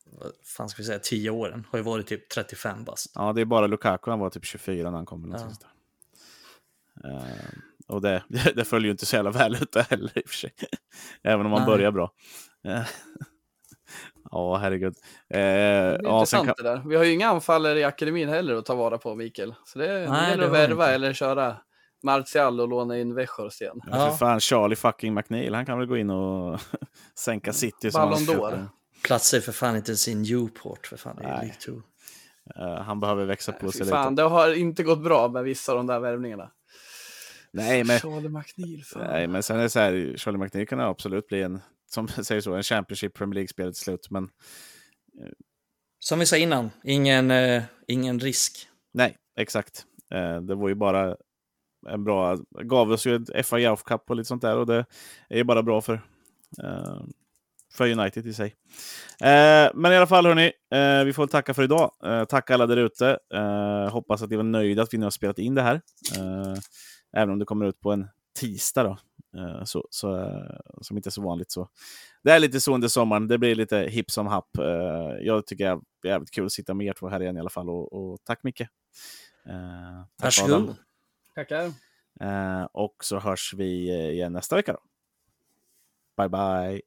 [0.05, 3.11] vad fan ska vi säga, 10 åren har ju varit typ 35 bast.
[3.15, 5.35] Ja, det är bara Lukaku, han var typ 24 när han kom.
[5.37, 5.51] Ja.
[7.09, 7.49] Eh,
[7.87, 8.23] och det,
[8.55, 10.53] det följer ju inte så jävla väl ut heller i och för sig.
[11.23, 11.67] Även om man Nej.
[11.67, 12.11] börjar bra.
[14.31, 14.93] Ja, herregud.
[14.93, 14.93] Eh,
[15.29, 16.81] Det är ja, intressant kan, det där.
[16.85, 19.53] Vi har ju inga anfallare i akademin heller att ta vara på, Mikael.
[19.65, 21.57] Så det, det Nej, gäller att värva eller köra
[22.03, 23.79] Martial och låna in Weghorst igen.
[23.87, 23.97] ja.
[23.97, 24.09] Ja.
[24.09, 26.59] för fan, Charlie fucking McNeil, han kan väl gå in och
[27.19, 27.91] sänka City.
[27.91, 28.65] som Ballon d'Or.
[29.03, 31.57] Platsar för fan inte sin Newport, för fan, det är ju Nej.
[31.67, 31.81] League
[32.55, 32.61] 2.
[32.63, 34.21] Eh, han behöver växa på Fy sig fan, lite.
[34.23, 36.51] det har inte gått bra med vissa av de där värvningarna.
[37.51, 39.03] Nej, men, Charlie McNeil, fan.
[39.07, 42.41] nej, men sen är det så här, Charlie McNeil kan absolut bli en, som säger
[42.41, 44.09] så, en Championship Premier League-spelare till slut.
[44.09, 44.29] Men
[45.99, 48.67] Som vi sa innan, ingen, eh, ingen risk.
[48.93, 49.85] Nej, exakt.
[50.11, 51.15] Eh, det var ju bara
[51.87, 54.85] en bra, gav oss ju ett FA Youth Cup och lite sånt där och det
[55.29, 55.93] är ju bara bra för,
[56.63, 57.01] eh,
[57.73, 58.55] för United i sig.
[59.21, 61.91] Eh, men i alla fall hörni, eh, vi får tacka för idag.
[62.05, 63.19] Eh, tack alla där ute.
[63.33, 65.81] Eh, hoppas att ni var nöjda att vi nu har spelat in det här.
[66.17, 66.55] Eh,
[67.17, 68.07] även om det kommer ut på en
[68.39, 68.97] tisdag då.
[69.35, 71.51] Eh, så, så, eh, som inte är så vanligt.
[71.51, 71.69] så
[72.23, 73.27] Det är lite så under sommaren.
[73.27, 74.57] Det blir lite hipp som happ.
[74.57, 77.39] Eh, jag tycker det är jävligt kul att sitta med er två här igen i
[77.39, 77.69] alla fall.
[77.69, 78.61] Och, och tack Micke.
[78.61, 78.67] Eh,
[80.17, 80.53] tack Varsågod.
[80.53, 80.75] Adam.
[81.35, 81.71] Tackar.
[82.71, 84.73] Och så hörs vi igen nästa vecka.
[84.73, 84.79] Då.
[86.17, 86.81] Bye bye.